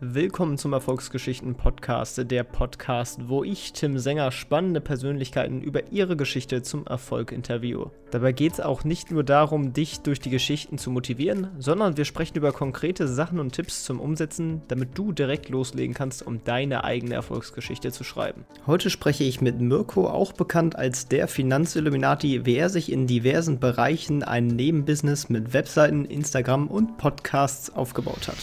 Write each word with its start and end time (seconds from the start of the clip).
Willkommen 0.00 0.58
zum 0.58 0.74
Erfolgsgeschichten 0.74 1.56
Podcast, 1.56 2.30
der 2.30 2.44
Podcast, 2.44 3.28
wo 3.28 3.42
ich, 3.42 3.72
Tim 3.72 3.98
Sänger, 3.98 4.30
spannende 4.30 4.80
Persönlichkeiten 4.80 5.60
über 5.60 5.90
ihre 5.90 6.16
Geschichte 6.16 6.62
zum 6.62 6.86
Erfolg 6.86 7.32
interviewe. 7.32 7.90
Dabei 8.12 8.30
geht 8.30 8.52
es 8.52 8.60
auch 8.60 8.84
nicht 8.84 9.10
nur 9.10 9.24
darum, 9.24 9.72
dich 9.72 9.98
durch 10.02 10.20
die 10.20 10.30
Geschichten 10.30 10.78
zu 10.78 10.92
motivieren, 10.92 11.48
sondern 11.58 11.96
wir 11.96 12.04
sprechen 12.04 12.36
über 12.36 12.52
konkrete 12.52 13.08
Sachen 13.08 13.40
und 13.40 13.54
Tipps 13.54 13.82
zum 13.82 13.98
Umsetzen, 13.98 14.62
damit 14.68 14.96
du 14.96 15.10
direkt 15.10 15.48
loslegen 15.48 15.96
kannst, 15.96 16.24
um 16.24 16.44
deine 16.44 16.84
eigene 16.84 17.14
Erfolgsgeschichte 17.14 17.90
zu 17.90 18.04
schreiben. 18.04 18.44
Heute 18.68 18.90
spreche 18.90 19.24
ich 19.24 19.40
mit 19.40 19.60
Mirko, 19.60 20.06
auch 20.06 20.32
bekannt 20.32 20.76
als 20.76 21.08
der 21.08 21.26
Finanzilluminati, 21.26 22.46
wie 22.46 22.54
er 22.54 22.68
sich 22.68 22.92
in 22.92 23.08
diversen 23.08 23.58
Bereichen 23.58 24.22
ein 24.22 24.46
Nebenbusiness 24.46 25.28
mit 25.28 25.52
Webseiten, 25.52 26.04
Instagram 26.04 26.68
und 26.68 26.98
Podcasts 26.98 27.74
aufgebaut 27.74 28.28
hat. 28.28 28.36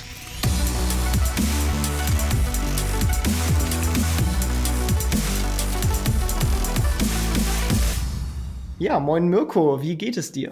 Ja, 8.77 8.99
moin 8.99 9.29
Mirko, 9.29 9.81
wie 9.81 9.95
geht 9.95 10.17
es 10.17 10.33
dir? 10.33 10.51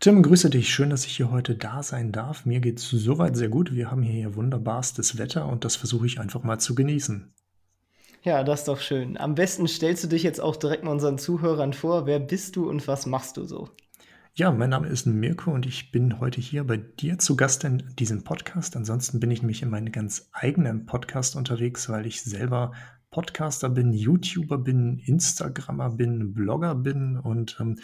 Tim, 0.00 0.22
grüße 0.22 0.50
dich. 0.50 0.68
Schön, 0.68 0.90
dass 0.90 1.06
ich 1.06 1.16
hier 1.16 1.30
heute 1.30 1.54
da 1.54 1.82
sein 1.82 2.12
darf. 2.12 2.44
Mir 2.44 2.60
geht 2.60 2.78
es 2.78 2.90
soweit 2.90 3.38
sehr 3.38 3.48
gut. 3.48 3.74
Wir 3.74 3.90
haben 3.90 4.02
hier 4.02 4.36
wunderbarstes 4.36 5.16
Wetter 5.16 5.48
und 5.48 5.64
das 5.64 5.74
versuche 5.74 6.04
ich 6.04 6.20
einfach 6.20 6.42
mal 6.42 6.58
zu 6.58 6.74
genießen. 6.74 7.32
Ja, 8.22 8.44
das 8.44 8.60
ist 8.60 8.68
doch 8.68 8.80
schön. 8.80 9.16
Am 9.16 9.34
besten 9.34 9.66
stellst 9.66 10.04
du 10.04 10.08
dich 10.08 10.24
jetzt 10.24 10.42
auch 10.42 10.56
direkt 10.56 10.84
mal 10.84 10.90
unseren 10.90 11.16
Zuhörern 11.16 11.72
vor. 11.72 12.04
Wer 12.04 12.20
bist 12.20 12.54
du 12.54 12.68
und 12.68 12.86
was 12.86 13.06
machst 13.06 13.38
du 13.38 13.44
so? 13.44 13.70
Ja, 14.34 14.52
mein 14.52 14.68
Name 14.68 14.88
ist 14.88 15.06
Mirko 15.06 15.50
und 15.50 15.64
ich 15.64 15.90
bin 15.90 16.20
heute 16.20 16.42
hier 16.42 16.64
bei 16.64 16.76
dir 16.76 17.18
zu 17.18 17.34
Gast 17.34 17.64
in 17.64 17.82
diesem 17.98 18.24
Podcast. 18.24 18.76
Ansonsten 18.76 19.20
bin 19.20 19.30
ich 19.30 19.40
nämlich 19.40 19.62
in 19.62 19.70
meinem 19.70 19.90
ganz 19.90 20.28
eigenen 20.32 20.84
Podcast 20.84 21.34
unterwegs, 21.34 21.88
weil 21.88 22.04
ich 22.04 22.22
selber 22.22 22.72
Podcaster 23.18 23.68
bin, 23.68 23.92
YouTuber 23.92 24.58
bin, 24.58 25.00
Instagrammer 25.00 25.90
bin, 25.90 26.34
Blogger 26.34 26.76
bin 26.76 27.18
und 27.18 27.56
ähm, 27.58 27.80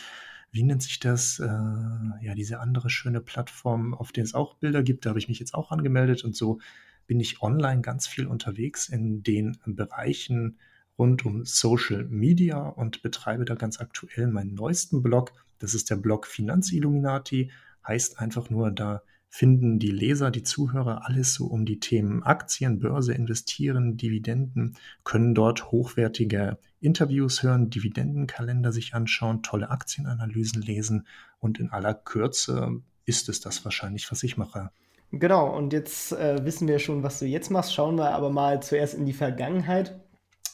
wie 0.53 0.63
nennt 0.63 0.81
sich 0.81 1.01
das? 1.01 1.41
Äh, 1.41 1.47
ja, 1.47 2.37
diese 2.37 2.61
andere 2.61 2.89
schöne 2.89 3.21
Plattform, 3.21 3.95
auf 3.95 4.13
der 4.13 4.23
es 4.23 4.33
auch 4.33 4.55
Bilder 4.55 4.85
gibt. 4.85 5.05
Da 5.05 5.09
habe 5.09 5.19
ich 5.19 5.27
mich 5.27 5.41
jetzt 5.41 5.55
auch 5.55 5.73
angemeldet 5.73 6.23
und 6.23 6.37
so 6.37 6.61
bin 7.09 7.19
ich 7.19 7.43
online 7.43 7.81
ganz 7.81 8.07
viel 8.07 8.29
unterwegs 8.29 8.89
in 8.89 9.25
den 9.25 9.59
Bereichen 9.67 10.61
rund 10.99 11.27
um 11.27 11.45
Social 11.45 12.05
Media 12.05 12.69
und 12.69 13.03
betreibe 13.03 13.45
da 13.45 13.57
ganz 13.57 13.81
aktuell 13.81 14.29
meinen 14.29 14.55
neuesten 14.55 15.03
Blog. 15.03 15.33
Das 15.59 15.75
ist 15.75 15.91
der 15.91 15.97
Blog 15.97 16.29
Finanzilluminati. 16.29 17.51
Heißt 17.85 18.21
einfach 18.21 18.51
nur, 18.51 18.71
da 18.71 19.03
finden 19.35 19.81
die 19.81 19.91
Leser, 19.91 20.31
die 20.31 20.45
Zuhörer 20.45 21.09
alles 21.09 21.35
so 21.35 21.47
um 21.47 21.67
die 21.67 21.81
Themen 21.81 22.23
Aktien, 22.23 22.79
Börse, 22.79 23.15
Investieren, 23.15 23.97
Dividenden, 23.97 24.77
können 25.03 25.35
dort 25.35 25.73
hochwertige 25.73 26.57
Interviews 26.79 27.43
hören, 27.43 27.69
Dividendenkalender 27.69 28.71
sich 28.71 28.95
anschauen, 28.95 29.43
tolle 29.43 29.71
Aktienanalysen 29.71 30.63
lesen 30.63 31.09
und 31.41 31.59
in 31.59 31.71
aller 31.71 31.95
Kürze 31.95 32.81
ist 33.07 33.29
es 33.29 33.41
das 33.41 33.65
wahrscheinlich, 33.65 34.09
was 34.13 34.23
ich 34.23 34.37
mache. 34.37 34.71
Genau, 35.11 35.53
und 35.53 35.73
jetzt 35.73 36.13
äh, 36.13 36.45
wissen 36.45 36.69
wir 36.69 36.79
schon, 36.79 37.03
was 37.03 37.19
du 37.19 37.27
jetzt 37.27 37.51
machst. 37.51 37.75
Schauen 37.75 37.97
wir 37.97 38.13
aber 38.13 38.31
mal 38.31 38.63
zuerst 38.63 38.95
in 38.95 39.05
die 39.05 39.13
Vergangenheit. 39.13 40.01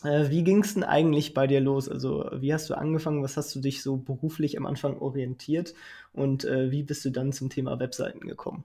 Äh, 0.02 0.30
wie 0.30 0.44
ging 0.44 0.62
es 0.62 0.74
denn 0.74 0.84
eigentlich 0.84 1.34
bei 1.34 1.46
dir 1.46 1.60
los? 1.60 1.88
Also, 1.88 2.30
wie 2.38 2.52
hast 2.54 2.70
du 2.70 2.74
angefangen? 2.74 3.22
Was 3.22 3.36
hast 3.36 3.54
du 3.54 3.60
dich 3.60 3.82
so 3.82 3.96
beruflich 3.96 4.56
am 4.56 4.66
Anfang 4.66 4.98
orientiert? 4.98 5.74
Und 6.12 6.44
äh, 6.44 6.70
wie 6.70 6.82
bist 6.82 7.04
du 7.04 7.10
dann 7.10 7.32
zum 7.32 7.50
Thema 7.50 7.78
Webseiten 7.78 8.26
gekommen? 8.26 8.64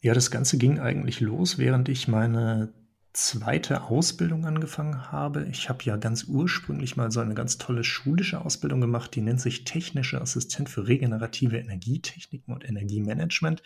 Ja, 0.00 0.14
das 0.14 0.30
Ganze 0.30 0.58
ging 0.58 0.78
eigentlich 0.78 1.20
los, 1.20 1.58
während 1.58 1.88
ich 1.88 2.08
meine 2.08 2.72
zweite 3.12 3.82
Ausbildung 3.82 4.46
angefangen 4.46 5.10
habe. 5.10 5.46
Ich 5.50 5.68
habe 5.68 5.82
ja 5.84 5.96
ganz 5.96 6.24
ursprünglich 6.24 6.96
mal 6.96 7.10
so 7.10 7.20
eine 7.20 7.34
ganz 7.34 7.58
tolle 7.58 7.82
schulische 7.82 8.40
Ausbildung 8.44 8.80
gemacht, 8.80 9.14
die 9.14 9.20
nennt 9.20 9.40
sich 9.40 9.64
Technische 9.64 10.20
Assistent 10.20 10.68
für 10.68 10.86
regenerative 10.86 11.58
Energietechniken 11.58 12.54
und 12.54 12.66
Energiemanagement. 12.66 13.62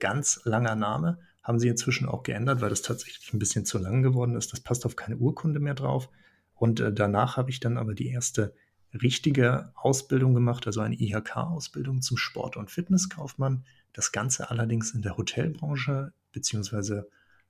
Ganz 0.00 0.40
langer 0.44 0.74
Name 0.74 1.18
haben 1.44 1.58
sie 1.58 1.68
inzwischen 1.68 2.08
auch 2.08 2.22
geändert, 2.22 2.60
weil 2.60 2.70
das 2.70 2.82
tatsächlich 2.82 3.32
ein 3.32 3.38
bisschen 3.38 3.66
zu 3.66 3.78
lang 3.78 4.02
geworden 4.02 4.34
ist. 4.34 4.52
Das 4.52 4.60
passt 4.60 4.86
auf 4.86 4.96
keine 4.96 5.18
Urkunde 5.18 5.60
mehr 5.60 5.74
drauf. 5.74 6.08
Und 6.54 6.80
äh, 6.80 6.92
danach 6.92 7.36
habe 7.36 7.50
ich 7.50 7.60
dann 7.60 7.76
aber 7.76 7.94
die 7.94 8.08
erste 8.08 8.54
richtige 8.94 9.72
Ausbildung 9.74 10.34
gemacht, 10.34 10.66
also 10.66 10.80
eine 10.80 10.98
IHK-Ausbildung 10.98 12.00
zum 12.00 12.16
Sport- 12.16 12.56
und 12.56 12.70
Fitnesskaufmann. 12.70 13.64
Das 13.92 14.12
Ganze 14.12 14.50
allerdings 14.50 14.92
in 14.92 15.02
der 15.02 15.16
Hotelbranche 15.16 16.12
beziehungsweise 16.32 17.08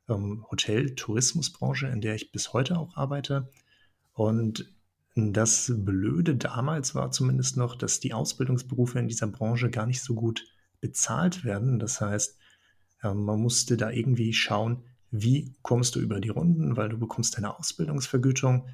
ähm, 0.08 0.44
Hotel-Tourismusbranche, 0.50 1.86
in 1.86 2.00
der 2.00 2.16
ich 2.16 2.32
bis 2.32 2.52
heute 2.52 2.78
auch 2.78 2.96
arbeite. 2.96 3.50
Und 4.12 4.74
das 5.14 5.72
Blöde 5.76 6.34
damals 6.34 6.94
war 6.94 7.12
zumindest 7.12 7.56
noch, 7.56 7.76
dass 7.76 8.00
die 8.00 8.12
Ausbildungsberufe 8.12 8.98
in 8.98 9.06
dieser 9.06 9.28
Branche 9.28 9.70
gar 9.70 9.86
nicht 9.86 10.02
so 10.02 10.14
gut 10.14 10.44
bezahlt 10.80 11.44
werden. 11.44 11.78
Das 11.78 12.00
heißt, 12.00 12.36
man 13.12 13.40
musste 13.40 13.76
da 13.76 13.90
irgendwie 13.90 14.32
schauen, 14.32 14.84
wie 15.10 15.54
kommst 15.62 15.94
du 15.94 16.00
über 16.00 16.20
die 16.20 16.30
Runden, 16.30 16.76
weil 16.76 16.88
du 16.88 16.98
bekommst 16.98 17.36
deine 17.36 17.58
Ausbildungsvergütung 17.58 18.68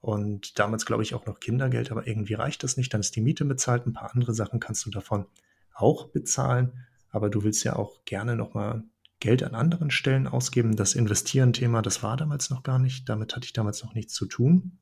und 0.00 0.58
damals 0.58 0.86
glaube 0.86 1.02
ich 1.02 1.14
auch 1.14 1.24
noch 1.26 1.40
Kindergeld, 1.40 1.90
aber 1.90 2.06
irgendwie 2.06 2.34
reicht 2.34 2.62
das 2.62 2.76
nicht. 2.76 2.92
Dann 2.92 3.00
ist 3.00 3.16
die 3.16 3.20
Miete 3.20 3.44
bezahlt, 3.44 3.86
ein 3.86 3.92
paar 3.92 4.14
andere 4.14 4.34
Sachen 4.34 4.60
kannst 4.60 4.84
du 4.86 4.90
davon 4.90 5.26
auch 5.72 6.08
bezahlen, 6.08 6.72
aber 7.10 7.30
du 7.30 7.42
willst 7.42 7.64
ja 7.64 7.76
auch 7.76 8.04
gerne 8.04 8.36
nochmal 8.36 8.84
Geld 9.20 9.42
an 9.42 9.54
anderen 9.54 9.90
Stellen 9.90 10.26
ausgeben. 10.26 10.76
Das 10.76 10.94
Investieren-Thema, 10.94 11.80
das 11.80 12.02
war 12.02 12.16
damals 12.18 12.50
noch 12.50 12.62
gar 12.62 12.78
nicht, 12.78 13.08
damit 13.08 13.34
hatte 13.34 13.46
ich 13.46 13.54
damals 13.54 13.82
noch 13.82 13.94
nichts 13.94 14.12
zu 14.12 14.26
tun. 14.26 14.78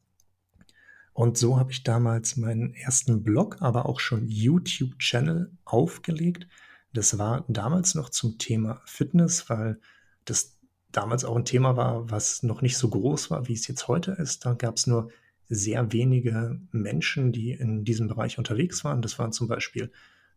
Und 1.12 1.38
so 1.38 1.58
habe 1.58 1.70
ich 1.70 1.84
damals 1.84 2.36
meinen 2.36 2.74
ersten 2.74 3.22
Blog, 3.22 3.58
aber 3.60 3.86
auch 3.86 4.00
schon 4.00 4.28
YouTube-Channel 4.28 5.52
aufgelegt. 5.64 6.48
Das 6.92 7.18
war 7.18 7.44
damals 7.48 7.94
noch 7.94 8.10
zum 8.10 8.38
Thema 8.38 8.82
Fitness, 8.84 9.48
weil 9.48 9.80
das 10.24 10.58
damals 10.90 11.24
auch 11.24 11.36
ein 11.36 11.44
Thema 11.44 11.76
war, 11.76 12.10
was 12.10 12.42
noch 12.42 12.60
nicht 12.62 12.76
so 12.76 12.88
groß 12.88 13.30
war, 13.30 13.48
wie 13.48 13.54
es 13.54 13.66
jetzt 13.66 13.88
heute 13.88 14.12
ist. 14.12 14.44
Da 14.44 14.54
gab 14.54 14.76
es 14.76 14.86
nur 14.86 15.10
sehr 15.48 15.92
wenige 15.92 16.60
Menschen, 16.70 17.32
die 17.32 17.52
in 17.52 17.84
diesem 17.84 18.08
Bereich 18.08 18.38
unterwegs 18.38 18.84
waren. 18.84 19.02
Das 19.02 19.18
waren 19.18 19.32
zum 19.32 19.48
Beispiel 19.48 19.90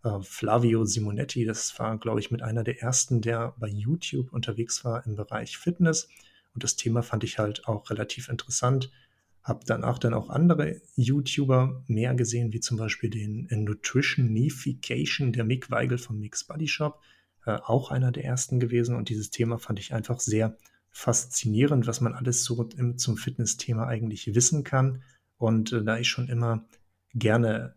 äh, 0.04 0.22
Flavio 0.22 0.86
Simonetti. 0.86 1.46
Das 1.46 1.78
war, 1.80 1.98
glaube 1.98 2.20
ich, 2.20 2.32
mit 2.32 2.42
einer 2.42 2.64
der 2.64 2.82
ersten, 2.82 3.22
der 3.22 3.54
bei 3.58 3.68
YouTube 3.68 4.32
unterwegs 4.34 4.84
war 4.86 5.06
im 5.06 5.16
Bereich 5.16 5.58
Fitness. 5.58 6.08
Und 6.54 6.64
das 6.64 6.76
Thema 6.78 7.04
fand 7.04 7.24
ich 7.24 7.38
halt 7.38 7.68
auch 7.68 7.90
relativ 7.90 8.30
interessant. 8.30 8.92
Habe 9.46 9.64
danach 9.64 10.00
dann 10.00 10.16
auch 10.16 10.32
andere 10.32 10.82
YouTuber 10.96 11.84
mehr 11.86 12.16
gesehen, 12.16 12.52
wie 12.52 12.62
zum 12.62 12.78
Beispiel 12.78 13.12
den 13.12 13.48
Nutritionification, 13.52 15.34
der 15.34 15.44
Mick 15.44 15.70
Weigel 15.70 16.00
vom 16.00 16.18
Mix 16.20 16.46
Body 16.46 16.68
Shop, 16.68 17.00
äh, 17.46 17.52
auch 17.52 17.92
einer 17.92 18.12
der 18.12 18.26
ersten 18.26 18.60
gewesen. 18.60 18.96
Und 18.96 19.10
dieses 19.10 19.30
Thema 19.30 19.60
fand 19.60 19.80
ich 19.80 19.94
einfach 19.94 20.20
sehr 20.20 20.58
faszinierend, 20.90 21.86
was 21.86 22.02
man 22.02 22.16
alles 22.16 22.44
so 22.44 22.68
im, 22.76 22.98
zum 22.98 23.18
Fitness-Thema 23.18 23.86
eigentlich 23.86 24.34
wissen 24.34 24.64
kann. 24.64 25.04
Und 25.38 25.72
äh, 25.74 25.84
da 25.84 26.00
ich 26.00 26.08
schon 26.08 26.28
immer 26.28 26.66
gerne 27.14 27.76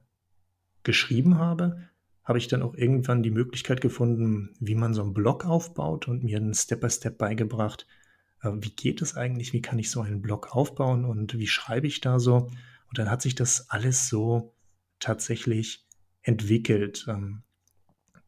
geschrieben 0.84 1.36
habe, 1.36 1.82
habe 2.24 2.38
ich 2.38 2.48
dann 2.48 2.62
auch 2.62 2.74
irgendwann 2.76 3.22
die 3.22 3.30
Möglichkeit 3.30 3.82
gefunden, 3.82 4.54
wie 4.58 4.74
man 4.74 4.94
so 4.94 5.02
einen 5.02 5.12
Blog 5.12 5.44
aufbaut 5.44 6.08
und 6.08 6.24
mir 6.24 6.38
einen 6.38 6.54
Step-by-Step 6.54 7.12
-Step 7.12 7.18
beigebracht, 7.18 7.86
äh, 7.86 7.97
wie 8.42 8.70
geht 8.70 9.02
es 9.02 9.16
eigentlich, 9.16 9.52
wie 9.52 9.62
kann 9.62 9.78
ich 9.78 9.90
so 9.90 10.00
einen 10.00 10.22
Blog 10.22 10.54
aufbauen 10.54 11.04
und 11.04 11.38
wie 11.38 11.46
schreibe 11.46 11.86
ich 11.86 12.00
da 12.00 12.18
so. 12.18 12.48
Und 12.88 12.98
dann 12.98 13.10
hat 13.10 13.22
sich 13.22 13.34
das 13.34 13.70
alles 13.70 14.08
so 14.08 14.54
tatsächlich 15.00 15.86
entwickelt. 16.22 17.06
Ähm, 17.08 17.42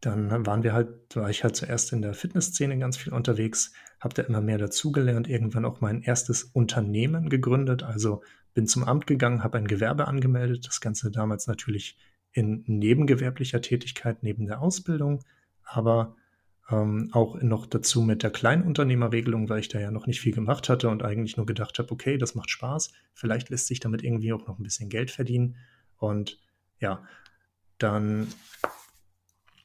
dann 0.01 0.47
waren 0.47 0.63
wir 0.63 0.73
halt, 0.73 1.15
war 1.15 1.29
ich 1.29 1.45
halt 1.45 1.57
zuerst 1.57 1.93
in 1.93 2.03
der 2.03 2.15
Fitnessszene 2.15 2.79
ganz 2.79 2.97
viel 2.97 3.13
unterwegs, 3.13 3.73
habe 4.01 4.15
da 4.15 4.23
immer 4.23 4.41
mehr 4.41 4.59
dazugelernt, 4.59 5.29
irgendwann 5.29 5.67
auch 5.67 5.81
mein 5.81 6.03
erstes 6.03 6.45
Unternehmen 6.45 7.29
gegründet, 7.29 7.83
also 7.83 8.23
bin 8.55 8.67
zum 8.67 8.85
Amt 8.85 9.07
gegangen, 9.07 9.45
habe 9.45 9.59
ein 9.59 9.69
Gewerbe 9.69 10.09
angemeldet, 10.09 10.67
das 10.67 10.81
Ganze 10.81 11.11
damals 11.11 11.47
natürlich 11.47 11.99
in 12.33 12.65
nebengewerblicher 12.67 13.61
Tätigkeit 13.61 14.23
neben 14.23 14.47
der 14.47 14.63
Ausbildung, 14.63 15.23
aber 15.63 16.17
ähm, 16.71 17.11
auch 17.13 17.41
noch 17.41 17.67
dazu 17.67 18.03
mit 18.03 18.23
der 18.23 18.31
Kleinunternehmerregelung, 18.31 19.49
weil 19.49 19.61
ich 19.61 19.69
da 19.69 19.81
ja 19.81 19.91
noch 19.91 20.07
nicht 20.07 20.21
viel 20.21 20.35
gemacht 20.35 20.69
hatte 20.69 20.89
und 20.89 21.03
eigentlich 21.03 21.37
nur 21.37 21.47
gedacht 21.47 21.79
habe, 21.79 21.91
okay, 21.91 22.19
das 22.19 22.35
macht 22.35 22.51
Spaß, 22.51 22.93
vielleicht 23.13 23.51
lässt 23.51 23.67
sich 23.67 23.81
damit 23.81 24.03
irgendwie 24.03 24.33
auch 24.33 24.47
noch 24.47 24.59
ein 24.59 24.63
bisschen 24.63 24.89
Geld 24.89 25.11
verdienen. 25.11 25.57
Und 25.97 26.39
ja, 26.79 27.03
dann, 27.79 28.29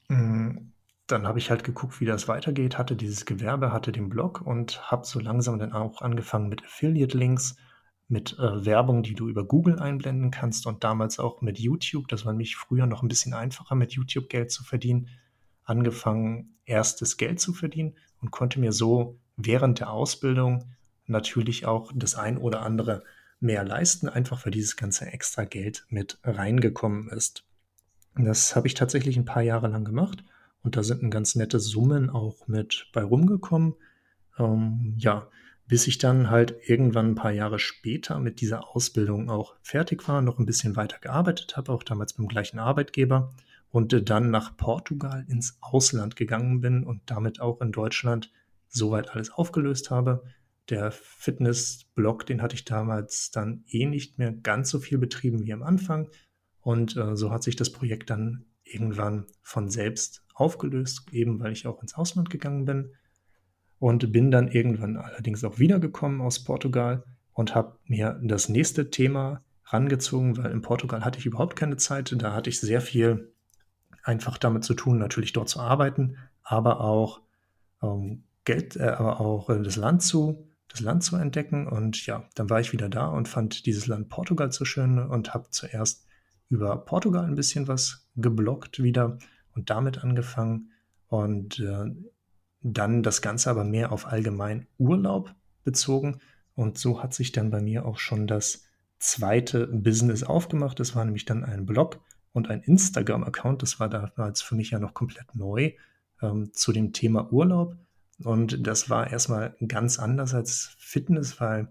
mm, 0.07 0.71
dann 1.07 1.27
habe 1.27 1.39
ich 1.39 1.51
halt 1.51 1.63
geguckt, 1.63 2.01
wie 2.01 2.05
das 2.05 2.27
weitergeht, 2.27 2.77
hatte 2.77 2.95
dieses 2.95 3.25
Gewerbe, 3.25 3.71
hatte 3.71 3.91
den 3.91 4.09
Blog 4.09 4.41
und 4.41 4.91
habe 4.91 5.05
so 5.05 5.19
langsam 5.19 5.59
dann 5.59 5.73
auch 5.73 6.01
angefangen 6.01 6.49
mit 6.49 6.63
Affiliate-Links, 6.63 7.57
mit 8.07 8.37
äh, 8.39 8.65
Werbung, 8.65 9.03
die 9.03 9.15
du 9.15 9.27
über 9.29 9.45
Google 9.45 9.79
einblenden 9.79 10.31
kannst 10.31 10.67
und 10.67 10.83
damals 10.83 11.19
auch 11.19 11.41
mit 11.41 11.59
YouTube. 11.59 12.07
Das 12.07 12.25
war 12.25 12.33
nämlich 12.33 12.55
früher 12.55 12.85
noch 12.85 13.01
ein 13.01 13.07
bisschen 13.07 13.33
einfacher, 13.33 13.75
mit 13.75 13.93
YouTube 13.93 14.29
Geld 14.29 14.51
zu 14.51 14.63
verdienen 14.63 15.09
angefangen, 15.65 16.55
erstes 16.65 17.17
Geld 17.17 17.39
zu 17.39 17.53
verdienen 17.53 17.95
und 18.21 18.31
konnte 18.31 18.59
mir 18.59 18.71
so 18.71 19.19
während 19.37 19.79
der 19.79 19.91
Ausbildung 19.91 20.65
natürlich 21.07 21.65
auch 21.65 21.91
das 21.93 22.15
ein 22.15 22.37
oder 22.37 22.61
andere 22.61 23.03
mehr 23.39 23.63
leisten, 23.63 24.07
einfach 24.07 24.45
weil 24.45 24.51
dieses 24.51 24.77
ganze 24.77 25.05
extra 25.05 25.43
Geld 25.43 25.85
mit 25.89 26.17
reingekommen 26.23 27.09
ist. 27.09 27.43
Das 28.15 28.55
habe 28.55 28.67
ich 28.67 28.73
tatsächlich 28.73 29.17
ein 29.17 29.25
paar 29.25 29.43
Jahre 29.43 29.67
lang 29.67 29.83
gemacht 29.83 30.23
und 30.63 30.77
da 30.77 30.83
sind 30.83 31.03
ein 31.03 31.11
ganz 31.11 31.35
nette 31.35 31.59
Summen 31.59 32.09
auch 32.09 32.47
mit 32.47 32.87
bei 32.93 33.03
rumgekommen. 33.03 33.75
Ähm, 34.39 34.95
ja, 34.97 35.27
bis 35.67 35.87
ich 35.87 35.97
dann 35.97 36.29
halt 36.29 36.55
irgendwann 36.65 37.11
ein 37.11 37.15
paar 37.15 37.31
Jahre 37.31 37.59
später 37.59 38.19
mit 38.19 38.39
dieser 38.39 38.75
Ausbildung 38.75 39.29
auch 39.29 39.55
fertig 39.61 40.07
war, 40.07 40.21
noch 40.21 40.39
ein 40.39 40.45
bisschen 40.45 40.75
weiter 40.75 40.99
gearbeitet 40.99 41.57
habe, 41.57 41.71
auch 41.71 41.83
damals 41.83 42.13
beim 42.13 42.27
gleichen 42.27 42.59
Arbeitgeber 42.59 43.33
und 43.75 44.09
dann 44.09 44.31
nach 44.31 44.55
Portugal 44.55 45.25
ins 45.27 45.57
Ausland 45.59 46.15
gegangen 46.15 46.61
bin 46.61 46.85
und 46.85 47.01
damit 47.07 47.41
auch 47.41 47.59
in 47.59 47.73
Deutschland 47.73 48.31
soweit 48.69 49.09
alles 49.09 49.31
aufgelöst 49.31 49.91
habe. 49.91 50.23
Der 50.69 50.93
Fitness-Blog, 50.93 52.25
den 52.25 52.41
hatte 52.41 52.55
ich 52.55 52.63
damals 52.63 53.31
dann 53.31 53.65
eh 53.67 53.85
nicht 53.85 54.17
mehr 54.17 54.31
ganz 54.31 54.69
so 54.69 54.79
viel 54.79 54.97
betrieben 54.97 55.45
wie 55.45 55.51
am 55.51 55.61
Anfang. 55.61 56.07
Und 56.61 56.95
äh, 56.95 57.17
so 57.17 57.31
hat 57.31 57.43
sich 57.43 57.57
das 57.57 57.69
Projekt 57.69 58.09
dann 58.09 58.45
irgendwann 58.63 59.25
von 59.41 59.69
selbst 59.69 60.23
aufgelöst, 60.33 61.11
eben 61.11 61.41
weil 61.41 61.51
ich 61.51 61.67
auch 61.67 61.81
ins 61.81 61.95
Ausland 61.95 62.29
gegangen 62.29 62.63
bin. 62.63 62.93
Und 63.77 64.09
bin 64.13 64.31
dann 64.31 64.47
irgendwann 64.47 64.95
allerdings 64.95 65.43
auch 65.43 65.59
wiedergekommen 65.59 66.21
aus 66.21 66.45
Portugal 66.45 67.03
und 67.33 67.55
habe 67.55 67.77
mir 67.87 68.21
das 68.23 68.47
nächste 68.47 68.89
Thema 68.89 69.43
rangezogen, 69.65 70.37
weil 70.37 70.51
in 70.51 70.61
Portugal 70.61 71.03
hatte 71.03 71.19
ich 71.19 71.25
überhaupt 71.25 71.57
keine 71.57 71.75
Zeit. 71.75 72.15
Da 72.17 72.31
hatte 72.31 72.49
ich 72.49 72.61
sehr 72.61 72.79
viel 72.79 73.34
einfach 74.05 74.37
damit 74.37 74.63
zu 74.63 74.75
tun, 74.75 74.99
natürlich 74.99 75.33
dort 75.33 75.49
zu 75.49 75.59
arbeiten, 75.59 76.17
aber 76.43 76.79
auch 76.79 77.21
ähm, 77.81 78.23
Geld, 78.45 78.77
äh, 78.77 78.83
aber 78.83 79.19
auch 79.19 79.49
äh, 79.49 79.61
das 79.61 79.75
Land 79.75 80.03
zu, 80.03 80.47
das 80.69 80.79
Land 80.79 81.03
zu 81.03 81.15
entdecken. 81.15 81.67
Und 81.67 82.05
ja, 82.05 82.23
dann 82.35 82.49
war 82.49 82.59
ich 82.59 82.71
wieder 82.71 82.87
da 82.87 83.07
und 83.07 83.27
fand 83.27 83.65
dieses 83.65 83.87
Land 83.87 84.09
Portugal 84.09 84.51
so 84.51 84.63
schön 84.63 84.99
und 84.99 85.33
habe 85.33 85.49
zuerst 85.49 86.05
über 86.47 86.77
Portugal 86.77 87.25
ein 87.25 87.35
bisschen 87.35 87.67
was 87.67 88.07
geblockt 88.15 88.81
wieder 88.81 89.17
und 89.55 89.71
damit 89.71 90.03
angefangen 90.03 90.69
und 91.07 91.59
äh, 91.59 91.85
dann 92.61 93.01
das 93.01 93.21
Ganze 93.23 93.49
aber 93.49 93.63
mehr 93.63 93.91
auf 93.91 94.05
allgemein 94.05 94.67
Urlaub 94.77 95.33
bezogen. 95.63 96.21
Und 96.53 96.77
so 96.77 97.01
hat 97.01 97.13
sich 97.13 97.31
dann 97.31 97.49
bei 97.49 97.61
mir 97.61 97.85
auch 97.85 97.97
schon 97.97 98.27
das 98.27 98.65
zweite 98.99 99.67
Business 99.67 100.23
aufgemacht. 100.23 100.79
Das 100.79 100.95
war 100.95 101.05
nämlich 101.05 101.25
dann 101.25 101.43
ein 101.43 101.65
Blog 101.65 101.99
und 102.35 102.49
ein 102.49 102.61
Instagram-Account. 102.61 103.61
Das 103.61 103.79
war 103.79 103.89
damals 103.89 104.41
für 104.41 104.55
mich 104.55 104.71
ja 104.71 104.79
noch 104.79 104.93
komplett 104.93 105.33
neu 105.35 105.71
ähm, 106.21 106.53
zu 106.53 106.73
dem 106.73 106.91
Thema 106.91 107.31
Urlaub. 107.31 107.77
Und 108.23 108.67
das 108.67 108.89
war 108.89 109.09
erstmal 109.09 109.55
ganz 109.65 109.99
anders 109.99 110.33
als 110.33 110.75
Fitness, 110.77 111.39
weil 111.39 111.69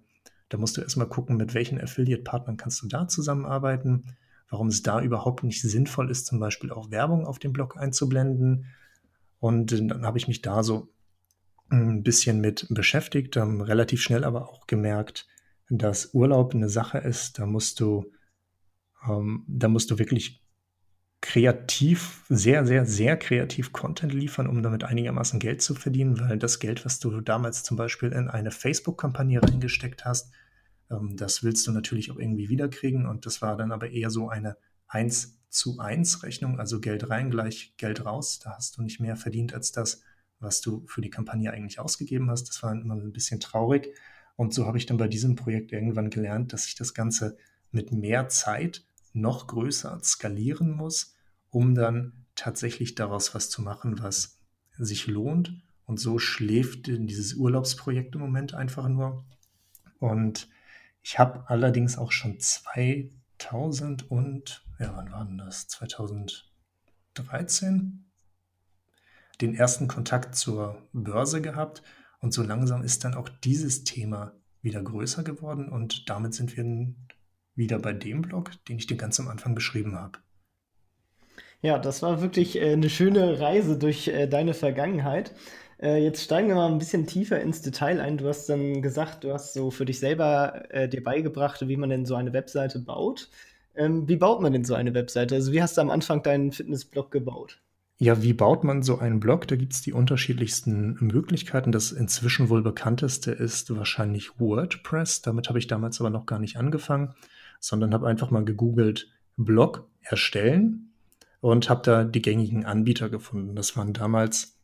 da 0.48 0.56
musst 0.56 0.76
du 0.76 0.80
erstmal 0.80 1.08
gucken, 1.08 1.36
mit 1.36 1.52
welchen 1.52 1.80
Affiliate-Partnern 1.80 2.56
kannst 2.56 2.82
du 2.82 2.88
da 2.88 3.06
zusammenarbeiten, 3.06 4.16
warum 4.48 4.68
es 4.68 4.82
da 4.82 5.02
überhaupt 5.02 5.44
nicht 5.44 5.60
sinnvoll 5.60 6.10
ist, 6.10 6.26
zum 6.26 6.38
Beispiel 6.38 6.70
auch 6.70 6.90
Werbung 6.90 7.26
auf 7.26 7.38
dem 7.38 7.52
Blog 7.52 7.76
einzublenden. 7.76 8.66
Und 9.40 9.70
dann 9.72 10.06
habe 10.06 10.16
ich 10.16 10.28
mich 10.28 10.40
da 10.40 10.62
so 10.62 10.88
ein 11.68 12.02
bisschen 12.02 12.40
mit 12.40 12.66
beschäftigt, 12.70 13.36
ähm, 13.36 13.60
relativ 13.60 14.00
schnell 14.00 14.24
aber 14.24 14.48
auch 14.48 14.66
gemerkt, 14.66 15.26
dass 15.68 16.14
Urlaub 16.14 16.54
eine 16.54 16.70
Sache 16.70 16.98
ist, 16.98 17.38
da 17.38 17.44
musst 17.46 17.80
du, 17.80 18.10
ähm, 19.06 19.44
da 19.46 19.68
musst 19.68 19.90
du 19.90 19.98
wirklich 19.98 20.43
kreativ, 21.24 22.22
sehr, 22.28 22.66
sehr, 22.66 22.84
sehr 22.84 23.16
kreativ 23.16 23.72
Content 23.72 24.12
liefern, 24.12 24.46
um 24.46 24.62
damit 24.62 24.84
einigermaßen 24.84 25.40
Geld 25.40 25.62
zu 25.62 25.74
verdienen, 25.74 26.20
weil 26.20 26.38
das 26.38 26.58
Geld, 26.58 26.84
was 26.84 26.98
du 26.98 27.22
damals 27.22 27.62
zum 27.62 27.78
Beispiel 27.78 28.12
in 28.12 28.28
eine 28.28 28.50
Facebook-Kampagne 28.50 29.42
reingesteckt 29.42 30.04
hast, 30.04 30.34
ähm, 30.90 31.16
das 31.16 31.42
willst 31.42 31.66
du 31.66 31.72
natürlich 31.72 32.10
auch 32.10 32.18
irgendwie 32.18 32.50
wiederkriegen 32.50 33.06
und 33.06 33.24
das 33.24 33.40
war 33.40 33.56
dann 33.56 33.72
aber 33.72 33.88
eher 33.88 34.10
so 34.10 34.28
eine 34.28 34.58
1 34.86 35.40
zu 35.48 35.78
1 35.78 36.24
Rechnung, 36.24 36.60
also 36.60 36.78
Geld 36.78 37.08
rein 37.08 37.30
gleich 37.30 37.72
Geld 37.78 38.04
raus. 38.04 38.38
Da 38.38 38.50
hast 38.56 38.76
du 38.76 38.82
nicht 38.82 39.00
mehr 39.00 39.16
verdient 39.16 39.54
als 39.54 39.72
das, 39.72 40.02
was 40.40 40.60
du 40.60 40.84
für 40.88 41.00
die 41.00 41.10
Kampagne 41.10 41.50
eigentlich 41.50 41.78
ausgegeben 41.78 42.30
hast. 42.30 42.50
Das 42.50 42.62
war 42.62 42.72
immer 42.72 42.96
ein 42.96 43.12
bisschen 43.12 43.40
traurig. 43.40 43.94
Und 44.36 44.52
so 44.52 44.66
habe 44.66 44.76
ich 44.76 44.84
dann 44.84 44.98
bei 44.98 45.08
diesem 45.08 45.36
Projekt 45.36 45.72
irgendwann 45.72 46.10
gelernt, 46.10 46.52
dass 46.52 46.66
ich 46.66 46.74
das 46.74 46.92
Ganze 46.92 47.38
mit 47.70 47.92
mehr 47.92 48.28
Zeit 48.28 48.84
noch 49.14 49.46
größer 49.46 49.98
skalieren 50.02 50.70
muss 50.70 51.13
um 51.54 51.74
dann 51.74 52.26
tatsächlich 52.34 52.96
daraus 52.96 53.34
was 53.34 53.48
zu 53.48 53.62
machen, 53.62 54.02
was 54.02 54.42
sich 54.76 55.06
lohnt. 55.06 55.62
Und 55.86 56.00
so 56.00 56.18
schläft 56.18 56.88
dieses 56.88 57.34
Urlaubsprojekt 57.34 58.16
im 58.16 58.22
Moment 58.22 58.54
einfach 58.54 58.88
nur. 58.88 59.24
Und 60.00 60.48
ich 61.02 61.18
habe 61.18 61.48
allerdings 61.48 61.96
auch 61.96 62.10
schon 62.10 62.40
2000 62.40 64.10
und, 64.10 64.66
ja, 64.80 64.96
wann 64.96 65.12
war 65.12 65.24
denn 65.24 65.38
das? 65.38 65.68
2013 65.68 68.10
den 69.40 69.54
ersten 69.54 69.86
Kontakt 69.86 70.34
zur 70.34 70.88
Börse 70.92 71.40
gehabt. 71.40 71.84
Und 72.18 72.32
so 72.32 72.42
langsam 72.42 72.82
ist 72.82 73.04
dann 73.04 73.14
auch 73.14 73.28
dieses 73.28 73.84
Thema 73.84 74.32
wieder 74.60 74.82
größer 74.82 75.22
geworden. 75.22 75.68
Und 75.68 76.10
damit 76.10 76.34
sind 76.34 76.56
wir 76.56 76.92
wieder 77.54 77.78
bei 77.78 77.92
dem 77.92 78.22
Blog, 78.22 78.50
den 78.64 78.78
ich 78.78 78.88
dir 78.88 78.96
ganz 78.96 79.20
am 79.20 79.28
Anfang 79.28 79.54
beschrieben 79.54 79.94
habe. 79.94 80.18
Ja, 81.64 81.78
das 81.78 82.02
war 82.02 82.20
wirklich 82.20 82.60
äh, 82.60 82.74
eine 82.74 82.90
schöne 82.90 83.40
Reise 83.40 83.78
durch 83.78 84.08
äh, 84.08 84.26
deine 84.26 84.52
Vergangenheit. 84.52 85.32
Äh, 85.80 86.04
jetzt 86.04 86.22
steigen 86.22 86.48
wir 86.48 86.56
mal 86.56 86.70
ein 86.70 86.76
bisschen 86.76 87.06
tiefer 87.06 87.40
ins 87.40 87.62
Detail 87.62 88.02
ein. 88.02 88.18
Du 88.18 88.28
hast 88.28 88.50
dann 88.50 88.82
gesagt, 88.82 89.24
du 89.24 89.32
hast 89.32 89.54
so 89.54 89.70
für 89.70 89.86
dich 89.86 89.98
selber 89.98 90.64
dir 90.92 91.02
beigebracht, 91.02 91.66
wie 91.66 91.78
man 91.78 91.88
denn 91.88 92.04
so 92.04 92.16
eine 92.16 92.34
Webseite 92.34 92.80
baut. 92.80 93.30
Ähm, 93.74 94.06
wie 94.06 94.16
baut 94.16 94.42
man 94.42 94.52
denn 94.52 94.66
so 94.66 94.74
eine 94.74 94.92
Webseite? 94.92 95.36
Also 95.36 95.52
wie 95.52 95.62
hast 95.62 95.78
du 95.78 95.80
am 95.80 95.88
Anfang 95.88 96.22
deinen 96.22 96.52
Fitnessblog 96.52 97.10
gebaut? 97.10 97.62
Ja, 97.96 98.22
wie 98.22 98.34
baut 98.34 98.62
man 98.62 98.82
so 98.82 98.98
einen 98.98 99.18
Blog? 99.18 99.48
Da 99.48 99.56
gibt 99.56 99.72
es 99.72 99.80
die 99.80 99.94
unterschiedlichsten 99.94 100.98
Möglichkeiten. 101.00 101.72
Das 101.72 101.92
inzwischen 101.92 102.50
wohl 102.50 102.60
bekannteste 102.60 103.32
ist 103.32 103.74
wahrscheinlich 103.74 104.38
WordPress. 104.38 105.22
Damit 105.22 105.48
habe 105.48 105.58
ich 105.60 105.66
damals 105.66 105.98
aber 105.98 106.10
noch 106.10 106.26
gar 106.26 106.40
nicht 106.40 106.58
angefangen, 106.58 107.14
sondern 107.58 107.94
habe 107.94 108.06
einfach 108.06 108.30
mal 108.30 108.44
gegoogelt, 108.44 109.08
Blog 109.38 109.88
erstellen 110.02 110.90
und 111.44 111.68
habe 111.68 111.82
da 111.82 112.04
die 112.04 112.22
gängigen 112.22 112.64
Anbieter 112.64 113.10
gefunden. 113.10 113.54
Das 113.54 113.76
waren 113.76 113.92
damals 113.92 114.56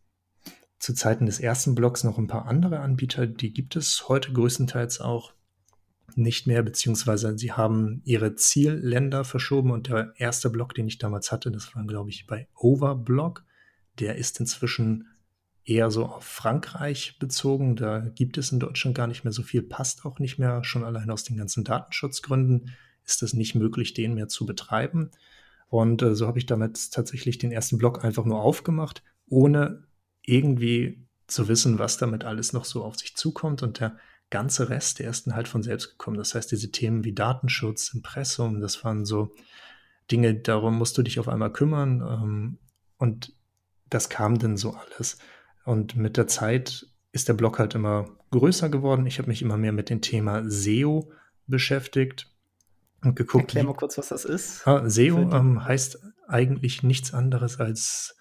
zu 0.78 0.94
Zeiten 0.94 1.26
des 1.26 1.38
ersten 1.38 1.74
Blogs 1.74 2.04
noch 2.04 2.16
ein 2.16 2.26
paar 2.26 2.46
andere 2.46 2.80
Anbieter, 2.80 3.26
die 3.26 3.52
gibt 3.52 3.76
es 3.76 4.08
heute 4.08 4.32
größtenteils 4.32 5.02
auch 5.02 5.34
nicht 6.14 6.46
mehr, 6.46 6.62
beziehungsweise 6.62 7.36
sie 7.36 7.52
haben 7.52 8.00
ihre 8.06 8.34
Zielländer 8.34 9.24
verschoben 9.24 9.72
und 9.72 9.88
der 9.88 10.14
erste 10.16 10.48
Blog, 10.48 10.74
den 10.74 10.86
ich 10.86 10.96
damals 10.96 11.30
hatte, 11.30 11.50
das 11.50 11.76
war, 11.76 11.84
glaube 11.84 12.08
ich, 12.08 12.26
bei 12.26 12.48
Overblog. 12.56 13.44
Der 13.98 14.16
ist 14.16 14.40
inzwischen 14.40 15.06
eher 15.66 15.90
so 15.90 16.06
auf 16.06 16.24
Frankreich 16.24 17.18
bezogen. 17.18 17.76
Da 17.76 17.98
gibt 17.98 18.38
es 18.38 18.52
in 18.52 18.58
Deutschland 18.58 18.96
gar 18.96 19.06
nicht 19.06 19.22
mehr 19.22 19.34
so 19.34 19.42
viel, 19.42 19.60
passt 19.60 20.06
auch 20.06 20.18
nicht 20.18 20.38
mehr. 20.38 20.64
Schon 20.64 20.84
allein 20.84 21.10
aus 21.10 21.24
den 21.24 21.36
ganzen 21.36 21.62
Datenschutzgründen 21.62 22.70
ist 23.04 23.22
es 23.22 23.34
nicht 23.34 23.54
möglich, 23.54 23.92
den 23.92 24.14
mehr 24.14 24.28
zu 24.28 24.46
betreiben. 24.46 25.10
Und 25.70 26.02
äh, 26.02 26.14
so 26.14 26.26
habe 26.26 26.38
ich 26.38 26.46
damit 26.46 26.92
tatsächlich 26.92 27.38
den 27.38 27.52
ersten 27.52 27.78
Blog 27.78 28.04
einfach 28.04 28.24
nur 28.24 28.42
aufgemacht, 28.42 29.02
ohne 29.26 29.84
irgendwie 30.22 31.06
zu 31.28 31.48
wissen, 31.48 31.78
was 31.78 31.96
damit 31.96 32.24
alles 32.24 32.52
noch 32.52 32.64
so 32.64 32.84
auf 32.84 32.96
sich 32.96 33.16
zukommt. 33.16 33.62
Und 33.62 33.78
der 33.78 33.96
ganze 34.30 34.68
Rest, 34.68 34.98
der 34.98 35.08
ist 35.10 35.26
dann 35.26 35.34
halt 35.36 35.48
von 35.48 35.62
selbst 35.62 35.90
gekommen. 35.90 36.18
Das 36.18 36.34
heißt, 36.34 36.50
diese 36.50 36.72
Themen 36.72 37.04
wie 37.04 37.14
Datenschutz, 37.14 37.94
Impressum, 37.94 38.60
das 38.60 38.84
waren 38.84 39.04
so 39.04 39.32
Dinge, 40.10 40.34
darum 40.34 40.76
musst 40.76 40.98
du 40.98 41.02
dich 41.02 41.20
auf 41.20 41.28
einmal 41.28 41.52
kümmern. 41.52 42.00
Ähm, 42.00 42.58
und 42.98 43.32
das 43.88 44.08
kam 44.08 44.38
dann 44.38 44.56
so 44.56 44.74
alles. 44.74 45.18
Und 45.64 45.94
mit 45.94 46.16
der 46.16 46.26
Zeit 46.26 46.86
ist 47.12 47.28
der 47.28 47.34
Blog 47.34 47.60
halt 47.60 47.76
immer 47.76 48.08
größer 48.32 48.68
geworden. 48.68 49.06
Ich 49.06 49.18
habe 49.18 49.28
mich 49.28 49.40
immer 49.40 49.56
mehr 49.56 49.72
mit 49.72 49.88
dem 49.88 50.00
Thema 50.00 50.42
SEO 50.48 51.12
beschäftigt 51.46 52.29
und 53.02 53.16
geguckt. 53.16 53.44
Erklär 53.44 53.64
mal 53.64 53.74
kurz, 53.74 53.98
was 53.98 54.08
das 54.08 54.24
ist. 54.24 54.66
Ah, 54.66 54.88
SEO 54.88 55.30
ähm, 55.32 55.64
heißt 55.64 55.98
eigentlich 56.28 56.82
nichts 56.82 57.12
anderes 57.14 57.58
als 57.58 58.16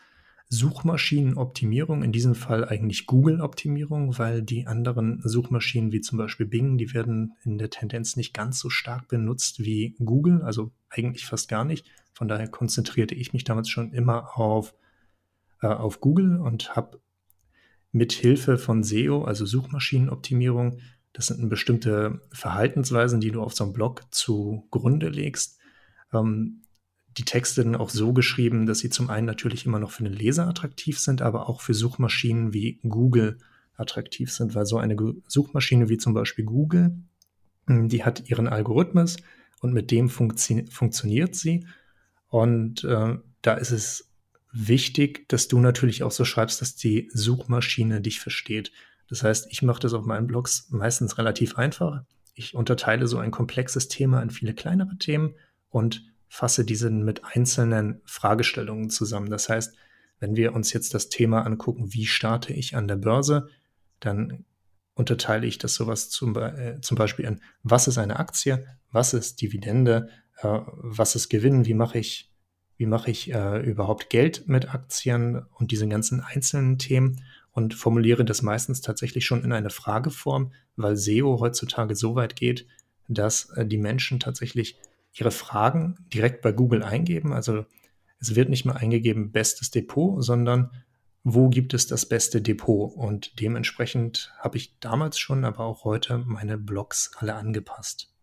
Suchmaschinenoptimierung, 0.52 2.02
in 2.02 2.12
diesem 2.12 2.34
Fall 2.34 2.66
eigentlich 2.68 3.06
Google-Optimierung, 3.06 4.18
weil 4.18 4.42
die 4.42 4.66
anderen 4.66 5.22
Suchmaschinen 5.24 5.92
wie 5.92 6.02
zum 6.02 6.18
Beispiel 6.18 6.48
Bing, 6.48 6.80
die 6.80 6.94
werden 6.94 7.36
in 7.44 7.60
der 7.60 7.70
Tendenz 7.70 8.16
nicht 8.16 8.34
ganz 8.34 8.60
so 8.60 8.72
stark 8.72 9.08
benutzt 9.08 9.60
wie 9.60 9.96
Google, 10.04 10.42
also 10.42 10.72
eigentlich 10.90 11.26
fast 11.26 11.50
gar 11.50 11.66
nicht. 11.66 11.86
Von 12.14 12.28
daher 12.28 12.48
konzentrierte 12.48 13.14
ich 13.14 13.32
mich 13.32 13.44
damals 13.44 13.70
schon 13.70 13.94
immer 13.94 14.40
auf, 14.40 14.74
äh, 15.62 15.68
auf 15.68 16.02
Google 16.02 16.40
und 16.40 16.76
habe 16.76 17.00
mit 17.92 18.12
Hilfe 18.12 18.58
von 18.58 18.84
SEO, 18.84 19.24
also 19.26 19.46
Suchmaschinenoptimierung, 19.46 20.80
das 21.14 21.28
sind 21.28 21.50
bestimmte 21.50 22.22
Verhaltensweisen, 22.32 23.20
die 23.20 23.32
du 23.32 23.42
auf 23.42 23.54
so 23.54 23.64
einem 23.64 23.74
Blog 23.74 24.04
zugrunde 24.12 25.10
legst. 25.10 25.60
Ähm, 26.14 26.62
die 27.18 27.26
Texte 27.26 27.64
dann 27.64 27.76
auch 27.76 27.90
so 27.90 28.14
geschrieben, 28.14 28.66
dass 28.66 28.80
sie 28.80 28.90
zum 28.90 29.10
einen 29.10 29.26
natürlich 29.26 29.66
immer 29.66 29.80
noch 29.80 29.92
für 29.92 30.04
den 30.04 30.14
Leser 30.14 30.48
attraktiv 30.48 31.00
sind, 31.00 31.22
aber 31.22 31.50
auch 31.50 31.62
für 31.62 31.74
Suchmaschinen 31.74 32.54
wie 32.54 32.80
Google 32.88 33.40
attraktiv 33.76 34.32
sind, 34.32 34.56
weil 34.56 34.66
so 34.66 34.78
eine 34.78 34.96
Suchmaschine 35.28 35.90
wie 35.90 35.98
zum 35.98 36.14
Beispiel 36.14 36.46
Google, 36.46 36.98
hm, 37.68 37.90
die 37.90 38.04
hat 38.04 38.30
ihren 38.30 38.48
Algorithmus 38.48 39.18
und 39.62 39.74
mit 39.74 39.92
dem 39.92 40.10
funktio 40.10 40.64
funktioniert 40.70 41.36
sie. 41.36 41.66
Und 42.28 42.84
äh, 42.84 43.18
da 43.42 43.54
ist 43.56 43.72
es 43.72 44.10
wichtig, 44.52 45.28
dass 45.30 45.48
du 45.48 45.60
natürlich 45.60 46.04
auch 46.04 46.12
so 46.12 46.26
schreibst, 46.26 46.62
dass 46.62 46.76
die 46.76 47.10
Suchmaschine 47.14 48.02
dich 48.02 48.20
versteht. 48.20 48.72
Das 49.10 49.24
heißt, 49.24 49.48
ich 49.50 49.62
mache 49.62 49.80
das 49.80 49.94
auf 49.94 50.06
meinen 50.06 50.28
Blogs 50.28 50.68
meistens 50.70 51.18
relativ 51.18 51.58
einfach. 51.58 52.04
Ich 52.34 52.54
unterteile 52.54 53.08
so 53.08 53.18
ein 53.18 53.32
komplexes 53.32 53.88
Thema 53.88 54.22
in 54.22 54.30
viele 54.30 54.54
kleinere 54.54 54.98
Themen 54.98 55.36
und 55.70 56.06
fasse 56.28 56.64
diese 56.64 56.90
mit 56.92 57.26
einzelnen 57.26 58.02
Fragestellungen 58.06 58.90
zusammen. 58.90 59.30
Das 59.30 59.50
heißt, 59.50 59.76
wenn 60.20 60.36
wir 60.36 60.54
uns 60.54 60.72
jetzt 60.74 60.94
das 60.94 61.10
Thema 61.10 61.46
angucken, 61.46 61.94
wie 61.94 62.06
starte 62.06 62.54
ich 62.54 62.76
an 62.76 62.88
der 62.88 62.98
Börse, 62.98 63.50
dann 64.00 64.46
unterteile 64.94 65.48
ich 65.48 65.58
das 65.58 65.76
sowas 65.76 66.10
zum, 66.10 66.36
äh, 66.36 66.80
zum 66.82 66.98
Beispiel 66.98 67.26
in, 67.26 67.42
was 67.64 67.88
ist 67.88 67.98
eine 67.98 68.20
Aktie, 68.20 68.66
was 68.92 69.14
ist 69.14 69.42
Dividende, 69.42 70.10
äh, 70.42 70.60
was 70.66 71.16
ist 71.16 71.30
Gewinn, 71.30 71.66
wie 71.66 71.74
mache 71.74 71.98
ich, 71.98 72.32
wie 72.76 72.86
mache 72.86 73.10
ich 73.10 73.34
äh, 73.34 73.62
überhaupt 73.62 74.10
Geld 74.10 74.48
mit 74.48 74.74
Aktien 74.74 75.46
und 75.54 75.72
diese 75.72 75.88
ganzen 75.88 76.22
einzelnen 76.22 76.78
Themen 76.78 77.24
und 77.60 77.74
formuliere 77.74 78.24
das 78.24 78.42
meistens 78.42 78.80
tatsächlich 78.80 79.26
schon 79.26 79.44
in 79.44 79.52
eine 79.52 79.70
Frageform, 79.70 80.54
weil 80.78 80.96
SEO 80.96 81.42
heutzutage 81.42 81.94
so 81.94 82.16
weit 82.16 82.38
geht, 82.38 82.66
dass 83.10 83.50
äh, 83.50 83.66
die 83.66 83.78
Menschen 83.78 84.20
tatsächlich 84.22 84.80
ihre 85.14 85.32
Fragen 85.32 85.98
direkt 86.14 86.42
bei 86.42 86.54
Google 86.54 86.84
eingeben. 86.84 87.34
Also 87.34 87.66
es 88.22 88.36
wird 88.36 88.50
nicht 88.50 88.64
mehr 88.64 88.78
eingegeben 88.78 89.32
bestes 89.34 89.72
Depot, 89.72 90.24
sondern 90.24 90.72
wo 91.26 91.50
gibt 91.50 91.74
es 91.74 91.86
das 91.86 92.06
beste 92.06 92.42
Depot? 92.42 92.94
Und 92.96 93.42
dementsprechend 93.42 94.34
habe 94.40 94.56
ich 94.56 94.80
damals 94.80 95.20
schon, 95.20 95.44
aber 95.44 95.66
auch 95.66 95.84
heute 95.84 96.20
meine 96.20 96.58
Blogs 96.58 97.12
alle 97.18 97.36
angepasst. 97.36 98.14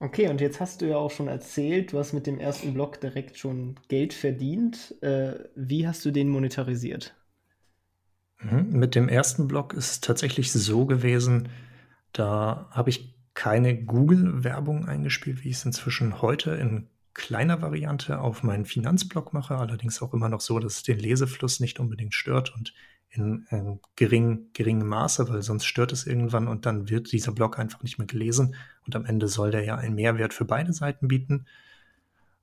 Okay, 0.00 0.28
und 0.28 0.40
jetzt 0.40 0.60
hast 0.60 0.80
du 0.80 0.86
ja 0.86 0.96
auch 0.96 1.10
schon 1.10 1.28
erzählt, 1.28 1.92
du 1.92 1.98
hast 1.98 2.14
mit 2.14 2.26
dem 2.26 2.38
ersten 2.38 2.72
Blog 2.72 3.00
direkt 3.00 3.36
schon 3.36 3.74
Geld 3.88 4.14
verdient. 4.14 4.94
Äh, 5.02 5.34
wie 5.56 5.86
hast 5.86 6.04
du 6.06 6.10
den 6.10 6.30
monetarisiert? 6.30 7.17
Mhm, 8.40 8.70
mit 8.70 8.94
dem 8.94 9.08
ersten 9.08 9.48
Blog 9.48 9.74
ist 9.74 9.90
es 9.90 10.00
tatsächlich 10.00 10.52
so 10.52 10.86
gewesen, 10.86 11.48
da 12.12 12.68
habe 12.70 12.90
ich 12.90 13.14
keine 13.34 13.84
Google-Werbung 13.84 14.86
eingespielt, 14.86 15.44
wie 15.44 15.50
ich 15.50 15.56
es 15.56 15.64
inzwischen 15.64 16.22
heute 16.22 16.52
in 16.52 16.88
kleiner 17.14 17.62
Variante 17.62 18.20
auf 18.20 18.42
meinen 18.42 18.64
Finanzblog 18.64 19.32
mache, 19.32 19.56
allerdings 19.56 20.00
auch 20.02 20.14
immer 20.14 20.28
noch 20.28 20.40
so, 20.40 20.58
dass 20.60 20.76
es 20.76 20.82
den 20.84 20.98
Lesefluss 20.98 21.60
nicht 21.60 21.80
unbedingt 21.80 22.14
stört 22.14 22.54
und 22.54 22.72
in 23.10 23.46
äh, 23.50 23.76
gering, 23.96 24.50
geringem 24.52 24.88
Maße, 24.88 25.28
weil 25.28 25.42
sonst 25.42 25.64
stört 25.64 25.92
es 25.92 26.06
irgendwann 26.06 26.46
und 26.46 26.66
dann 26.66 26.88
wird 26.88 27.10
dieser 27.10 27.32
Blog 27.32 27.58
einfach 27.58 27.82
nicht 27.82 27.98
mehr 27.98 28.06
gelesen 28.06 28.54
und 28.86 28.94
am 28.94 29.04
Ende 29.04 29.28
soll 29.28 29.50
der 29.50 29.64
ja 29.64 29.76
einen 29.76 29.94
Mehrwert 29.94 30.34
für 30.34 30.44
beide 30.44 30.72
Seiten 30.72 31.08
bieten. 31.08 31.46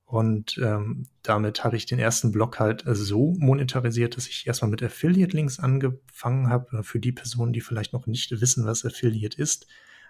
Und 0.06 0.56
ähm, 0.58 1.08
damit 1.22 1.64
habe 1.64 1.76
ich 1.76 1.84
den 1.84 1.98
ersten 1.98 2.30
Blog 2.30 2.60
halt 2.60 2.84
so 2.86 3.34
monetarisiert, 3.38 4.16
dass 4.16 4.28
ich 4.28 4.46
erstmal 4.46 4.70
mit 4.70 4.82
Affiliate-Links 4.82 5.58
angefangen 5.58 6.48
habe. 6.48 6.84
Für 6.84 7.00
die 7.00 7.10
Personen, 7.10 7.52
die 7.52 7.60
vielleicht 7.60 7.92
noch 7.92 8.06
nicht 8.06 8.30
wissen, 8.40 8.64
was 8.64 8.84
Affiliate 8.84 9.36
ist, 9.36 9.66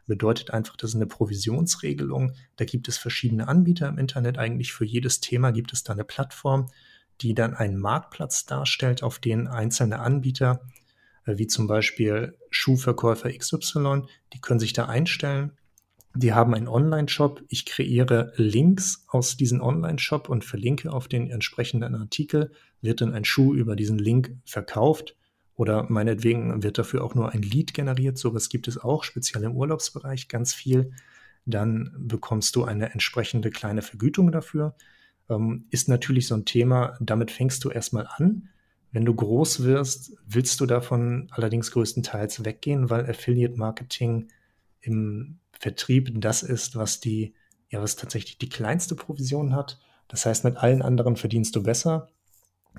bedeutet 0.07 0.50
einfach, 0.50 0.76
das 0.76 0.91
ist 0.91 0.97
eine 0.97 1.07
Provisionsregelung. 1.07 2.35
Da 2.57 2.67
gibt 2.67 2.88
es 2.88 2.99
verschiedene 2.99 3.49
Anbieter 3.49 3.88
im 3.88 3.97
Internet. 3.97 4.37
Eigentlich 4.37 4.75
für 4.75 4.85
jedes 4.85 5.21
Thema 5.21 5.50
gibt 5.50 5.73
es 5.73 5.83
da 5.83 5.95
eine 5.95 6.05
Plattform, 6.05 6.71
die 7.23 7.35
dann 7.35 7.55
einen 7.55 7.79
Marktplatz 7.79 8.45
darstellt, 8.45 9.03
auf 9.03 9.19
den 9.19 9.49
einzelne 9.49 10.00
Anbieter, 10.00 10.61
äh, 11.25 11.38
wie 11.38 11.47
zum 11.47 11.67
Beispiel 11.67 12.37
Schuhverkäufer 12.50 13.31
XY, 13.33 14.03
die 14.35 14.41
können 14.43 14.61
sich 14.61 14.75
da 14.75 14.85
einstellen. 14.85 15.53
Die 16.16 16.32
haben 16.32 16.54
einen 16.54 16.68
Online-Shop. 16.68 17.42
Ich 17.49 17.66
kreiere 17.66 18.32
Links 18.37 19.04
aus 19.08 19.37
diesem 19.37 19.61
Online-Shop 19.61 20.28
und 20.28 20.44
verlinke 20.44 20.90
auf 20.90 21.08
den 21.08 21.30
entsprechenden 21.30 21.94
Artikel. 21.94 22.52
Wird 22.80 23.02
dann 23.02 23.12
ein 23.12 23.25
Schuh 23.25 23.54
über 23.54 23.76
diesen 23.76 23.99
Link 23.99 24.35
verkauft 24.44 25.14
oder 25.56 25.87
meinetwegen 25.90 26.62
wird 26.62 26.78
dafür 26.78 27.04
auch 27.04 27.14
nur 27.14 27.32
ein 27.32 27.42
Lied 27.42 27.75
generiert. 27.75 28.18
Sowas 28.18 28.49
gibt 28.49 28.66
es 28.68 28.78
auch, 28.78 29.04
speziell 29.04 29.44
im 29.44 29.56
Urlaubsbereich, 29.56 30.28
ganz 30.28 30.54
viel. 30.54 30.92
Dann 31.44 31.94
bekommst 31.99 32.56
du 32.56 32.64
eine 32.64 32.92
entsprechende 32.92 33.50
kleine 33.50 33.82
Vergütung 33.82 34.32
dafür. 34.32 34.75
Ähm, 35.28 35.66
ist 35.70 35.88
natürlich 35.88 36.26
so 36.26 36.35
ein 36.35 36.44
Thema, 36.44 36.96
damit 37.00 37.30
fängst 37.30 37.64
du 37.64 37.70
erstmal 37.70 38.06
an. 38.16 38.49
Wenn 38.92 39.04
du 39.04 39.14
groß 39.14 39.64
wirst, 39.64 40.16
willst 40.26 40.61
du 40.61 40.66
davon 40.66 41.28
allerdings 41.30 41.70
größtenteils 41.70 42.44
weggehen, 42.44 42.88
weil 42.88 43.08
Affiliate 43.08 43.56
Marketing 43.56 44.28
im 44.80 45.38
Vertrieb 45.59 46.11
das 46.21 46.43
ist, 46.43 46.77
was 46.77 47.01
die, 47.01 47.35
ja, 47.69 47.81
was 47.81 47.97
tatsächlich 47.97 48.39
die 48.39 48.49
kleinste 48.49 48.95
Provision 48.95 49.55
hat. 49.55 49.79
Das 50.09 50.27
heißt, 50.27 50.45
mit 50.45 50.57
allen 50.57 50.83
anderen 50.83 51.17
verdienst 51.17 51.57
du 51.57 51.63
besser. 51.63 52.09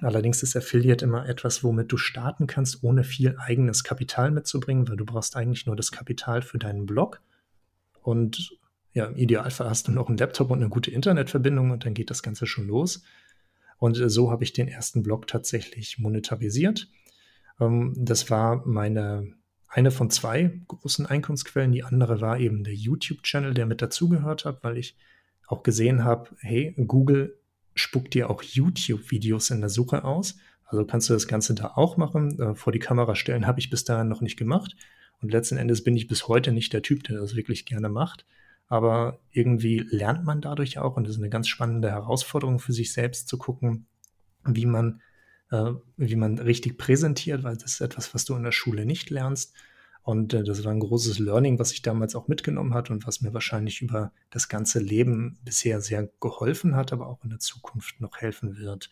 Allerdings 0.02 0.44
ist 0.44 0.56
Affiliate 0.56 1.04
immer 1.04 1.28
etwas, 1.28 1.64
womit 1.64 1.92
du 1.92 1.98
starten 1.98 2.46
kannst, 2.46 2.84
ohne 2.84 3.04
viel 3.04 3.36
eigenes 3.40 3.84
Kapital 3.84 4.32
mitzubringen, 4.32 4.88
weil 4.88 4.98
du 4.98 5.06
brauchst 5.06 5.36
eigentlich 5.36 5.66
nur 5.66 5.76
das 5.76 5.92
Kapital 5.92 6.42
für 6.42 6.60
deinen 6.60 6.86
Blog. 6.86 7.22
Und 8.04 8.58
ja, 8.94 9.06
im 9.06 9.16
Idealfall 9.16 9.70
hast 9.70 9.88
du 9.88 9.92
noch 9.92 10.08
einen 10.08 10.18
Laptop 10.18 10.52
und 10.52 10.60
eine 10.60 10.70
gute 10.70 10.92
Internetverbindung 10.92 11.72
und 11.72 11.86
dann 11.86 11.94
geht 11.94 12.10
das 12.10 12.24
Ganze 12.24 12.46
schon 12.46 12.68
los. 12.68 13.04
Und 13.80 14.00
äh, 14.00 14.10
so 14.10 14.32
habe 14.32 14.44
ich 14.44 14.54
den 14.54 14.68
ersten 14.68 15.04
Blog 15.04 15.28
tatsächlich 15.28 16.00
monetarisiert. 16.00 16.90
Ähm, 17.60 17.94
das 17.98 18.30
war 18.30 18.66
meine 18.66 19.34
eine 19.68 19.92
von 19.92 20.10
zwei 20.10 20.62
großen 20.68 21.06
Einkommensquellen. 21.06 21.72
Die 21.72 21.84
andere 21.84 22.22
war 22.22 22.40
eben 22.40 22.64
der 22.64 22.74
YouTube-Channel, 22.74 23.54
der 23.54 23.66
mit 23.66 23.82
dazugehört 23.82 24.46
hat, 24.46 24.64
weil 24.64 24.78
ich 24.78 24.96
auch 25.48 25.64
gesehen 25.64 26.04
habe, 26.04 26.30
hey, 26.40 26.74
Google 26.88 27.38
spuckt 27.76 28.14
dir 28.14 28.30
auch 28.30 28.42
YouTube-Videos 28.44 29.50
in 29.50 29.62
der 29.62 29.70
Suche 29.70 30.04
aus. 30.04 30.38
Also 30.66 30.86
kannst 30.86 31.10
du 31.10 31.14
das 31.14 31.28
Ganze 31.28 31.54
da 31.56 31.74
auch 31.76 31.98
machen. 31.98 32.40
Äh, 32.40 32.56
vor 32.56 32.74
die 32.74 32.80
Kamera 32.80 33.16
stellen 33.16 33.48
habe 33.48 33.60
ich 33.60 33.70
bis 33.70 33.84
dahin 33.84 34.10
noch 34.10 34.22
nicht 34.22 34.38
gemacht. 34.38 34.76
Und 35.22 35.32
letzten 35.32 35.58
Endes 35.58 35.84
bin 35.84 35.96
ich 35.96 36.08
bis 36.08 36.28
heute 36.28 36.52
nicht 36.52 36.74
der 36.74 36.82
Typ, 36.82 37.04
der 37.04 37.18
das 37.18 37.36
wirklich 37.36 37.66
gerne 37.66 37.90
macht. 37.90 38.26
Aber 38.68 39.20
irgendwie 39.32 39.80
lernt 39.90 40.26
man 40.26 40.42
dadurch 40.42 40.78
auch, 40.78 40.98
und 40.98 41.06
das 41.06 41.16
ist 41.16 41.22
eine 41.22 41.30
ganz 41.30 41.48
spannende 41.48 41.90
Herausforderung 41.90 42.60
für 42.60 42.74
sich 42.74 42.92
selbst 42.92 43.28
zu 43.30 43.38
gucken, 43.38 43.88
wie 44.46 44.66
man, 44.66 45.02
äh, 45.51 45.72
wie 45.98 46.16
man 46.16 46.39
richtig 46.39 46.77
präsentiert, 46.77 47.44
weil 47.44 47.56
das 47.56 47.74
ist 47.74 47.82
etwas, 47.82 48.13
was 48.13 48.25
du 48.25 48.36
in 48.36 48.44
der 48.44 48.51
Schule 48.51 48.86
nicht 48.86 49.10
lernst. 49.10 49.54
Und 50.04 50.34
äh, 50.34 50.44
das 50.44 50.63
war 50.63 50.72
ein 50.72 50.80
großes 50.80 51.20
Learning, 51.20 51.60
was 51.60 51.74
ich 51.74 51.82
damals 51.82 52.16
auch 52.16 52.27
mitgenommen 52.27 52.74
hat 52.74 52.89
und 52.89 53.06
was 53.06 53.22
mir 53.22 53.34
wahrscheinlich 53.34 53.82
über 53.82 54.13
das 54.30 54.48
ganze 54.48 54.80
Leben 54.80 55.38
bisher 55.44 55.82
sehr 55.82 56.10
geholfen 56.22 56.75
hat, 56.75 56.94
aber 56.94 57.08
auch 57.08 57.24
in 57.24 57.30
der 57.30 57.39
Zukunft 57.39 58.00
noch 58.00 58.18
helfen 58.18 58.58
wird. 58.58 58.89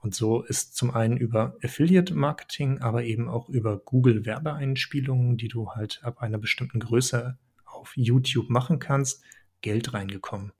Und 0.00 0.14
so 0.14 0.42
ist 0.42 0.76
zum 0.76 0.92
einen 0.92 1.16
über 1.16 1.56
Affiliate 1.62 2.14
Marketing, 2.14 2.80
aber 2.80 3.04
eben 3.04 3.28
auch 3.28 3.48
über 3.48 3.78
Google 3.78 4.26
Werbeeinspielungen, 4.26 5.38
die 5.38 5.48
du 5.48 5.70
halt 5.70 6.00
ab 6.04 6.20
einer 6.20 6.38
bestimmten 6.38 6.80
Größe 6.80 7.38
auf 7.64 7.96
YouTube 7.96 8.48
machen 8.48 8.78
kannst, 8.78 9.22
Geld 9.60 9.94
reingekommen. 9.94 10.52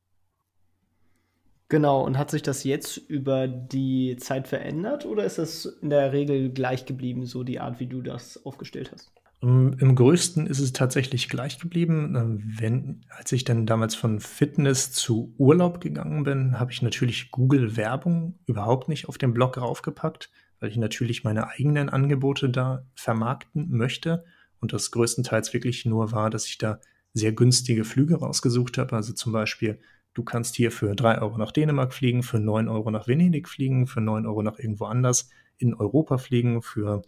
Genau, 1.68 2.02
und 2.02 2.16
hat 2.16 2.30
sich 2.30 2.42
das 2.42 2.64
jetzt 2.64 2.96
über 2.96 3.46
die 3.46 4.16
Zeit 4.18 4.48
verändert 4.48 5.04
oder 5.04 5.24
ist 5.24 5.38
das 5.38 5.66
in 5.66 5.90
der 5.90 6.12
Regel 6.12 6.50
gleich 6.50 6.86
geblieben, 6.86 7.26
so 7.26 7.44
die 7.44 7.60
Art, 7.60 7.78
wie 7.78 7.86
du 7.86 8.00
das 8.00 8.44
aufgestellt 8.46 8.90
hast? 8.92 9.12
Ähm, 9.42 9.76
Im 9.78 9.94
größten 9.94 10.46
ist 10.46 10.60
es 10.60 10.72
tatsächlich 10.72 11.28
gleich 11.28 11.58
geblieben. 11.58 12.14
Ähm, 12.16 12.42
wenn, 12.58 13.04
als 13.10 13.32
ich 13.32 13.44
dann 13.44 13.66
damals 13.66 13.94
von 13.94 14.18
Fitness 14.20 14.92
zu 14.92 15.34
Urlaub 15.36 15.80
gegangen 15.80 16.24
bin, 16.24 16.58
habe 16.58 16.72
ich 16.72 16.80
natürlich 16.80 17.30
Google 17.30 17.76
Werbung 17.76 18.38
überhaupt 18.46 18.88
nicht 18.88 19.08
auf 19.08 19.18
den 19.18 19.34
Blog 19.34 19.58
raufgepackt, 19.58 20.30
weil 20.60 20.70
ich 20.70 20.76
natürlich 20.78 21.22
meine 21.22 21.48
eigenen 21.48 21.90
Angebote 21.90 22.48
da 22.48 22.86
vermarkten 22.94 23.68
möchte. 23.70 24.24
Und 24.60 24.72
das 24.72 24.90
größtenteils 24.90 25.52
wirklich 25.52 25.84
nur 25.84 26.12
war, 26.12 26.30
dass 26.30 26.46
ich 26.46 26.58
da 26.58 26.80
sehr 27.12 27.32
günstige 27.32 27.84
Flüge 27.84 28.16
rausgesucht 28.16 28.78
habe. 28.78 28.96
Also 28.96 29.12
zum 29.12 29.32
Beispiel, 29.32 29.78
du 30.18 30.24
kannst 30.24 30.56
hier 30.56 30.72
für 30.72 30.96
drei 30.96 31.20
Euro 31.20 31.38
nach 31.38 31.52
Dänemark 31.52 31.94
fliegen, 31.94 32.24
für 32.24 32.40
neun 32.40 32.68
Euro 32.68 32.90
nach 32.90 33.06
Venedig 33.06 33.48
fliegen, 33.48 33.86
für 33.86 34.00
neun 34.00 34.26
Euro 34.26 34.42
nach 34.42 34.58
irgendwo 34.58 34.86
anders 34.86 35.30
in 35.58 35.74
Europa 35.74 36.18
fliegen, 36.18 36.60
für 36.60 37.02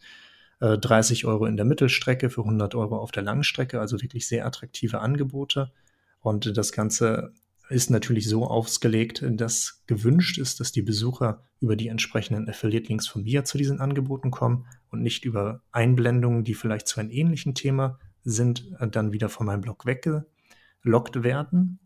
30 0.61 1.25
äh, 1.25 1.27
Euro 1.27 1.47
in 1.47 1.57
der 1.57 1.67
Mittelstrecke, 1.67 2.31
für 2.31 2.43
100 2.43 2.75
Euro 2.77 2.99
auf 2.99 3.11
der 3.11 3.25
Langstrecke, 3.25 3.81
also 3.81 4.01
wirklich 4.01 4.29
sehr 4.29 4.47
attraktive 4.47 5.01
Angebote. 5.01 5.73
Und 6.21 6.57
das 6.57 6.71
Ganze 6.71 7.33
ist 7.69 7.91
natürlich 7.91 8.29
so 8.29 8.47
ausgelegt, 8.47 9.25
dass 9.27 9.83
gewünscht 9.87 10.39
ist, 10.39 10.61
dass 10.61 10.71
die 10.71 10.83
Besucher 10.83 11.43
über 11.61 11.77
die 11.77 11.89
entsprechenden 11.89 12.49
Affiliate-Links 12.49 13.09
von 13.09 13.23
mir 13.23 13.45
zu 13.45 13.59
diesen 13.59 13.81
Angeboten 13.81 14.31
kommen 14.31 14.67
und 14.91 15.03
nicht 15.03 15.25
über 15.25 15.63
Einblendungen, 15.73 16.45
die 16.45 16.55
vielleicht 16.55 16.87
zu 16.87 17.01
einem 17.01 17.11
ähnlichen 17.11 17.55
Thema 17.55 17.99
sind, 18.23 18.73
äh, 18.79 18.89
dann 18.89 19.13
wieder 19.13 19.29
von 19.29 19.47
meinem 19.47 19.63
Blog 19.63 19.85
weggelockt 19.85 21.25
werden. 21.25 21.81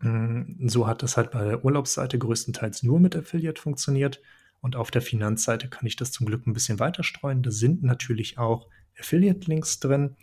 Mm, 0.00 0.68
so 0.68 0.86
hat 0.86 1.02
das 1.02 1.16
halt 1.16 1.30
bei 1.30 1.44
der 1.44 1.64
Urlaubsseite 1.64 2.18
größtenteils 2.18 2.82
nur 2.82 3.00
mit 3.00 3.16
Affiliate 3.16 3.60
funktioniert. 3.60 4.20
Und 4.60 4.76
auf 4.76 4.90
der 4.90 5.02
Finanzseite 5.02 5.68
kann 5.68 5.86
ich 5.86 5.96
das 5.96 6.10
zum 6.10 6.26
Glück 6.26 6.46
ein 6.46 6.52
bisschen 6.52 6.80
weiter 6.80 7.02
streuen. 7.02 7.42
Da 7.42 7.50
sind 7.50 7.82
natürlich 7.82 8.38
auch 8.38 8.68
Affiliate-Links 8.98 9.78
drin. 9.80 10.16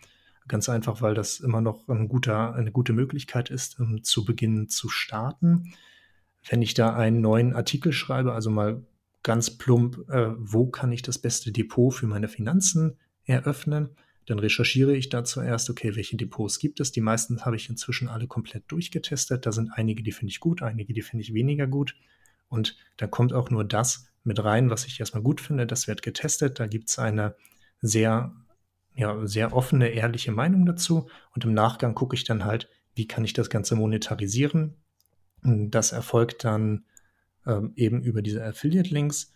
Ganz 0.48 0.70
einfach, 0.70 1.02
weil 1.02 1.16
das 1.16 1.40
immer 1.40 1.62
noch 1.62 1.88
ein 1.88 2.08
guter, 2.08 2.54
eine 2.54 2.72
gute 2.72 2.94
Möglichkeit 2.94 3.50
ist, 3.50 3.80
um 3.80 4.04
zu 4.04 4.26
Beginn 4.26 4.68
zu 4.68 4.90
starten. 4.90 5.74
Wenn 6.48 6.62
ich 6.62 6.74
da 6.74 6.96
einen 6.96 7.22
neuen 7.22 7.56
Artikel 7.56 7.94
schreibe, 7.94 8.34
also 8.34 8.52
mal 8.52 8.84
ganz 9.24 9.58
plump, 9.58 10.08
äh, 10.10 10.34
wo 10.38 10.68
kann 10.68 10.92
ich 10.92 11.02
das 11.02 11.18
beste 11.18 11.52
Depot 11.52 11.94
für 11.94 12.06
meine 12.06 12.28
Finanzen 12.28 12.98
eröffnen, 13.24 13.90
dann 14.26 14.40
recherchiere 14.40 14.96
ich 14.96 15.10
da 15.10 15.24
zuerst, 15.24 15.70
okay, 15.70 15.96
welche 15.96 16.18
Depots 16.18 16.60
gibt 16.60 16.80
es. 16.80 16.92
Die 16.92 17.02
meisten 17.02 17.46
habe 17.46 17.56
ich 17.56 17.70
inzwischen 17.70 18.08
alle 18.08 18.28
komplett 18.28 18.64
durchgetestet. 18.68 19.46
Da 19.46 19.52
sind 19.52 19.72
einige, 19.74 20.04
die 20.04 20.12
finde 20.12 20.32
ich 20.32 20.40
gut, 20.40 20.62
einige, 20.62 20.94
die 20.94 21.02
finde 21.04 21.24
ich 21.24 21.34
weniger 21.34 21.68
gut. 21.68 21.96
Und 22.50 22.76
da 22.98 23.08
kommt 23.08 23.34
auch 23.34 23.50
nur 23.50 23.64
das 23.64 24.08
mit 24.24 24.44
rein, 24.44 24.70
was 24.70 24.86
ich 24.86 25.00
erstmal 25.00 25.24
gut 25.24 25.42
finde. 25.42 25.68
Das 25.68 25.88
wird 25.88 26.02
getestet. 26.02 26.60
Da 26.60 26.68
gibt 26.68 26.90
es 26.90 26.98
eine 26.98 27.36
sehr, 27.82 28.34
ja, 28.96 29.26
sehr 29.28 29.54
offene, 29.54 29.90
ehrliche 29.90 30.32
Meinung 30.32 30.66
dazu. 30.66 31.08
Und 31.34 31.46
im 31.46 31.54
Nachgang 31.54 31.94
gucke 31.94 32.16
ich 32.16 32.24
dann 32.24 32.46
halt, 32.46 32.68
wie 32.96 33.08
kann 33.08 33.26
ich 33.26 33.34
das 33.34 33.50
Ganze 33.50 33.76
monetarisieren. 33.76 34.76
Das 35.44 35.92
erfolgt 35.92 36.44
dann 36.44 36.86
ähm, 37.46 37.74
eben 37.76 38.02
über 38.02 38.24
diese 38.24 38.44
Affiliate-Links. 38.44 39.32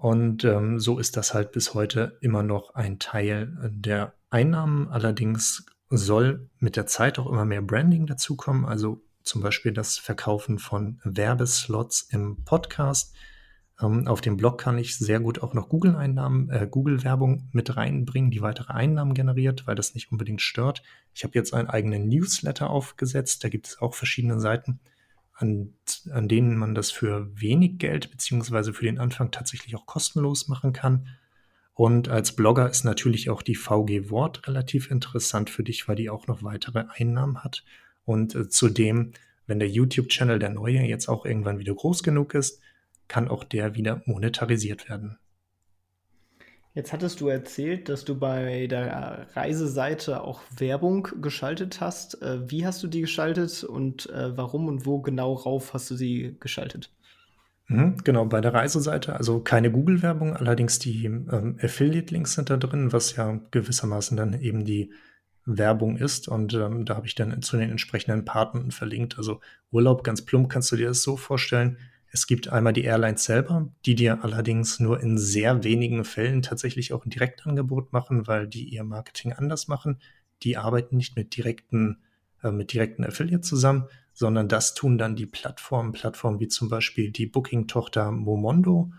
Und 0.00 0.44
ähm, 0.44 0.80
so 0.80 0.98
ist 0.98 1.18
das 1.18 1.34
halt 1.34 1.52
bis 1.52 1.74
heute 1.74 2.16
immer 2.22 2.42
noch 2.42 2.74
ein 2.74 2.98
Teil 2.98 3.54
der 3.70 4.14
Einnahmen. 4.30 4.88
Allerdings 4.88 5.66
soll 5.90 6.48
mit 6.58 6.76
der 6.76 6.86
Zeit 6.86 7.18
auch 7.18 7.30
immer 7.30 7.44
mehr 7.44 7.60
Branding 7.60 8.06
dazukommen. 8.06 8.64
Also 8.64 9.02
zum 9.24 9.42
Beispiel 9.42 9.72
das 9.72 9.98
Verkaufen 9.98 10.58
von 10.58 11.00
Werbeslots 11.04 12.08
im 12.12 12.44
Podcast. 12.44 13.14
Ähm, 13.78 14.06
auf 14.06 14.22
dem 14.22 14.38
Blog 14.38 14.56
kann 14.56 14.78
ich 14.78 14.96
sehr 14.96 15.20
gut 15.20 15.42
auch 15.42 15.52
noch 15.52 15.68
Google-Einnahmen, 15.68 16.48
äh, 16.48 16.66
Google-Werbung 16.70 17.50
mit 17.52 17.76
reinbringen, 17.76 18.30
die 18.30 18.40
weitere 18.40 18.72
Einnahmen 18.72 19.12
generiert, 19.12 19.66
weil 19.66 19.74
das 19.74 19.92
nicht 19.92 20.10
unbedingt 20.10 20.40
stört. 20.40 20.82
Ich 21.12 21.24
habe 21.24 21.34
jetzt 21.34 21.52
einen 21.52 21.68
eigenen 21.68 22.08
Newsletter 22.08 22.70
aufgesetzt. 22.70 23.44
Da 23.44 23.50
gibt 23.50 23.66
es 23.66 23.78
auch 23.82 23.94
verschiedene 23.94 24.40
Seiten 24.40 24.80
an, 25.40 25.74
an 26.10 26.28
denen 26.28 26.56
man 26.56 26.74
das 26.74 26.90
für 26.90 27.28
wenig 27.40 27.78
Geld 27.78 28.10
beziehungsweise 28.10 28.74
für 28.74 28.84
den 28.84 28.98
Anfang 28.98 29.30
tatsächlich 29.30 29.74
auch 29.74 29.86
kostenlos 29.86 30.48
machen 30.48 30.72
kann. 30.72 31.08
Und 31.74 32.08
als 32.08 32.36
Blogger 32.36 32.68
ist 32.68 32.84
natürlich 32.84 33.30
auch 33.30 33.42
die 33.42 33.54
VG 33.54 34.10
Wort 34.10 34.46
relativ 34.46 34.90
interessant 34.90 35.48
für 35.48 35.62
dich, 35.62 35.88
weil 35.88 35.96
die 35.96 36.10
auch 36.10 36.26
noch 36.26 36.42
weitere 36.42 36.84
Einnahmen 36.94 37.42
hat. 37.42 37.64
Und 38.04 38.34
äh, 38.34 38.48
zudem, 38.48 39.12
wenn 39.46 39.60
der 39.60 39.70
YouTube-Channel 39.70 40.38
der 40.38 40.50
neue 40.50 40.82
jetzt 40.82 41.08
auch 41.08 41.24
irgendwann 41.24 41.58
wieder 41.58 41.74
groß 41.74 42.02
genug 42.02 42.34
ist, 42.34 42.60
kann 43.08 43.28
auch 43.28 43.44
der 43.44 43.74
wieder 43.74 44.02
monetarisiert 44.04 44.88
werden. 44.88 45.18
Jetzt 46.72 46.92
hattest 46.92 47.20
du 47.20 47.28
erzählt, 47.28 47.88
dass 47.88 48.04
du 48.04 48.16
bei 48.16 48.68
der 48.68 49.26
Reiseseite 49.34 50.22
auch 50.22 50.40
Werbung 50.56 51.08
geschaltet 51.20 51.80
hast. 51.80 52.22
Äh, 52.22 52.48
wie 52.48 52.64
hast 52.64 52.82
du 52.82 52.86
die 52.86 53.00
geschaltet 53.00 53.64
und 53.64 54.08
äh, 54.10 54.36
warum 54.36 54.68
und 54.68 54.86
wo 54.86 55.00
genau 55.00 55.32
rauf 55.32 55.74
hast 55.74 55.90
du 55.90 55.96
sie 55.96 56.36
geschaltet? 56.38 56.90
Mhm, 57.66 57.98
genau, 58.04 58.24
bei 58.24 58.40
der 58.40 58.54
Reiseseite, 58.54 59.14
also 59.14 59.40
keine 59.40 59.70
Google-Werbung, 59.70 60.36
allerdings 60.36 60.78
die 60.78 61.04
ähm, 61.04 61.56
Affiliate-Links 61.60 62.34
sind 62.34 62.50
da 62.50 62.56
drin, 62.56 62.92
was 62.92 63.14
ja 63.14 63.40
gewissermaßen 63.50 64.16
dann 64.16 64.40
eben 64.40 64.64
die 64.64 64.92
Werbung 65.46 65.96
ist. 65.96 66.28
Und 66.28 66.54
ähm, 66.54 66.84
da 66.84 66.96
habe 66.96 67.06
ich 67.06 67.14
dann 67.14 67.42
zu 67.42 67.56
den 67.56 67.70
entsprechenden 67.70 68.24
Partnern 68.24 68.70
verlinkt. 68.70 69.18
Also 69.18 69.40
Urlaub, 69.70 70.04
ganz 70.04 70.22
plump 70.22 70.50
kannst 70.50 70.70
du 70.72 70.76
dir 70.76 70.88
das 70.88 71.02
so 71.02 71.16
vorstellen. 71.16 71.78
Es 72.12 72.26
gibt 72.26 72.48
einmal 72.48 72.72
die 72.72 72.82
Airlines 72.82 73.24
selber, 73.24 73.68
die 73.86 73.94
dir 73.94 74.24
allerdings 74.24 74.80
nur 74.80 75.00
in 75.00 75.16
sehr 75.16 75.62
wenigen 75.62 76.04
Fällen 76.04 76.42
tatsächlich 76.42 76.92
auch 76.92 77.04
ein 77.04 77.10
Direktangebot 77.10 77.92
machen, 77.92 78.26
weil 78.26 78.48
die 78.48 78.64
ihr 78.64 78.82
Marketing 78.82 79.32
anders 79.32 79.68
machen. 79.68 80.00
Die 80.42 80.56
arbeiten 80.56 80.96
nicht 80.96 81.14
mit 81.14 81.36
direkten, 81.36 82.02
äh, 82.42 82.50
mit 82.50 82.72
direkten 82.72 83.04
Affiliates 83.04 83.48
zusammen, 83.48 83.84
sondern 84.12 84.48
das 84.48 84.74
tun 84.74 84.98
dann 84.98 85.14
die 85.14 85.26
Plattformen, 85.26 85.92
Plattformen 85.92 86.40
wie 86.40 86.48
zum 86.48 86.68
Beispiel 86.68 87.12
die 87.12 87.26
Booking-Tochter 87.26 88.10
Momondo, 88.10 88.92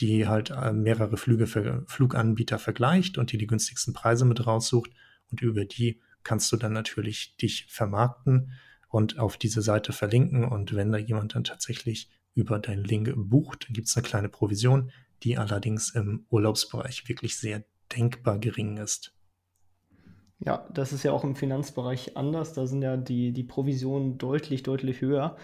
die 0.00 0.26
halt 0.26 0.50
äh, 0.50 0.72
mehrere 0.72 1.16
Flüge 1.16 1.46
für 1.46 1.84
Fluganbieter 1.86 2.58
vergleicht 2.58 3.18
und 3.18 3.30
die 3.30 3.38
die 3.38 3.46
günstigsten 3.46 3.94
Preise 3.94 4.24
mit 4.24 4.44
raussucht. 4.46 4.90
Und 5.30 5.42
über 5.42 5.64
die 5.64 6.00
kannst 6.24 6.50
du 6.50 6.56
dann 6.56 6.72
natürlich 6.72 7.36
dich 7.36 7.66
vermarkten 7.68 8.50
und 8.88 9.18
auf 9.20 9.36
diese 9.36 9.62
Seite 9.62 9.92
verlinken. 9.92 10.44
Und 10.44 10.74
wenn 10.74 10.90
da 10.90 10.98
jemand 10.98 11.36
dann 11.36 11.44
tatsächlich 11.44 12.10
über 12.34 12.58
deinen 12.58 12.84
Link 12.84 13.12
bucht, 13.16 13.66
dann 13.66 13.74
gibt 13.74 13.88
es 13.88 13.96
eine 13.96 14.06
kleine 14.06 14.28
Provision, 14.28 14.90
die 15.22 15.36
allerdings 15.36 15.94
im 15.94 16.26
Urlaubsbereich 16.30 17.08
wirklich 17.08 17.38
sehr 17.38 17.64
denkbar 17.96 18.38
gering 18.38 18.76
ist. 18.76 19.12
Ja, 20.40 20.68
das 20.72 20.92
ist 20.92 21.02
ja 21.02 21.12
auch 21.12 21.24
im 21.24 21.34
Finanzbereich 21.34 22.16
anders. 22.16 22.52
Da 22.52 22.66
sind 22.66 22.82
ja 22.82 22.96
die, 22.96 23.32
die 23.32 23.42
Provisionen 23.42 24.18
deutlich, 24.18 24.62
deutlich 24.62 25.00
höher. 25.00 25.36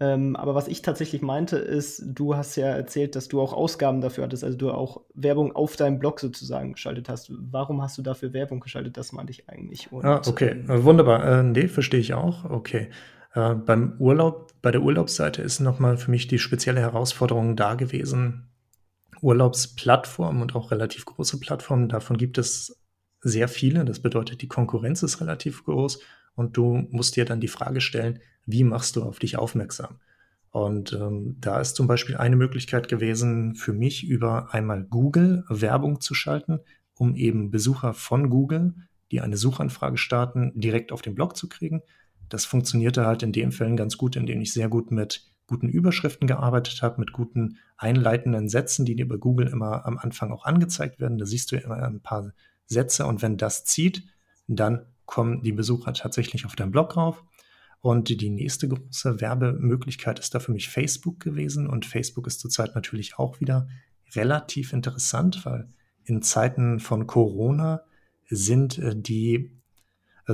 Ähm, 0.00 0.34
aber 0.34 0.54
was 0.54 0.66
ich 0.66 0.80
tatsächlich 0.80 1.20
meinte, 1.20 1.58
ist, 1.58 2.02
du 2.06 2.34
hast 2.34 2.56
ja 2.56 2.66
erzählt, 2.66 3.14
dass 3.14 3.28
du 3.28 3.40
auch 3.40 3.52
Ausgaben 3.52 4.00
dafür 4.00 4.24
hattest, 4.24 4.42
also 4.42 4.56
du 4.56 4.70
auch 4.70 5.02
Werbung 5.12 5.54
auf 5.54 5.76
deinem 5.76 5.98
Blog 5.98 6.20
sozusagen 6.20 6.72
geschaltet 6.72 7.10
hast. 7.10 7.30
Warum 7.30 7.82
hast 7.82 7.98
du 7.98 8.02
dafür 8.02 8.32
Werbung 8.32 8.60
geschaltet? 8.60 8.96
Das 8.96 9.12
meinte 9.12 9.30
ich 9.30 9.48
eigentlich. 9.50 9.92
Und, 9.92 10.06
ah, 10.06 10.22
okay, 10.26 10.64
ähm, 10.68 10.84
wunderbar. 10.84 11.40
Äh, 11.40 11.42
nee, 11.42 11.68
verstehe 11.68 12.00
ich 12.00 12.14
auch. 12.14 12.44
Okay. 12.46 12.88
Äh, 13.34 13.54
beim 13.54 13.94
Urlaub, 13.98 14.52
bei 14.62 14.70
der 14.70 14.82
Urlaubsseite 14.82 15.42
ist 15.42 15.60
nochmal 15.60 15.96
für 15.96 16.10
mich 16.10 16.26
die 16.28 16.38
spezielle 16.38 16.80
Herausforderung 16.80 17.56
da 17.56 17.74
gewesen. 17.74 18.48
Urlaubsplattformen 19.22 20.42
und 20.42 20.54
auch 20.54 20.70
relativ 20.70 21.04
große 21.04 21.38
Plattformen, 21.40 21.88
davon 21.88 22.16
gibt 22.16 22.38
es 22.38 22.80
sehr 23.20 23.48
viele. 23.48 23.84
Das 23.84 24.00
bedeutet, 24.00 24.42
die 24.42 24.48
Konkurrenz 24.48 25.02
ist 25.02 25.20
relativ 25.20 25.64
groß 25.64 26.00
und 26.34 26.56
du 26.56 26.86
musst 26.90 27.16
dir 27.16 27.24
dann 27.24 27.40
die 27.40 27.48
Frage 27.48 27.80
stellen, 27.80 28.20
wie 28.46 28.64
machst 28.64 28.96
du 28.96 29.02
auf 29.02 29.18
dich 29.18 29.36
aufmerksam? 29.38 30.00
Und 30.50 30.92
ähm, 30.94 31.36
da 31.38 31.60
ist 31.60 31.76
zum 31.76 31.86
Beispiel 31.86 32.16
eine 32.16 32.34
Möglichkeit 32.34 32.88
gewesen, 32.88 33.54
für 33.54 33.72
mich 33.72 34.08
über 34.08 34.52
einmal 34.52 34.82
Google 34.82 35.44
Werbung 35.48 36.00
zu 36.00 36.14
schalten, 36.14 36.60
um 36.94 37.14
eben 37.14 37.50
Besucher 37.50 37.94
von 37.94 38.30
Google, 38.30 38.74
die 39.12 39.20
eine 39.20 39.36
Suchanfrage 39.36 39.96
starten, 39.96 40.52
direkt 40.54 40.92
auf 40.92 41.02
den 41.02 41.14
Blog 41.14 41.36
zu 41.36 41.48
kriegen. 41.48 41.82
Das 42.30 42.46
funktionierte 42.46 43.04
halt 43.04 43.22
in 43.22 43.32
den 43.32 43.52
Fällen 43.52 43.76
ganz 43.76 43.98
gut, 43.98 44.16
in 44.16 44.24
denen 44.24 44.40
ich 44.40 44.54
sehr 44.54 44.68
gut 44.68 44.90
mit 44.90 45.30
guten 45.46 45.68
Überschriften 45.68 46.28
gearbeitet 46.28 46.80
habe, 46.80 47.00
mit 47.00 47.12
guten 47.12 47.58
einleitenden 47.76 48.48
Sätzen, 48.48 48.86
die 48.86 48.94
dir 48.94 49.08
bei 49.08 49.16
Google 49.16 49.48
immer 49.48 49.84
am 49.84 49.98
Anfang 49.98 50.30
auch 50.32 50.44
angezeigt 50.44 51.00
werden. 51.00 51.18
Da 51.18 51.26
siehst 51.26 51.50
du 51.50 51.56
immer 51.56 51.76
ein 51.76 52.00
paar 52.00 52.32
Sätze 52.66 53.04
und 53.04 53.20
wenn 53.20 53.36
das 53.36 53.64
zieht, 53.64 54.04
dann 54.46 54.86
kommen 55.06 55.42
die 55.42 55.52
Besucher 55.52 55.92
tatsächlich 55.92 56.46
auf 56.46 56.54
deinen 56.54 56.70
Blog 56.70 56.96
rauf. 56.96 57.24
Und 57.80 58.20
die 58.20 58.30
nächste 58.30 58.68
große 58.68 59.20
Werbemöglichkeit 59.20 60.18
ist 60.18 60.34
da 60.34 60.38
für 60.38 60.52
mich 60.52 60.68
Facebook 60.68 61.18
gewesen. 61.18 61.66
Und 61.66 61.86
Facebook 61.86 62.26
ist 62.26 62.40
zurzeit 62.40 62.74
natürlich 62.74 63.18
auch 63.18 63.40
wieder 63.40 63.68
relativ 64.14 64.72
interessant, 64.72 65.44
weil 65.44 65.68
in 66.04 66.22
Zeiten 66.22 66.78
von 66.78 67.06
Corona 67.06 67.82
sind 68.28 68.78
äh, 68.78 68.94
die 68.94 69.59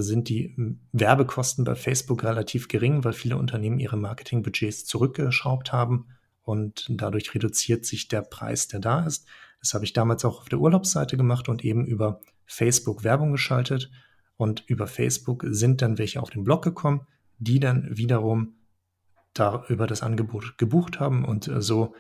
sind 0.03 0.29
die 0.29 0.55
hm, 0.57 0.81
Werbekosten 0.93 1.65
bei 1.65 1.75
Facebook 1.75 2.25
relativ 2.25 2.69
gering, 2.69 3.05
weil 3.05 3.13
viele 3.13 3.37
Unternehmen 3.37 3.79
ihre 3.79 3.97
Marketingbudgets 3.97 4.85
zurückgeschraubt 4.85 5.73
haben 5.73 6.07
und 6.43 6.87
dadurch 6.89 7.35
reduziert 7.35 7.85
sich 7.85 8.09
der 8.09 8.23
Preis, 8.23 8.69
der 8.69 8.81
da 8.81 9.05
ist. 9.05 9.27
Das 9.61 9.75
habe 9.75 9.85
ich 9.85 9.93
damals 9.93 10.25
auch 10.25 10.41
auf 10.41 10.49
der 10.49 10.61
Urlaubsseite 10.61 11.17
gemacht 11.17 11.49
und 11.49 11.65
eben 11.65 11.85
über 11.87 12.21
Facebook 12.47 13.05
Werbung 13.05 13.33
geschaltet. 13.33 13.91
Und 14.37 14.65
über 14.67 14.87
Facebook 14.87 15.45
sind 15.49 15.83
dann 15.83 15.99
welche 15.99 16.21
auf 16.21 16.31
den 16.31 16.45
Blog 16.45 16.63
gekommen, 16.63 17.07
die 17.39 17.59
dann 17.59 17.97
wiederum 17.97 18.55
da 19.33 19.65
über 19.69 19.87
das 19.87 20.03
Angebot 20.03 20.59
gebucht 20.59 21.01
haben. 21.01 21.25
Und 21.25 21.49
äh, 21.49 21.61
so 21.61 21.95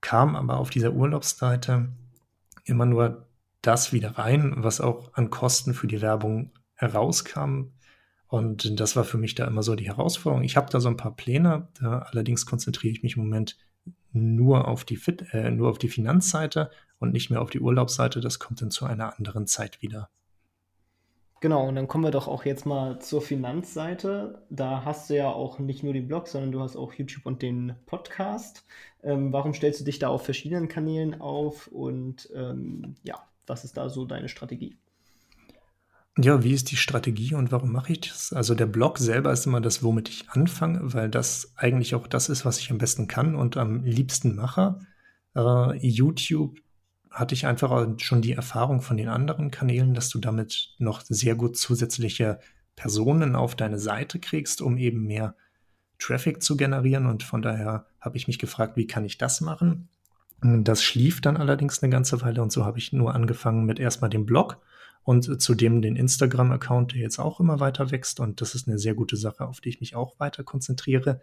kam 0.00 0.34
aber 0.36 0.58
auf 0.58 0.70
dieser 0.70 0.92
Urlaubsseite 0.92 1.92
immer 2.64 2.86
nur 2.86 3.28
das 3.60 3.92
wieder 3.92 4.18
rein, 4.18 4.54
was 4.56 4.80
auch 4.80 5.14
an 5.14 5.30
Kosten 5.30 5.74
für 5.74 5.86
die 5.86 6.00
Werbung 6.00 6.50
herauskam. 6.82 7.72
Und 8.26 8.80
das 8.80 8.96
war 8.96 9.04
für 9.04 9.18
mich 9.18 9.34
da 9.34 9.46
immer 9.46 9.62
so 9.62 9.74
die 9.74 9.86
Herausforderung. 9.86 10.44
Ich 10.44 10.56
habe 10.56 10.70
da 10.70 10.80
so 10.80 10.88
ein 10.88 10.96
paar 10.96 11.14
Pläne, 11.14 11.68
allerdings 11.80 12.46
konzentriere 12.46 12.92
ich 12.92 13.02
mich 13.02 13.16
im 13.16 13.24
Moment 13.24 13.56
nur 14.12 14.68
auf 14.68 14.84
die 14.84 14.96
Fit, 14.96 15.26
äh, 15.32 15.50
nur 15.50 15.70
auf 15.70 15.78
die 15.78 15.88
Finanzseite 15.88 16.70
und 16.98 17.12
nicht 17.12 17.30
mehr 17.30 17.42
auf 17.42 17.50
die 17.50 17.60
Urlaubsseite. 17.60 18.20
Das 18.20 18.38
kommt 18.38 18.60
dann 18.62 18.70
zu 18.70 18.84
einer 18.84 19.18
anderen 19.18 19.46
Zeit 19.46 19.82
wieder. 19.82 20.10
Genau, 21.40 21.66
und 21.66 21.74
dann 21.74 21.88
kommen 21.88 22.04
wir 22.04 22.12
doch 22.12 22.28
auch 22.28 22.44
jetzt 22.44 22.66
mal 22.66 23.00
zur 23.00 23.20
Finanzseite. 23.20 24.44
Da 24.48 24.84
hast 24.84 25.10
du 25.10 25.16
ja 25.16 25.28
auch 25.28 25.58
nicht 25.58 25.82
nur 25.82 25.92
den 25.92 26.06
Blog, 26.06 26.28
sondern 26.28 26.52
du 26.52 26.60
hast 26.60 26.76
auch 26.76 26.92
YouTube 26.92 27.26
und 27.26 27.42
den 27.42 27.74
Podcast. 27.86 28.64
Ähm, 29.02 29.32
warum 29.32 29.52
stellst 29.52 29.80
du 29.80 29.84
dich 29.84 29.98
da 29.98 30.08
auf 30.08 30.24
verschiedenen 30.24 30.68
Kanälen 30.68 31.20
auf 31.20 31.66
und 31.66 32.30
ähm, 32.34 32.94
ja, 33.02 33.26
was 33.46 33.64
ist 33.64 33.76
da 33.76 33.88
so 33.88 34.04
deine 34.04 34.28
Strategie? 34.28 34.76
Ja, 36.18 36.44
wie 36.44 36.52
ist 36.52 36.70
die 36.70 36.76
Strategie 36.76 37.34
und 37.34 37.52
warum 37.52 37.72
mache 37.72 37.92
ich 37.92 38.00
das? 38.00 38.34
Also 38.34 38.54
der 38.54 38.66
Blog 38.66 38.98
selber 38.98 39.32
ist 39.32 39.46
immer 39.46 39.62
das, 39.62 39.82
womit 39.82 40.10
ich 40.10 40.28
anfange, 40.28 40.92
weil 40.92 41.08
das 41.08 41.52
eigentlich 41.56 41.94
auch 41.94 42.06
das 42.06 42.28
ist, 42.28 42.44
was 42.44 42.58
ich 42.58 42.70
am 42.70 42.76
besten 42.76 43.08
kann 43.08 43.34
und 43.34 43.56
am 43.56 43.82
liebsten 43.82 44.34
mache. 44.34 44.78
Äh, 45.34 45.78
YouTube 45.78 46.58
hatte 47.10 47.34
ich 47.34 47.46
einfach 47.46 47.98
schon 47.98 48.20
die 48.20 48.32
Erfahrung 48.32 48.82
von 48.82 48.98
den 48.98 49.08
anderen 49.08 49.50
Kanälen, 49.50 49.94
dass 49.94 50.10
du 50.10 50.18
damit 50.18 50.74
noch 50.78 51.00
sehr 51.02 51.34
gut 51.34 51.56
zusätzliche 51.56 52.40
Personen 52.76 53.34
auf 53.34 53.54
deine 53.54 53.78
Seite 53.78 54.18
kriegst, 54.18 54.60
um 54.60 54.76
eben 54.76 55.04
mehr 55.04 55.34
Traffic 55.98 56.42
zu 56.42 56.58
generieren. 56.58 57.06
Und 57.06 57.22
von 57.22 57.40
daher 57.40 57.86
habe 58.00 58.18
ich 58.18 58.26
mich 58.26 58.38
gefragt, 58.38 58.76
wie 58.76 58.86
kann 58.86 59.04
ich 59.06 59.16
das 59.16 59.40
machen? 59.40 59.88
Das 60.42 60.82
schlief 60.82 61.22
dann 61.22 61.38
allerdings 61.38 61.82
eine 61.82 61.90
ganze 61.90 62.20
Weile 62.20 62.42
und 62.42 62.52
so 62.52 62.66
habe 62.66 62.78
ich 62.78 62.92
nur 62.92 63.14
angefangen 63.14 63.64
mit 63.64 63.78
erstmal 63.78 64.10
dem 64.10 64.26
Blog 64.26 64.60
und 65.04 65.40
zudem 65.42 65.82
den 65.82 65.96
Instagram-Account, 65.96 66.92
der 66.92 67.00
jetzt 67.00 67.18
auch 67.18 67.40
immer 67.40 67.60
weiter 67.60 67.90
wächst. 67.90 68.20
Und 68.20 68.40
das 68.40 68.54
ist 68.54 68.68
eine 68.68 68.78
sehr 68.78 68.94
gute 68.94 69.16
Sache, 69.16 69.46
auf 69.46 69.60
die 69.60 69.68
ich 69.68 69.80
mich 69.80 69.96
auch 69.96 70.18
weiter 70.20 70.44
konzentriere. 70.44 71.20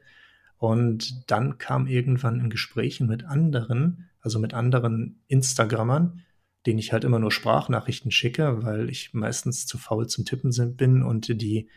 Und 0.57 1.31
dann 1.31 1.57
kam 1.57 1.87
irgendwann 1.87 2.39
in 2.39 2.49
Gesprächen 2.49 3.07
mit 3.07 3.23
anderen, 3.23 4.09
also 4.21 4.39
mit 4.39 4.53
anderen 4.53 5.21
Instagrammern, 5.27 6.21
denen 6.65 6.79
ich 6.79 6.91
halt 6.91 7.05
immer 7.05 7.19
nur 7.19 7.31
Sprachnachrichten 7.31 8.11
schicke, 8.11 8.63
weil 8.63 8.89
ich 8.89 9.13
meistens 9.13 9.65
zu 9.65 9.77
faul 9.77 10.07
zum 10.07 10.25
Tippen 10.25 10.51
bin 10.75 11.01
und 11.01 11.41
die, 11.41 11.69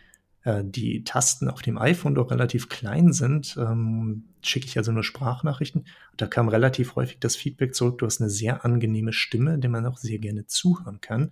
äh, 0.42 0.64
die 0.64 1.04
Tasten 1.04 1.48
auf 1.48 1.62
dem 1.62 1.78
iPhone 1.78 2.16
doch 2.16 2.32
relativ 2.32 2.68
klein 2.68 3.12
sind, 3.12 3.56
ähm, 3.56 4.24
schicke 4.42 4.66
ich 4.66 4.76
also 4.76 4.90
nur 4.90 5.04
Sprachnachrichten. 5.04 5.86
Da 6.16 6.26
kam 6.26 6.48
relativ 6.48 6.96
häufig 6.96 7.20
das 7.20 7.36
Feedback 7.36 7.76
zurück, 7.76 7.98
du 7.98 8.06
hast 8.06 8.20
eine 8.20 8.30
sehr 8.30 8.64
angenehme 8.64 9.12
Stimme, 9.12 9.60
der 9.60 9.70
man 9.70 9.86
auch 9.86 9.98
sehr 9.98 10.18
gerne 10.18 10.46
zuhören 10.46 11.00
kann. 11.00 11.30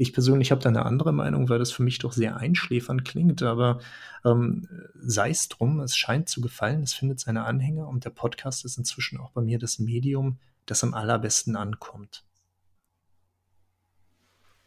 Ich 0.00 0.12
persönlich 0.12 0.52
habe 0.52 0.62
da 0.62 0.68
eine 0.68 0.86
andere 0.86 1.12
Meinung, 1.12 1.48
weil 1.48 1.58
das 1.58 1.72
für 1.72 1.82
mich 1.82 1.98
doch 1.98 2.12
sehr 2.12 2.36
einschläfernd 2.36 3.04
klingt, 3.04 3.42
aber 3.42 3.80
ähm, 4.24 4.68
sei 4.94 5.30
es 5.30 5.48
drum, 5.48 5.80
es 5.80 5.96
scheint 5.96 6.28
zu 6.28 6.40
gefallen, 6.40 6.84
es 6.84 6.94
findet 6.94 7.18
seine 7.18 7.44
Anhänger 7.44 7.88
und 7.88 8.04
der 8.04 8.10
Podcast 8.10 8.64
ist 8.64 8.78
inzwischen 8.78 9.18
auch 9.18 9.32
bei 9.32 9.40
mir 9.42 9.58
das 9.58 9.80
Medium, 9.80 10.38
das 10.66 10.84
am 10.84 10.94
allerbesten 10.94 11.56
ankommt. 11.56 12.24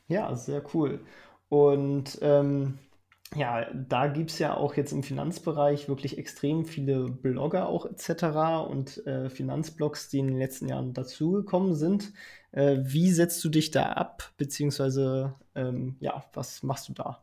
Ja, 0.10 0.36
sehr 0.36 0.62
cool. 0.74 1.00
Und 1.48 2.20
ähm, 2.22 2.78
ja, 3.36 3.65
da 3.74 4.08
gibt 4.08 4.32
es 4.32 4.39
ja 4.39 4.56
auch 4.56 4.76
jetzt 4.76 4.91
im 4.91 5.04
Finanzbereich 5.04 5.88
wirklich 5.88 6.17
extrem 6.17 6.65
viele 6.65 7.06
Blogger 7.06 7.67
auch 7.70 7.86
etc. 7.86 8.67
und 8.70 9.06
äh, 9.08 9.30
Finanzblogs, 9.30 10.10
die 10.10 10.20
in 10.20 10.28
den 10.28 10.38
letzten 10.38 10.67
Jahren 10.67 10.94
dazugekommen 10.94 11.74
sind. 11.76 12.12
Äh, 12.52 12.80
wie 12.82 13.12
setzt 13.12 13.44
du 13.44 13.50
dich 13.50 13.72
da 13.72 13.94
ab, 13.94 14.32
beziehungsweise 14.38 15.36
ähm, 15.56 15.96
ja, 16.02 16.26
was 16.34 16.63
machst 16.63 16.89
du 16.89 16.94
da? 16.94 17.22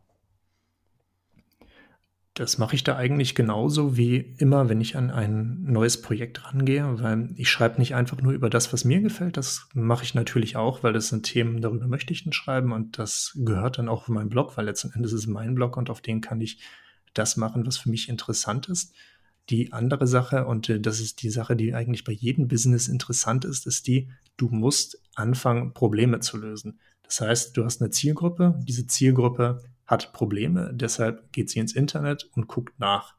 Das 2.39 2.57
mache 2.57 2.77
ich 2.77 2.85
da 2.85 2.95
eigentlich 2.95 3.35
genauso 3.35 3.97
wie 3.97 4.19
immer, 4.39 4.69
wenn 4.69 4.81
ich 4.81 4.97
an 4.97 5.11
ein 5.11 5.61
neues 5.65 6.01
Projekt 6.01 6.45
rangehe, 6.45 7.03
weil 7.03 7.31
ich 7.35 7.51
schreibe 7.51 7.81
nicht 7.81 7.97
einfach 7.97 8.23
nur 8.23 8.33
über 8.33 8.49
das, 8.49 8.73
was 8.73 8.85
mir 8.85 9.01
gefällt. 9.01 9.37
Das 9.37 9.67
mache 9.75 10.05
ich 10.05 10.15
natürlich 10.15 10.55
auch, 10.55 10.85
weil 10.85 10.93
das 10.93 11.09
sind 11.09 11.25
Themen, 11.25 11.61
darüber 11.61 11.89
möchte 11.89 12.13
ich 12.13 12.23
dann 12.23 12.33
schreiben 12.33 12.71
und 12.71 12.97
das 12.97 13.33
gehört 13.35 13.79
dann 13.79 13.89
auch 13.89 14.03
auf 14.03 14.09
meinen 14.09 14.29
Blog, 14.29 14.57
weil 14.57 14.67
letzten 14.67 14.93
Endes 14.93 15.13
ist 15.13 15.23
es 15.23 15.27
mein 15.27 15.57
Blog 15.57 15.77
und 15.77 15.91
auf 15.91 16.01
den 16.01 16.21
kann 16.21 16.41
ich 16.41 16.61
das 17.13 17.37
machen, 17.37 17.67
was 17.67 17.77
für 17.77 17.91
mich 17.91 18.09
interessant 18.09 18.69
ist. 18.69 18.95
Die 19.51 19.73
andere 19.73 20.07
Sache, 20.07 20.47
und 20.47 20.69
äh, 20.69 20.79
das 20.79 21.01
ist 21.01 21.23
die 21.23 21.31
Sache, 21.31 21.57
die 21.57 21.75
eigentlich 21.75 22.05
bei 22.05 22.13
jedem 22.13 22.47
Business 22.47 22.87
interessant 22.87 23.47
ist, 23.47 23.67
ist 23.67 23.89
die, 23.89 24.11
du 24.37 24.47
musst 24.49 25.03
anfangen, 25.17 25.75
Probleme 25.75 26.21
zu 26.21 26.37
lösen. 26.37 26.79
Das 27.03 27.21
heißt, 27.21 27.57
du 27.57 27.65
hast 27.65 27.83
eine 27.83 27.91
Zielgruppe, 27.91 28.61
diese 28.63 28.87
Zielgruppe 28.87 29.61
hat 29.89 30.13
Probleme, 30.13 30.71
deshalb 30.73 31.33
geht 31.33 31.51
sie 31.51 31.59
ins 31.59 31.75
Internet 31.75 32.31
und 32.35 32.47
guckt 32.47 32.79
nach. 32.79 33.15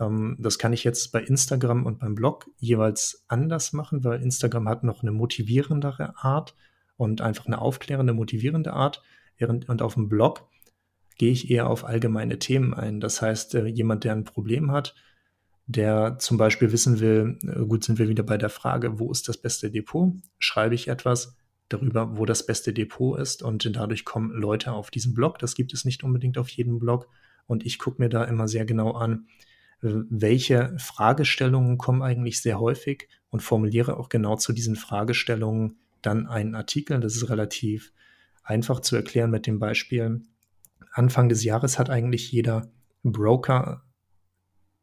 Ähm, 0.00 0.36
das 0.40 0.58
kann 0.58 0.72
ich 0.72 0.82
jetzt 0.82 1.12
bei 1.12 1.22
Instagram 1.22 1.86
und 1.86 2.00
beim 2.00 2.14
Blog 2.14 2.50
jeweils 2.58 3.24
anders 3.28 3.72
machen, 3.72 4.02
weil 4.02 4.22
Instagram 4.22 4.68
hat 4.68 4.82
noch 4.82 5.02
eine 5.02 5.12
motivierendere 5.12 6.16
Art 6.16 6.56
und 6.96 7.20
einfach 7.20 7.46
eine 7.46 7.60
aufklärende, 7.60 8.14
motivierende 8.14 8.72
Art. 8.72 9.02
Während, 9.36 9.68
und 9.68 9.82
auf 9.82 9.94
dem 9.94 10.08
Blog 10.08 10.48
gehe 11.18 11.32
ich 11.32 11.50
eher 11.50 11.68
auf 11.68 11.84
allgemeine 11.84 12.38
Themen 12.38 12.74
ein. 12.74 13.00
Das 13.00 13.20
heißt, 13.20 13.54
äh, 13.54 13.66
jemand, 13.66 14.04
der 14.04 14.12
ein 14.12 14.24
Problem 14.24 14.72
hat, 14.72 14.94
der 15.66 16.18
zum 16.18 16.38
Beispiel 16.38 16.72
wissen 16.72 17.00
will, 17.00 17.38
äh, 17.42 17.64
gut, 17.66 17.84
sind 17.84 17.98
wir 17.98 18.08
wieder 18.08 18.22
bei 18.22 18.38
der 18.38 18.50
Frage, 18.50 18.98
wo 18.98 19.10
ist 19.10 19.28
das 19.28 19.36
beste 19.36 19.70
Depot? 19.70 20.14
Schreibe 20.38 20.74
ich 20.74 20.88
etwas, 20.88 21.36
darüber, 21.68 22.16
wo 22.16 22.24
das 22.24 22.46
beste 22.46 22.72
Depot 22.72 23.18
ist. 23.18 23.42
Und 23.42 23.76
dadurch 23.76 24.04
kommen 24.04 24.30
Leute 24.32 24.72
auf 24.72 24.90
diesen 24.90 25.14
Blog. 25.14 25.38
Das 25.38 25.54
gibt 25.54 25.72
es 25.72 25.84
nicht 25.84 26.04
unbedingt 26.04 26.38
auf 26.38 26.48
jedem 26.48 26.78
Blog. 26.78 27.08
Und 27.46 27.64
ich 27.64 27.78
gucke 27.78 28.02
mir 28.02 28.08
da 28.08 28.24
immer 28.24 28.48
sehr 28.48 28.64
genau 28.64 28.92
an, 28.92 29.26
welche 29.80 30.74
Fragestellungen 30.78 31.76
kommen 31.76 32.02
eigentlich 32.02 32.40
sehr 32.40 32.58
häufig 32.58 33.08
und 33.28 33.40
formuliere 33.40 33.98
auch 33.98 34.08
genau 34.08 34.36
zu 34.36 34.52
diesen 34.52 34.76
Fragestellungen 34.76 35.76
dann 36.00 36.26
einen 36.26 36.54
Artikel. 36.54 37.00
Das 37.00 37.16
ist 37.16 37.28
relativ 37.28 37.92
einfach 38.42 38.80
zu 38.80 38.96
erklären 38.96 39.30
mit 39.30 39.46
dem 39.46 39.58
Beispiel. 39.58 40.22
Anfang 40.92 41.28
des 41.28 41.44
Jahres 41.44 41.78
hat 41.78 41.90
eigentlich 41.90 42.30
jeder 42.32 42.70
Broker 43.02 43.82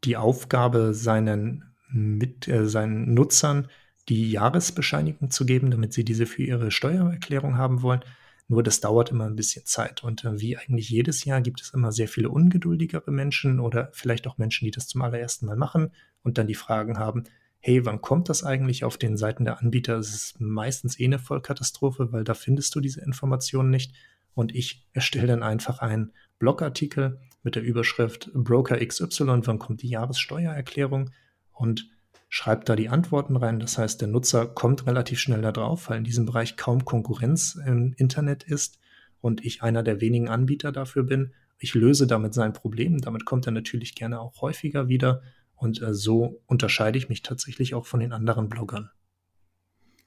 die 0.04 0.16
Aufgabe, 0.16 0.94
seinen, 0.94 1.74
mit, 1.88 2.48
äh, 2.48 2.68
seinen 2.68 3.14
Nutzern 3.14 3.68
die 4.08 4.30
Jahresbescheinigung 4.30 5.30
zu 5.30 5.46
geben, 5.46 5.70
damit 5.70 5.92
sie 5.92 6.04
diese 6.04 6.26
für 6.26 6.42
ihre 6.42 6.70
Steuererklärung 6.70 7.56
haben 7.56 7.82
wollen. 7.82 8.04
Nur 8.48 8.62
das 8.62 8.80
dauert 8.80 9.10
immer 9.10 9.26
ein 9.26 9.36
bisschen 9.36 9.64
Zeit. 9.64 10.02
Und 10.02 10.24
äh, 10.24 10.40
wie 10.40 10.56
eigentlich 10.56 10.90
jedes 10.90 11.24
Jahr 11.24 11.40
gibt 11.40 11.60
es 11.60 11.72
immer 11.72 11.92
sehr 11.92 12.08
viele 12.08 12.28
ungeduldigere 12.28 13.10
Menschen 13.10 13.60
oder 13.60 13.90
vielleicht 13.92 14.26
auch 14.26 14.38
Menschen, 14.38 14.64
die 14.64 14.72
das 14.72 14.88
zum 14.88 15.02
allerersten 15.02 15.46
Mal 15.46 15.56
machen 15.56 15.92
und 16.22 16.38
dann 16.38 16.48
die 16.48 16.54
Fragen 16.54 16.98
haben, 16.98 17.24
hey, 17.60 17.86
wann 17.86 18.00
kommt 18.00 18.28
das 18.28 18.42
eigentlich 18.42 18.84
auf 18.84 18.98
den 18.98 19.16
Seiten 19.16 19.44
der 19.44 19.60
Anbieter? 19.60 19.96
Es 19.96 20.12
ist 20.14 20.40
meistens 20.40 20.98
eh 20.98 21.04
eine 21.04 21.20
Vollkatastrophe, 21.20 22.12
weil 22.12 22.24
da 22.24 22.34
findest 22.34 22.74
du 22.74 22.80
diese 22.80 23.00
Informationen 23.00 23.70
nicht. 23.70 23.94
Und 24.34 24.54
ich 24.54 24.88
erstelle 24.92 25.28
dann 25.28 25.44
einfach 25.44 25.78
einen 25.78 26.12
Blogartikel 26.40 27.20
mit 27.44 27.54
der 27.54 27.62
Überschrift 27.62 28.30
Broker 28.34 28.84
XY, 28.84 29.42
wann 29.44 29.58
kommt 29.60 29.82
die 29.82 29.88
Jahressteuererklärung? 29.88 31.10
Und 31.52 31.88
schreibt 32.34 32.70
da 32.70 32.76
die 32.76 32.88
Antworten 32.88 33.36
rein. 33.36 33.60
Das 33.60 33.76
heißt, 33.76 34.00
der 34.00 34.08
Nutzer 34.08 34.46
kommt 34.46 34.86
relativ 34.86 35.20
schnell 35.20 35.42
da 35.42 35.52
drauf, 35.52 35.90
weil 35.90 35.98
in 35.98 36.04
diesem 36.04 36.24
Bereich 36.24 36.56
kaum 36.56 36.86
Konkurrenz 36.86 37.60
im 37.66 37.92
Internet 37.98 38.42
ist 38.42 38.78
und 39.20 39.44
ich 39.44 39.62
einer 39.62 39.82
der 39.82 40.00
wenigen 40.00 40.30
Anbieter 40.30 40.72
dafür 40.72 41.02
bin. 41.02 41.34
Ich 41.58 41.74
löse 41.74 42.06
damit 42.06 42.32
sein 42.32 42.54
Problem. 42.54 43.02
Damit 43.02 43.26
kommt 43.26 43.44
er 43.44 43.52
natürlich 43.52 43.94
gerne 43.94 44.18
auch 44.18 44.40
häufiger 44.40 44.88
wieder. 44.88 45.20
Und 45.56 45.82
äh, 45.82 45.92
so 45.92 46.40
unterscheide 46.46 46.96
ich 46.96 47.10
mich 47.10 47.20
tatsächlich 47.20 47.74
auch 47.74 47.84
von 47.84 48.00
den 48.00 48.14
anderen 48.14 48.48
Bloggern. 48.48 48.90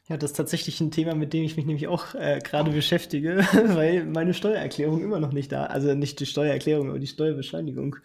Ja, 0.09 0.17
das 0.17 0.31
ist 0.31 0.37
tatsächlich 0.37 0.81
ein 0.81 0.89
Thema, 0.89 1.13
mit 1.13 1.31
dem 1.31 1.43
ich 1.43 1.57
mich 1.57 1.67
nämlich 1.67 1.87
auch 1.87 2.15
äh, 2.15 2.39
gerade 2.43 2.71
beschäftige, 2.71 3.37
weil 3.53 4.03
meine 4.03 4.33
Steuererklärung 4.33 5.03
immer 5.03 5.19
noch 5.19 5.31
nicht 5.31 5.51
da, 5.51 5.67
also 5.67 5.93
nicht 5.93 6.19
die 6.19 6.25
Steuererklärung, 6.25 6.89
aber 6.89 6.97
die 6.97 7.05
Steuerbescheinigung 7.05 7.97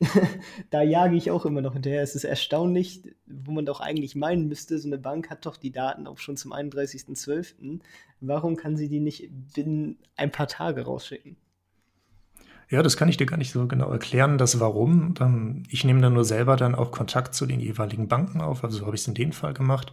da 0.70 0.82
jage 0.82 1.16
ich 1.16 1.30
auch 1.30 1.44
immer 1.44 1.60
noch 1.60 1.72
hinterher. 1.72 2.02
Es 2.02 2.14
ist 2.14 2.24
erstaunlich, 2.24 3.02
wo 3.26 3.50
man 3.50 3.66
doch 3.66 3.80
eigentlich 3.80 4.14
meinen 4.14 4.48
müsste, 4.48 4.78
so 4.78 4.88
eine 4.88 4.98
Bank 4.98 5.30
hat 5.30 5.46
doch 5.46 5.56
die 5.56 5.72
Daten 5.72 6.06
auch 6.06 6.18
schon 6.18 6.36
zum 6.36 6.52
31.12. 6.52 7.80
Warum 8.20 8.56
kann 8.56 8.76
sie 8.76 8.88
die 8.88 9.00
nicht 9.00 9.30
binnen 9.54 9.98
ein 10.16 10.30
paar 10.30 10.46
Tage 10.46 10.84
rausschicken? 10.84 11.36
Ja, 12.70 12.82
das 12.82 12.96
kann 12.98 13.08
ich 13.08 13.16
dir 13.16 13.26
gar 13.26 13.38
nicht 13.38 13.50
so 13.50 13.66
genau 13.66 13.90
erklären, 13.90 14.36
das 14.36 14.60
Warum. 14.60 15.64
Ich 15.70 15.84
nehme 15.84 16.02
dann 16.02 16.12
nur 16.12 16.24
selber 16.24 16.56
dann 16.56 16.74
auch 16.74 16.90
Kontakt 16.90 17.34
zu 17.34 17.46
den 17.46 17.60
jeweiligen 17.60 18.08
Banken 18.08 18.42
auf, 18.42 18.62
also 18.62 18.78
so 18.78 18.86
habe 18.86 18.94
ich 18.94 19.02
es 19.02 19.08
in 19.08 19.14
dem 19.14 19.32
Fall 19.32 19.54
gemacht. 19.54 19.90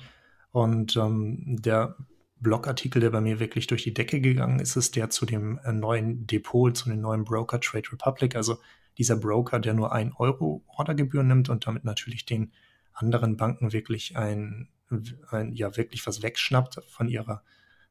Und 0.52 0.96
ähm, 0.98 1.58
der 1.62 1.96
Blogartikel, 2.40 3.00
der 3.00 3.12
bei 3.12 3.22
mir 3.22 3.40
wirklich 3.40 3.68
durch 3.68 3.84
die 3.84 3.94
Decke 3.94 4.20
gegangen 4.20 4.60
ist, 4.60 4.76
ist 4.76 4.96
der 4.96 5.10
zu 5.10 5.26
dem 5.26 5.58
äh, 5.64 5.72
neuen 5.72 6.28
Depot, 6.28 6.76
zu 6.76 6.90
dem 6.90 7.02
neuen 7.02 7.24
Broker 7.24 7.62
Trade 7.62 7.92
Republic. 7.94 8.36
Also 8.36 8.58
dieser 8.98 9.18
Broker, 9.18 9.60
der 9.60 9.74
nur 9.74 9.92
ein 9.92 10.14
Euro 10.14 10.64
Ordergebühr 10.68 11.24
nimmt 11.24 11.50
und 11.50 11.68
damit 11.68 11.84
natürlich 11.84 12.26
den 12.26 12.52
anderen 12.94 13.38
Banken 13.38 13.74
wirklich 13.74 14.16
ein, 14.16 14.70
ein 15.30 15.54
ja 15.54 15.76
wirklich 15.78 16.06
was 16.08 16.22
wegschnappt 16.22 16.82
von 16.88 17.08
ihrer 17.08 17.44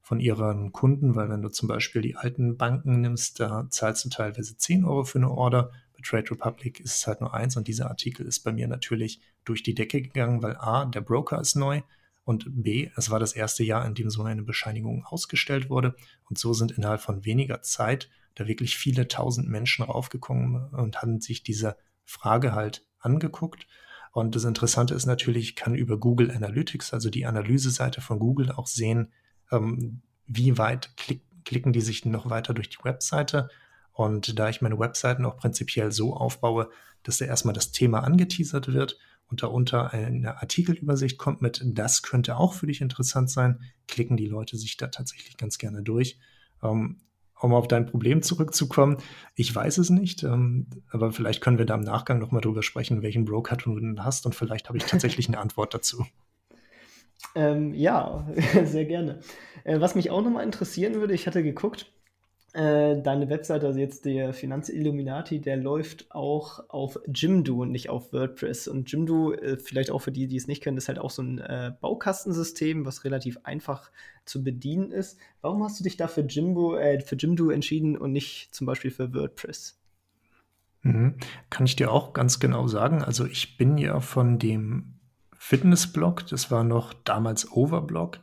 von 0.05 0.21
ihren 0.21 0.71
Kunden, 0.71 1.17
weil 1.17 1.31
wenn 1.31 1.41
du 1.41 1.49
zum 1.49 1.67
Beispiel 1.67 2.03
die 2.03 2.15
alten 2.15 2.59
Banken 2.59 3.01
nimmst, 3.01 3.41
da 3.41 3.67
zahlst 3.71 4.05
du 4.05 4.11
teilweise 4.11 4.55
10 4.55 4.85
Euro 4.85 5.05
für 5.05 5.19
eine 5.19 5.31
Order. 5.31 5.71
Bei 5.95 6.03
Trade 6.05 6.31
Republic 6.31 6.79
ist 6.81 6.99
es 6.99 7.07
halt 7.07 7.23
nur 7.23 7.33
eins 7.33 7.57
und 7.57 7.69
dieser 7.69 7.89
Artikel 7.89 8.27
ist 8.27 8.41
bei 8.41 8.53
mir 8.53 8.69
natürlich 8.69 9.23
durch 9.47 9.63
die 9.63 9.75
Decke 9.75 10.03
gegangen, 10.03 10.43
weil 10.43 10.57
A, 10.59 10.85
der 10.85 11.01
Broker 11.01 11.41
ist 11.41 11.55
neu 11.55 11.81
und 12.25 12.45
B, 12.51 12.91
es 12.97 13.11
war 13.11 13.19
das 13.19 13.33
erste 13.33 13.65
Jahr, 13.65 13.87
in 13.87 13.95
dem 13.95 14.11
so 14.11 14.23
eine 14.23 14.43
Bescheinigung 14.43 15.07
ausgestellt 15.07 15.71
wurde 15.71 15.95
und 16.29 16.37
so 16.37 16.53
sind 16.53 16.73
innerhalb 16.73 17.01
von 17.01 17.25
weniger 17.25 17.63
Zeit 17.63 18.11
da 18.35 18.47
wirklich 18.47 18.77
viele 18.77 19.09
tausend 19.09 19.49
Menschen 19.49 19.85
raufgekommen 19.85 20.69
und 20.71 21.03
haben 21.03 21.21
sich 21.21 21.43
diese 21.43 21.77
Frage 22.05 22.53
halt 22.53 22.87
angeguckt. 22.99 23.67
Und 24.13 24.37
das 24.37 24.45
Interessante 24.45 24.95
ist 24.95 25.07
natürlich, 25.07 25.51
ich 25.51 25.57
kann 25.57 25.75
über 25.75 25.99
Google 25.99 26.31
Analytics, 26.31 26.93
also 26.93 27.11
die 27.11 27.27
Analyseseite 27.27 28.01
von 28.01 28.19
Google, 28.19 28.53
auch 28.53 28.67
sehen, 28.67 29.13
ähm, 29.51 30.03
wie 30.27 30.57
weit 30.57 30.97
klick, 30.97 31.23
klicken 31.45 31.73
die 31.73 31.81
sich 31.81 32.05
noch 32.05 32.31
weiter 32.31 32.55
durch 32.55 32.69
die 32.69 32.83
Webseite. 32.85 33.49
Und 33.93 34.39
da 34.39 34.49
ich 34.49 34.61
meine 34.61 34.79
Webseiten 34.79 35.25
auch 35.25 35.37
prinzipiell 35.37 35.93
so 35.93 36.15
aufbaue, 36.15 36.71
dass 37.03 37.19
da 37.19 37.27
erstmal 37.27 37.55
das 37.55 37.71
Thema 37.73 38.01
angeteasert 38.01 38.73
wird 38.73 38.99
und 39.29 39.43
darunter 39.43 39.93
eine 39.93 40.41
Artikelübersicht 40.41 41.19
kommt 41.19 41.43
mit, 41.43 41.63
das 41.65 42.03
könnte 42.03 42.37
auch 42.37 42.55
für 42.55 42.67
dich 42.67 42.81
interessant 42.81 43.31
sein, 43.31 43.61
klicken 43.87 44.17
die 44.17 44.27
Leute 44.27 44.57
sich 44.57 44.77
da 44.77 44.89
tatsächlich 44.89 45.37
ganz 45.37 45.59
gerne 45.59 45.83
durch. 45.83 46.19
Ähm, 46.63 47.01
um 47.41 47.53
auf 47.53 47.69
dein 47.69 47.87
Problem 47.87 48.23
zurückzukommen, 48.23 48.99
ich 49.35 49.55
weiß 49.55 49.79
es 49.79 49.91
nicht, 49.91 50.23
ähm, 50.23 50.67
aber 50.91 51.13
vielleicht 51.13 51.41
können 51.41 51.59
wir 51.59 51.67
da 51.67 51.75
im 51.75 51.83
Nachgang 51.83 52.19
nochmal 52.19 52.41
drüber 52.41 52.63
sprechen, 52.63 53.03
welchen 53.03 53.25
Broker 53.25 53.57
du 53.57 53.79
hast 53.99 54.27
und 54.27 54.35
vielleicht 54.35 54.69
habe 54.69 54.79
ich 54.79 54.85
tatsächlich 54.85 55.29
eine 55.29 55.39
Antwort 55.39 55.75
dazu. 55.75 56.07
Ähm, 57.35 57.75
ja, 57.75 58.27
sehr 58.65 58.85
gerne. 58.85 59.21
Äh, 59.65 59.81
was 59.81 59.95
mich 59.95 60.11
auch 60.11 60.23
nochmal 60.23 60.45
interessieren 60.45 60.95
würde, 60.95 61.15
ich 61.15 61.27
hatte 61.27 61.43
geguckt, 61.43 61.93
äh, 62.55 63.03
deine 63.03 63.29
Webseite, 63.31 63.67
also 63.67 63.81
jetzt 63.81 64.05
der 64.05 64.33
Finanzilluminati, 64.33 65.41
der 65.41 65.57
läuft 65.57 66.07
auch 66.13 66.61
auf 66.69 67.01
Jimdo 67.13 67.63
und 67.63 67.73
nicht 67.73 67.91
auf 67.91 68.13
WordPress. 68.13 68.69
Und 68.69 68.91
Jimdo, 68.93 69.33
äh, 69.33 69.57
vielleicht 69.57 69.91
auch 69.91 69.99
für 69.99 70.13
die, 70.13 70.29
die 70.29 70.37
es 70.37 70.47
nicht 70.47 70.63
kennen, 70.63 70.77
ist 70.77 70.87
halt 70.87 71.01
auch 71.01 71.11
so 71.11 71.23
ein 71.23 71.39
äh, 71.39 71.73
Baukastensystem, 71.81 72.87
was 72.87 73.03
relativ 73.03 73.39
einfach 73.43 73.91
zu 74.25 74.45
bedienen 74.45 74.93
ist. 74.93 75.19
Warum 75.41 75.65
hast 75.65 75.81
du 75.81 75.85
dich 75.85 75.97
da 75.97 76.07
für 76.07 76.21
Jimdo, 76.21 76.77
äh, 76.77 77.01
für 77.01 77.17
Jimdo 77.17 77.51
entschieden 77.51 77.99
und 77.99 78.13
nicht 78.13 78.55
zum 78.55 78.69
Beispiel 78.69 78.93
für 78.93 79.13
WordPress? 79.13 79.81
Mhm. 80.83 81.17
Kann 81.51 81.67
ich 81.67 81.75
dir 81.75 81.91
auch 81.91 82.13
ganz 82.13 82.39
genau 82.39 82.69
sagen. 82.69 83.03
Also 83.03 83.27
ich 83.27 83.57
bin 83.57 83.79
ja 83.79 83.99
von 83.99 84.39
dem 84.39 85.01
Fitnessblog, 85.37 86.29
das 86.29 86.53
war 86.53 86.63
noch 86.63 86.93
damals 86.93 87.51
Overblog, 87.51 88.21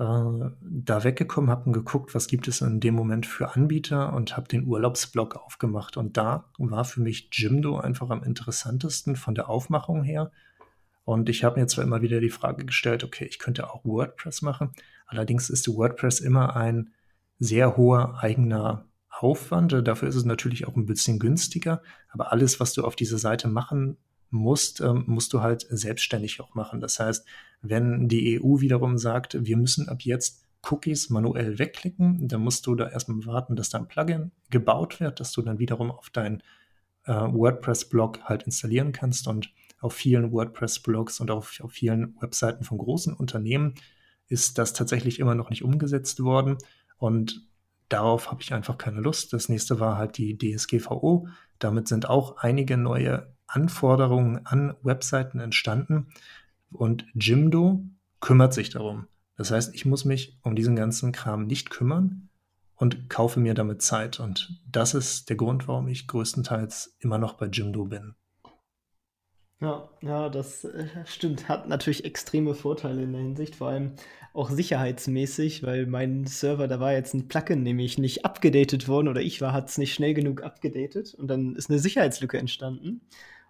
da 0.00 1.04
weggekommen, 1.04 1.50
habe 1.50 1.72
geguckt, 1.72 2.14
was 2.14 2.26
gibt 2.26 2.48
es 2.48 2.62
in 2.62 2.80
dem 2.80 2.94
Moment 2.94 3.26
für 3.26 3.54
Anbieter 3.54 4.14
und 4.14 4.34
habe 4.34 4.48
den 4.48 4.66
Urlaubsblog 4.66 5.36
aufgemacht. 5.36 5.98
Und 5.98 6.16
da 6.16 6.50
war 6.56 6.86
für 6.86 7.02
mich 7.02 7.28
Jimdo 7.32 7.78
einfach 7.78 8.08
am 8.08 8.22
interessantesten 8.22 9.14
von 9.14 9.34
der 9.34 9.50
Aufmachung 9.50 10.02
her. 10.02 10.30
Und 11.04 11.28
ich 11.28 11.44
habe 11.44 11.60
mir 11.60 11.66
zwar 11.66 11.84
immer 11.84 12.00
wieder 12.00 12.20
die 12.20 12.30
Frage 12.30 12.64
gestellt, 12.64 13.04
okay, 13.04 13.26
ich 13.26 13.38
könnte 13.38 13.68
auch 13.68 13.84
WordPress 13.84 14.40
machen. 14.40 14.70
Allerdings 15.06 15.50
ist 15.50 15.68
WordPress 15.68 16.20
immer 16.20 16.56
ein 16.56 16.94
sehr 17.38 17.76
hoher 17.76 18.22
eigener 18.22 18.86
Aufwand. 19.10 19.86
Dafür 19.86 20.08
ist 20.08 20.16
es 20.16 20.24
natürlich 20.24 20.66
auch 20.66 20.76
ein 20.76 20.86
bisschen 20.86 21.18
günstiger. 21.18 21.82
Aber 22.08 22.32
alles, 22.32 22.58
was 22.58 22.72
du 22.72 22.84
auf 22.84 22.96
dieser 22.96 23.18
Seite 23.18 23.48
machen 23.48 23.98
musst, 24.30 24.80
ähm, 24.80 25.04
musst 25.06 25.34
du 25.34 25.42
halt 25.42 25.66
selbstständig 25.68 26.40
auch 26.40 26.54
machen. 26.54 26.80
Das 26.80 26.98
heißt, 27.00 27.26
wenn 27.62 28.08
die 28.08 28.40
EU 28.40 28.60
wiederum 28.60 28.98
sagt, 28.98 29.36
wir 29.44 29.56
müssen 29.56 29.88
ab 29.88 30.02
jetzt 30.02 30.46
Cookies 30.68 31.10
manuell 31.10 31.58
wegklicken, 31.58 32.28
dann 32.28 32.42
musst 32.42 32.66
du 32.66 32.74
da 32.74 32.88
erstmal 32.88 33.24
warten, 33.26 33.56
dass 33.56 33.70
da 33.70 33.78
ein 33.78 33.88
Plugin 33.88 34.32
gebaut 34.50 35.00
wird, 35.00 35.20
dass 35.20 35.32
du 35.32 35.42
dann 35.42 35.58
wiederum 35.58 35.90
auf 35.90 36.10
deinen 36.10 36.42
äh, 37.04 37.12
WordPress-Blog 37.12 38.20
halt 38.24 38.42
installieren 38.44 38.92
kannst. 38.92 39.26
Und 39.26 39.52
auf 39.80 39.94
vielen 39.94 40.32
WordPress-Blogs 40.32 41.20
und 41.20 41.30
auf, 41.30 41.58
auf 41.60 41.72
vielen 41.72 42.14
Webseiten 42.20 42.64
von 42.64 42.78
großen 42.78 43.14
Unternehmen 43.14 43.74
ist 44.28 44.58
das 44.58 44.72
tatsächlich 44.72 45.18
immer 45.18 45.34
noch 45.34 45.50
nicht 45.50 45.64
umgesetzt 45.64 46.22
worden. 46.22 46.58
Und 46.98 47.46
darauf 47.88 48.30
habe 48.30 48.42
ich 48.42 48.52
einfach 48.52 48.76
keine 48.78 49.00
Lust. 49.00 49.32
Das 49.32 49.48
nächste 49.48 49.80
war 49.80 49.96
halt 49.96 50.18
die 50.18 50.36
DSGVO. 50.36 51.26
Damit 51.58 51.88
sind 51.88 52.08
auch 52.08 52.36
einige 52.36 52.76
neue 52.76 53.34
Anforderungen 53.46 54.46
an 54.46 54.76
Webseiten 54.82 55.40
entstanden 55.40 56.08
und 56.72 57.06
Jimdo 57.14 57.84
kümmert 58.20 58.54
sich 58.54 58.70
darum. 58.70 59.06
Das 59.36 59.50
heißt, 59.50 59.74
ich 59.74 59.86
muss 59.86 60.04
mich 60.04 60.38
um 60.42 60.54
diesen 60.54 60.76
ganzen 60.76 61.12
Kram 61.12 61.46
nicht 61.46 61.70
kümmern 61.70 62.28
und 62.76 63.08
kaufe 63.08 63.40
mir 63.40 63.54
damit 63.54 63.82
Zeit. 63.82 64.20
Und 64.20 64.60
das 64.70 64.94
ist 64.94 65.28
der 65.28 65.36
Grund, 65.36 65.68
warum 65.68 65.88
ich 65.88 66.06
größtenteils 66.06 66.96
immer 66.98 67.18
noch 67.18 67.34
bei 67.34 67.46
Jimdo 67.46 67.84
bin. 67.84 68.14
Ja, 69.60 69.90
ja, 70.00 70.30
das 70.30 70.64
äh, 70.64 70.86
stimmt. 71.04 71.48
Hat 71.48 71.68
natürlich 71.68 72.06
extreme 72.06 72.54
Vorteile 72.54 73.02
in 73.02 73.12
der 73.12 73.20
Hinsicht, 73.20 73.56
vor 73.56 73.68
allem 73.68 73.92
auch 74.32 74.48
sicherheitsmäßig, 74.48 75.62
weil 75.62 75.86
mein 75.86 76.26
Server, 76.26 76.66
da 76.66 76.80
war 76.80 76.92
jetzt 76.92 77.12
ein 77.12 77.28
Plugin 77.28 77.62
nämlich 77.62 77.98
nicht 77.98 78.24
abgedatet 78.24 78.88
worden 78.88 79.08
oder 79.08 79.20
ich 79.20 79.42
war, 79.42 79.52
hat 79.52 79.68
es 79.68 79.76
nicht 79.76 79.92
schnell 79.92 80.14
genug 80.14 80.42
abgedatet 80.42 81.14
und 81.14 81.28
dann 81.28 81.56
ist 81.56 81.68
eine 81.68 81.78
Sicherheitslücke 81.78 82.38
entstanden. 82.38 83.02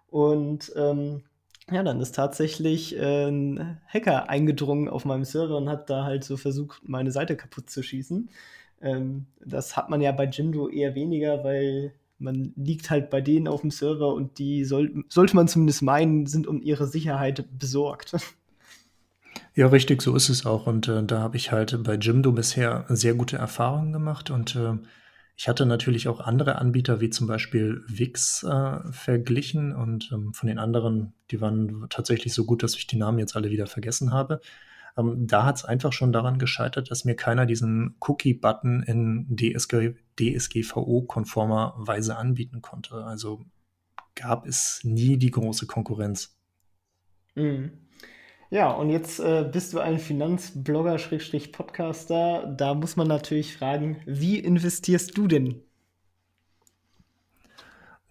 Und 0.07 0.73
ähm, 0.75 1.23
ja, 1.69 1.83
dann 1.83 2.01
ist 2.01 2.15
tatsächlich 2.15 2.97
äh, 2.97 3.27
ein 3.29 3.79
Hacker 3.87 4.29
eingedrungen 4.29 4.89
auf 4.89 5.05
meinem 5.05 5.25
Server 5.25 5.57
und 5.57 5.69
hat 5.69 5.89
da 5.89 6.03
halt 6.03 6.23
so 6.23 6.37
versucht, 6.37 6.81
meine 6.87 7.11
Seite 7.11 7.35
kaputt 7.35 7.69
zu 7.69 7.83
schießen. 7.83 8.29
Ähm, 8.81 9.27
das 9.45 9.77
hat 9.77 9.89
man 9.89 10.01
ja 10.01 10.11
bei 10.11 10.25
Jimdo 10.25 10.69
eher 10.69 10.95
weniger, 10.95 11.43
weil 11.43 11.93
man 12.17 12.53
liegt 12.55 12.89
halt 12.89 13.09
bei 13.09 13.21
denen 13.21 13.47
auf 13.47 13.61
dem 13.61 13.71
Server 13.71 14.13
und 14.13 14.37
die 14.37 14.63
soll, 14.63 15.03
sollte 15.09 15.35
man 15.35 15.47
zumindest 15.47 15.81
meinen, 15.81 16.25
sind 16.25 16.47
um 16.47 16.61
ihre 16.61 16.87
Sicherheit 16.87 17.45
besorgt. 17.57 18.15
Ja, 19.53 19.67
richtig, 19.67 20.01
so 20.01 20.15
ist 20.15 20.29
es 20.29 20.45
auch. 20.45 20.65
Und 20.65 20.87
äh, 20.87 21.03
da 21.03 21.19
habe 21.19 21.35
ich 21.35 21.51
halt 21.51 21.83
bei 21.83 21.95
Jimdo 21.95 22.31
bisher 22.31 22.85
sehr 22.87 23.15
gute 23.15 23.37
Erfahrungen 23.37 23.91
gemacht 23.91 24.29
und 24.29 24.55
äh, 24.55 24.77
ich 25.41 25.47
hatte 25.47 25.65
natürlich 25.65 26.07
auch 26.07 26.19
andere 26.19 26.59
Anbieter 26.59 27.01
wie 27.01 27.09
zum 27.09 27.25
Beispiel 27.25 27.83
Wix 27.87 28.43
äh, 28.43 28.77
verglichen 28.91 29.75
und 29.75 30.11
ähm, 30.13 30.35
von 30.35 30.45
den 30.45 30.59
anderen, 30.59 31.13
die 31.31 31.41
waren 31.41 31.87
tatsächlich 31.89 32.35
so 32.35 32.45
gut, 32.45 32.61
dass 32.61 32.75
ich 32.75 32.85
die 32.85 32.97
Namen 32.97 33.17
jetzt 33.17 33.35
alle 33.35 33.49
wieder 33.49 33.65
vergessen 33.65 34.13
habe. 34.13 34.39
Ähm, 34.95 35.25
da 35.25 35.43
hat 35.43 35.55
es 35.55 35.65
einfach 35.65 35.93
schon 35.93 36.13
daran 36.13 36.37
gescheitert, 36.37 36.91
dass 36.91 37.05
mir 37.05 37.15
keiner 37.15 37.47
diesen 37.47 37.95
Cookie-Button 38.01 38.83
in 38.83 39.35
DSG, 39.35 39.95
DSGVO-konformer 40.19 41.73
Weise 41.75 42.17
anbieten 42.17 42.61
konnte. 42.61 43.03
Also 43.03 43.43
gab 44.13 44.45
es 44.45 44.81
nie 44.83 45.17
die 45.17 45.31
große 45.31 45.65
Konkurrenz. 45.65 46.37
Mhm. 47.33 47.80
Ja, 48.51 48.69
und 48.71 48.89
jetzt 48.89 49.21
äh, 49.21 49.49
bist 49.49 49.71
du 49.71 49.79
ein 49.79 49.97
Finanzblogger, 49.97 50.99
Schrägstrich 50.99 51.53
Podcaster. 51.53 52.53
Da 52.57 52.73
muss 52.73 52.97
man 52.97 53.07
natürlich 53.07 53.55
fragen, 53.55 54.01
wie 54.05 54.39
investierst 54.39 55.17
du 55.17 55.27
denn? 55.27 55.61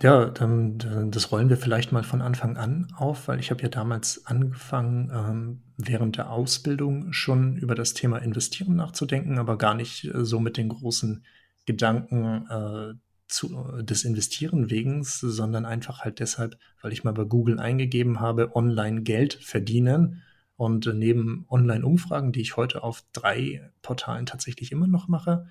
Ja, 0.03 0.31
dann, 0.31 1.11
das 1.11 1.31
rollen 1.31 1.51
wir 1.51 1.59
vielleicht 1.59 1.93
mal 1.93 2.05
von 2.05 2.23
Anfang 2.23 2.57
an 2.57 2.89
auf, 2.97 3.29
weil 3.29 3.39
ich 3.39 3.51
habe 3.51 3.63
ja 3.63 3.69
damals 3.69 4.25
angefangen, 4.25 5.13
ähm, 5.15 5.63
während 5.77 6.17
der 6.17 6.31
Ausbildung 6.31 7.13
schon 7.13 7.59
über 7.59 7.75
das 7.75 7.93
Thema 7.93 8.17
Investieren 8.17 8.77
nachzudenken, 8.77 9.39
aber 9.39 9.59
gar 9.59 9.75
nicht 9.75 10.07
äh, 10.07 10.25
so 10.25 10.41
mit 10.41 10.57
den 10.57 10.71
großen 10.71 11.23
Gedanken 11.67 12.47
äh, 12.49 12.95
zu, 13.29 13.83
des 13.83 14.05
Investieren 14.05 14.71
wegen, 14.71 15.05
sondern 15.05 15.67
einfach 15.67 16.01
halt 16.01 16.19
deshalb, 16.19 16.57
weil 16.81 16.95
ich 16.95 17.05
mal 17.05 17.13
bei 17.13 17.25
Google 17.25 17.61
eingegeben 17.61 18.21
habe, 18.21 18.57
online 18.57 19.03
Geld 19.03 19.35
verdienen 19.35 20.23
und 20.61 20.85
neben 20.93 21.47
Online-Umfragen, 21.49 22.33
die 22.33 22.43
ich 22.43 22.59
heute 22.59 22.83
auf 22.83 23.03
drei 23.15 23.71
Portalen 23.81 24.27
tatsächlich 24.27 24.73
immer 24.73 24.87
noch 24.87 25.09
mache, 25.09 25.47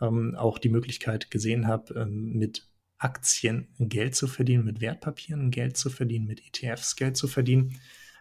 ähm, 0.00 0.36
auch 0.36 0.58
die 0.58 0.68
Möglichkeit 0.68 1.32
gesehen 1.32 1.66
habe, 1.66 1.94
ähm, 1.94 2.34
mit 2.34 2.64
Aktien 2.96 3.66
Geld 3.80 4.14
zu 4.14 4.28
verdienen, 4.28 4.64
mit 4.64 4.80
Wertpapieren 4.80 5.50
Geld 5.50 5.76
zu 5.76 5.90
verdienen, 5.90 6.28
mit 6.28 6.46
ETFs 6.46 6.94
Geld 6.94 7.16
zu 7.16 7.26
verdienen. 7.26 7.80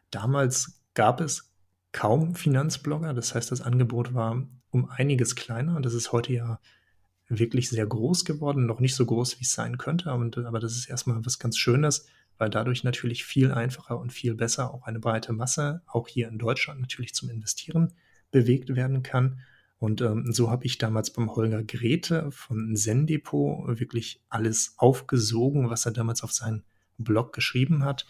Damals 0.10 0.82
gab 0.96 1.22
es 1.22 1.54
kaum 1.92 2.34
Finanzblogger, 2.34 3.14
das 3.14 3.36
heißt, 3.36 3.52
das 3.52 3.62
Angebot 3.62 4.16
war 4.16 4.48
um 4.72 4.90
einiges 4.90 5.36
kleiner. 5.36 5.80
Das 5.80 5.94
ist 5.94 6.12
heute 6.12 6.34
ja 6.34 6.60
wirklich 7.28 7.70
sehr 7.70 7.86
groß 7.86 8.26
geworden, 8.26 8.66
noch 8.66 8.80
nicht 8.80 8.96
so 8.96 9.06
groß, 9.06 9.40
wie 9.40 9.44
es 9.44 9.52
sein 9.52 9.78
könnte, 9.78 10.10
aber 10.10 10.60
das 10.60 10.76
ist 10.76 10.90
erstmal 10.90 11.24
was 11.24 11.38
ganz 11.38 11.56
Schönes, 11.56 12.08
weil 12.38 12.50
dadurch 12.50 12.84
natürlich 12.84 13.26
viel 13.26 13.52
einfacher 13.52 14.00
und 14.00 14.12
viel 14.12 14.36
besser 14.36 14.74
auch 14.74 14.84
eine 14.84 15.00
breite 15.00 15.34
Masse, 15.34 15.82
auch 15.88 16.08
hier 16.08 16.28
in 16.28 16.38
Deutschland 16.38 16.82
natürlich 16.82 17.14
zum 17.14 17.30
Investieren 17.30 17.94
bewegt 18.32 18.76
werden 18.76 19.04
kann. 19.04 19.40
Und 19.78 20.02
ähm, 20.02 20.32
so 20.32 20.50
habe 20.50 20.66
ich 20.66 20.78
damals 20.78 21.12
beim 21.12 21.36
Holger 21.36 21.64
Grete 21.64 22.32
von 22.32 22.76
Zen 22.76 23.08
Depot 23.08 23.80
wirklich 23.80 24.22
alles 24.30 24.74
aufgesogen, 24.78 25.70
was 25.70 25.86
er 25.86 25.92
damals 25.92 26.24
auf 26.24 26.32
seinen 26.32 26.64
Blog 26.98 27.34
geschrieben 27.34 27.84
hat. 27.84 28.06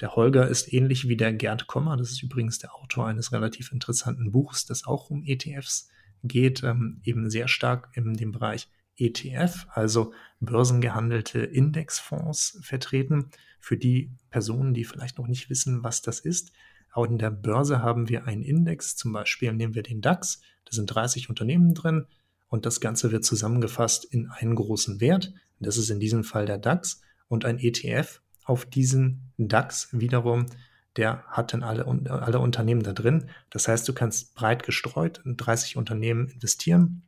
Der 0.00 0.14
Holger 0.14 0.46
ist 0.48 0.72
ähnlich 0.72 1.08
wie 1.08 1.16
der 1.16 1.32
Gerd 1.32 1.68
Kommer, 1.68 1.96
das 1.96 2.10
ist 2.10 2.22
übrigens 2.22 2.58
der 2.58 2.74
Autor 2.74 3.06
eines 3.06 3.32
relativ 3.32 3.72
interessanten 3.72 4.30
Buchs, 4.30 4.66
das 4.66 4.84
auch 4.84 5.08
um 5.10 5.24
ETFs 5.24 5.88
geht, 6.22 6.62
ähm, 6.62 7.00
eben 7.04 7.30
sehr 7.30 7.48
stark 7.48 7.88
in 7.94 8.14
dem 8.14 8.32
Bereich 8.32 8.68
ETF, 8.98 9.66
also 9.70 10.12
börsengehandelte 10.40 11.40
Indexfonds 11.40 12.58
vertreten. 12.62 13.30
Für 13.66 13.76
die 13.76 14.12
Personen, 14.30 14.74
die 14.74 14.84
vielleicht 14.84 15.18
noch 15.18 15.26
nicht 15.26 15.50
wissen, 15.50 15.82
was 15.82 16.00
das 16.00 16.20
ist. 16.20 16.52
Auch 16.92 17.04
in 17.04 17.18
der 17.18 17.32
Börse 17.32 17.82
haben 17.82 18.08
wir 18.08 18.24
einen 18.24 18.44
Index, 18.44 18.94
zum 18.94 19.12
Beispiel 19.12 19.52
nehmen 19.52 19.74
wir 19.74 19.82
den 19.82 20.00
DAX, 20.00 20.40
da 20.66 20.70
sind 20.70 20.86
30 20.86 21.28
Unternehmen 21.30 21.74
drin 21.74 22.06
und 22.46 22.64
das 22.64 22.80
Ganze 22.80 23.10
wird 23.10 23.24
zusammengefasst 23.24 24.04
in 24.04 24.30
einen 24.30 24.54
großen 24.54 25.00
Wert. 25.00 25.34
Das 25.58 25.78
ist 25.78 25.90
in 25.90 25.98
diesem 25.98 26.22
Fall 26.22 26.46
der 26.46 26.58
DAX 26.58 27.00
und 27.26 27.44
ein 27.44 27.58
ETF 27.58 28.22
auf 28.44 28.66
diesen 28.66 29.32
DAX 29.36 29.88
wiederum, 29.90 30.46
der 30.94 31.24
hat 31.24 31.52
dann 31.52 31.64
alle, 31.64 31.86
alle 32.08 32.38
Unternehmen 32.38 32.84
da 32.84 32.92
drin. 32.92 33.30
Das 33.50 33.66
heißt, 33.66 33.88
du 33.88 33.94
kannst 33.94 34.36
breit 34.36 34.62
gestreut 34.62 35.22
in 35.24 35.36
30 35.36 35.76
Unternehmen 35.76 36.28
investieren 36.28 37.02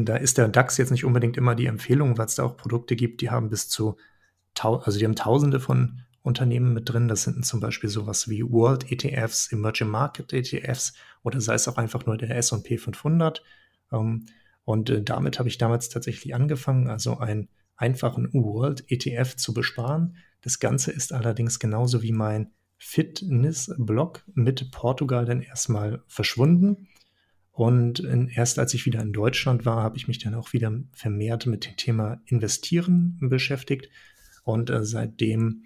da 0.00 0.16
ist 0.16 0.38
der 0.38 0.48
DAX 0.48 0.78
jetzt 0.78 0.90
nicht 0.90 1.04
unbedingt 1.04 1.36
immer 1.36 1.54
die 1.54 1.66
Empfehlung, 1.66 2.16
weil 2.16 2.26
es 2.26 2.36
da 2.36 2.44
auch 2.44 2.56
Produkte 2.56 2.96
gibt, 2.96 3.20
die 3.20 3.30
haben 3.30 3.50
bis 3.50 3.68
zu, 3.68 3.96
also 4.60 4.98
die 4.98 5.04
haben 5.04 5.16
Tausende 5.16 5.60
von 5.60 6.02
Unternehmen 6.22 6.72
mit 6.72 6.88
drin. 6.88 7.08
Das 7.08 7.24
sind 7.24 7.44
zum 7.44 7.60
Beispiel 7.60 7.90
sowas 7.90 8.28
wie 8.28 8.42
World 8.42 8.90
ETFs, 8.90 9.52
Emerging 9.52 9.88
Market 9.88 10.32
ETFs 10.32 10.94
oder 11.22 11.40
sei 11.40 11.54
es 11.54 11.68
auch 11.68 11.76
einfach 11.76 12.06
nur 12.06 12.16
der 12.16 12.36
S&P 12.36 12.78
500. 12.78 13.42
Ähm, 13.92 14.26
und 14.64 14.90
äh, 14.90 15.02
damit 15.02 15.38
habe 15.38 15.48
ich 15.48 15.58
damals 15.58 15.88
tatsächlich 15.88 16.34
angefangen, 16.34 16.88
also 16.88 17.18
einen 17.18 17.48
einfachen 17.76 18.32
World 18.32 18.84
ETF 18.88 19.36
zu 19.36 19.52
besparen. 19.52 20.16
Das 20.40 20.60
Ganze 20.60 20.92
ist 20.92 21.12
allerdings 21.12 21.58
genauso 21.58 22.02
wie 22.02 22.12
mein 22.12 22.50
Fitness-Blog 22.78 24.24
mit 24.34 24.70
Portugal 24.70 25.24
dann 25.24 25.40
erstmal 25.40 26.02
verschwunden. 26.06 26.88
Und 27.52 28.00
erst 28.34 28.58
als 28.58 28.72
ich 28.72 28.86
wieder 28.86 29.02
in 29.02 29.12
Deutschland 29.12 29.66
war, 29.66 29.82
habe 29.82 29.96
ich 29.98 30.08
mich 30.08 30.18
dann 30.18 30.34
auch 30.34 30.52
wieder 30.52 30.72
vermehrt 30.92 31.46
mit 31.46 31.66
dem 31.66 31.76
Thema 31.76 32.20
Investieren 32.24 33.18
beschäftigt. 33.20 33.88
Und 34.42 34.70
äh, 34.70 34.84
seitdem 34.84 35.64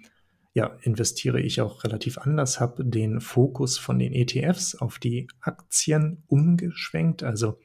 ja, 0.53 0.75
investiere 0.81 1.39
ich 1.39 1.61
auch 1.61 1.83
relativ 1.83 2.17
anders, 2.17 2.59
habe 2.59 2.83
den 2.83 3.21
Fokus 3.21 3.77
von 3.77 3.99
den 3.99 4.11
ETFs 4.11 4.73
auf 4.73 4.97
die 4.97 5.27
Aktien 5.39 6.23
umgeschwenkt, 6.25 7.21
also 7.21 7.59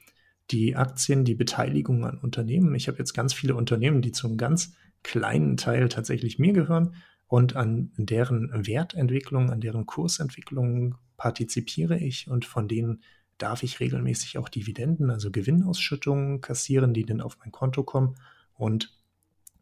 die 0.50 0.76
Aktien, 0.76 1.24
die 1.24 1.34
Beteiligung 1.34 2.04
an 2.04 2.18
Unternehmen. 2.18 2.74
Ich 2.74 2.88
habe 2.88 2.98
jetzt 2.98 3.14
ganz 3.14 3.32
viele 3.32 3.54
Unternehmen, 3.54 4.02
die 4.02 4.12
zum 4.12 4.36
ganz 4.36 4.74
kleinen 5.02 5.56
Teil 5.56 5.88
tatsächlich 5.88 6.38
mir 6.38 6.52
gehören 6.52 6.94
und 7.28 7.56
an 7.56 7.92
deren 7.96 8.50
Wertentwicklung, 8.66 9.50
an 9.50 9.62
deren 9.62 9.86
Kursentwicklung 9.86 10.96
partizipiere 11.16 11.98
ich 11.98 12.28
und 12.28 12.44
von 12.44 12.68
denen 12.68 13.02
darf 13.38 13.62
ich 13.62 13.80
regelmäßig 13.80 14.36
auch 14.36 14.50
Dividenden, 14.50 15.10
also 15.10 15.30
Gewinnausschüttungen 15.30 16.42
kassieren, 16.42 16.92
die 16.92 17.06
dann 17.06 17.22
auf 17.22 17.38
mein 17.38 17.52
Konto 17.52 17.84
kommen 17.84 18.16
und 18.54 19.01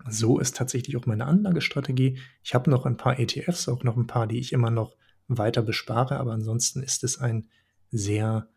so 0.08 0.38
ist 0.38 0.56
tatsächlich 0.56 0.96
auch 0.96 1.06
meine 1.06 1.26
Anlagestrategie. 1.26 2.18
Ich 2.42 2.54
habe 2.54 2.70
noch 2.70 2.86
ein 2.86 2.96
paar 2.96 3.18
ETFs, 3.18 3.68
auch 3.68 3.84
noch 3.84 3.96
ein 3.96 4.06
paar, 4.06 4.26
die 4.26 4.38
ich 4.38 4.52
immer 4.52 4.70
noch 4.70 4.96
weiter 5.28 5.62
bespare, 5.62 6.18
aber 6.18 6.32
ansonsten 6.32 6.82
ist 6.82 7.04
es 7.04 7.18
ein 7.18 7.48
sehr 7.90 8.48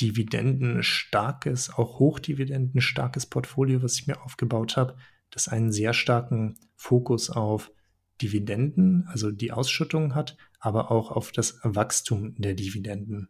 dividendenstarkes, 0.00 1.70
auch 1.76 1.98
hochdividendenstarkes 1.98 3.26
Portfolio, 3.26 3.82
was 3.82 3.96
ich 3.96 4.06
mir 4.06 4.22
aufgebaut 4.22 4.76
habe, 4.76 4.96
das 5.30 5.48
einen 5.48 5.72
sehr 5.72 5.92
starken 5.92 6.56
Fokus 6.76 7.30
auf 7.30 7.70
Dividenden, 8.20 9.06
also 9.08 9.30
die 9.30 9.52
Ausschüttung 9.52 10.14
hat, 10.14 10.36
aber 10.58 10.90
auch 10.90 11.10
auf 11.10 11.32
das 11.32 11.58
Wachstum 11.62 12.34
der 12.36 12.54
Dividenden. 12.54 13.28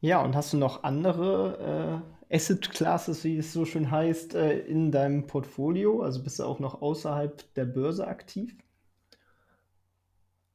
Ja, 0.00 0.22
und 0.22 0.36
hast 0.36 0.52
du 0.52 0.56
noch 0.56 0.84
andere 0.84 2.02
äh, 2.04 2.17
Asset 2.30 2.70
Classes, 2.70 3.24
wie 3.24 3.38
es 3.38 3.52
so 3.52 3.64
schön 3.64 3.90
heißt, 3.90 4.34
äh, 4.34 4.58
in 4.60 4.92
deinem 4.92 5.26
Portfolio? 5.26 6.02
Also 6.02 6.22
bist 6.22 6.38
du 6.38 6.44
auch 6.44 6.58
noch 6.58 6.82
außerhalb 6.82 7.54
der 7.54 7.64
Börse 7.64 8.06
aktiv? 8.06 8.54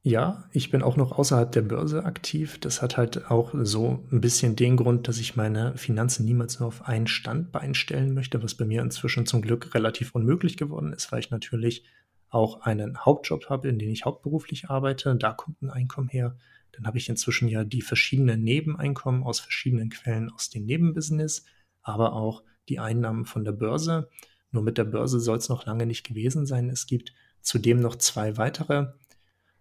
Ja, 0.06 0.44
ich 0.52 0.70
bin 0.70 0.82
auch 0.82 0.96
noch 0.96 1.12
außerhalb 1.12 1.50
der 1.50 1.62
Börse 1.62 2.04
aktiv. 2.04 2.60
Das 2.60 2.82
hat 2.82 2.98
halt 2.98 3.30
auch 3.30 3.54
so 3.62 4.04
ein 4.12 4.20
bisschen 4.20 4.54
den 4.54 4.76
Grund, 4.76 5.08
dass 5.08 5.18
ich 5.18 5.34
meine 5.34 5.78
Finanzen 5.78 6.26
niemals 6.26 6.60
nur 6.60 6.68
auf 6.68 6.86
ein 6.86 7.06
Standbein 7.06 7.74
stellen 7.74 8.12
möchte, 8.12 8.42
was 8.42 8.54
bei 8.54 8.66
mir 8.66 8.82
inzwischen 8.82 9.24
zum 9.24 9.40
Glück 9.40 9.74
relativ 9.74 10.14
unmöglich 10.14 10.58
geworden 10.58 10.92
ist, 10.92 11.10
weil 11.10 11.20
ich 11.20 11.30
natürlich 11.30 11.84
auch 12.28 12.60
einen 12.60 12.98
Hauptjob 12.98 13.48
habe, 13.48 13.68
in 13.68 13.78
dem 13.78 13.88
ich 13.88 14.04
hauptberuflich 14.04 14.68
arbeite. 14.68 15.16
Da 15.16 15.32
kommt 15.32 15.62
ein 15.62 15.70
Einkommen 15.70 16.08
her. 16.08 16.36
Dann 16.72 16.86
habe 16.86 16.98
ich 16.98 17.08
inzwischen 17.08 17.48
ja 17.48 17.64
die 17.64 17.82
verschiedenen 17.82 18.42
Nebeneinkommen 18.42 19.22
aus 19.22 19.40
verschiedenen 19.40 19.88
Quellen 19.88 20.30
aus 20.30 20.50
dem 20.50 20.66
Nebenbusiness 20.66 21.46
aber 21.84 22.14
auch 22.14 22.42
die 22.68 22.80
Einnahmen 22.80 23.24
von 23.24 23.44
der 23.44 23.52
Börse. 23.52 24.10
Nur 24.50 24.62
mit 24.62 24.78
der 24.78 24.84
Börse 24.84 25.20
soll 25.20 25.38
es 25.38 25.48
noch 25.48 25.66
lange 25.66 25.86
nicht 25.86 26.06
gewesen 26.06 26.46
sein. 26.46 26.68
Es 26.70 26.86
gibt 26.86 27.12
zudem 27.40 27.80
noch 27.80 27.96
zwei 27.96 28.36
weitere 28.36 28.88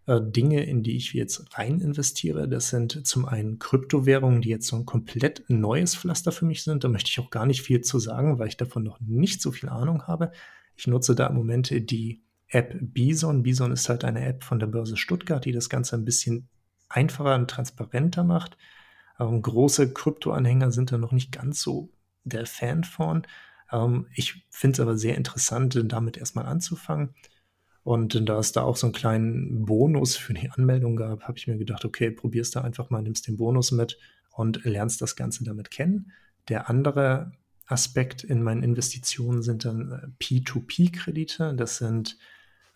äh, 0.05 0.19
Dinge, 0.21 0.63
in 0.63 0.83
die 0.83 0.95
ich 0.95 1.13
jetzt 1.13 1.57
rein 1.57 1.79
investiere. 1.79 2.47
Das 2.47 2.69
sind 2.69 3.05
zum 3.05 3.25
einen 3.25 3.59
Kryptowährungen, 3.59 4.41
die 4.41 4.49
jetzt 4.49 4.67
so 4.67 4.75
ein 4.75 4.85
komplett 4.85 5.43
neues 5.47 5.95
Pflaster 5.95 6.31
für 6.31 6.45
mich 6.45 6.63
sind. 6.63 6.83
Da 6.83 6.89
möchte 6.89 7.09
ich 7.09 7.19
auch 7.19 7.29
gar 7.29 7.45
nicht 7.45 7.61
viel 7.61 7.81
zu 7.81 7.99
sagen, 7.99 8.39
weil 8.39 8.47
ich 8.47 8.57
davon 8.57 8.83
noch 8.83 8.99
nicht 8.99 9.41
so 9.41 9.51
viel 9.51 9.69
Ahnung 9.69 10.03
habe. 10.03 10.31
Ich 10.75 10.87
nutze 10.87 11.15
da 11.15 11.27
im 11.27 11.35
Moment 11.35 11.69
die 11.91 12.23
App 12.47 12.75
Bison. 12.79 13.43
Bison 13.43 13.71
ist 13.71 13.89
halt 13.89 14.03
eine 14.03 14.25
App 14.25 14.43
von 14.43 14.59
der 14.59 14.67
Börse 14.67 14.97
Stuttgart, 14.97 15.43
die 15.43 15.51
das 15.51 15.69
Ganze 15.69 15.95
ein 15.95 16.05
bisschen 16.05 16.49
einfacher 16.89 17.35
und 17.35 17.49
transparenter 17.49 18.23
macht. 18.23 18.57
Ähm, 19.19 19.41
große 19.41 19.93
Kryptoanhänger 19.93 20.71
sind 20.71 20.91
da 20.91 20.97
noch 20.97 21.11
nicht 21.11 21.31
ganz 21.31 21.61
so 21.61 21.89
der 22.23 22.45
Fan 22.45 22.83
von. 22.83 23.23
Ähm, 23.71 24.07
ich 24.13 24.45
finde 24.49 24.75
es 24.75 24.79
aber 24.79 24.97
sehr 24.97 25.17
interessant, 25.17 25.79
damit 25.85 26.17
erstmal 26.17 26.45
anzufangen. 26.45 27.13
Und 27.83 28.29
da 28.29 28.39
es 28.39 28.53
da 28.53 28.61
auch 28.61 28.77
so 28.77 28.87
einen 28.87 28.93
kleinen 28.93 29.65
Bonus 29.65 30.15
für 30.15 30.33
die 30.33 30.49
Anmeldung 30.49 30.95
gab, 30.95 31.23
habe 31.23 31.37
ich 31.37 31.47
mir 31.47 31.57
gedacht, 31.57 31.83
okay, 31.83 32.11
probierst 32.11 32.55
da 32.55 32.61
einfach 32.61 32.89
mal, 32.89 33.01
nimmst 33.01 33.27
den 33.27 33.35
Bonus 33.35 33.71
mit 33.71 33.97
und 34.31 34.63
lernst 34.63 35.01
das 35.01 35.17
Ganze 35.17 35.43
damit 35.43 35.69
kennen. 35.69 36.11
Der 36.47 36.69
andere 36.69 37.33
Aspekt 37.65 38.23
in 38.23 38.41
meinen 38.41 38.63
Investitionen 38.63 39.41
sind 39.41 39.65
dann 39.65 39.91
äh, 39.91 40.23
P2P-Kredite. 40.23 41.53
Das 41.55 41.77
sind, 41.77 42.17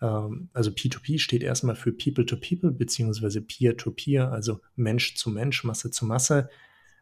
ähm, 0.02 0.50
also 0.52 0.70
P2P 0.70 1.18
steht 1.18 1.42
erstmal 1.42 1.76
für 1.76 1.92
People 1.92 2.26
to 2.26 2.36
People 2.36 2.70
beziehungsweise 2.70 3.40
Peer 3.40 3.76
to 3.76 3.90
Peer, 3.90 4.30
also 4.30 4.60
Mensch 4.76 5.14
zu 5.16 5.30
Mensch, 5.30 5.64
Masse 5.64 5.90
zu 5.90 6.04
Masse. 6.04 6.50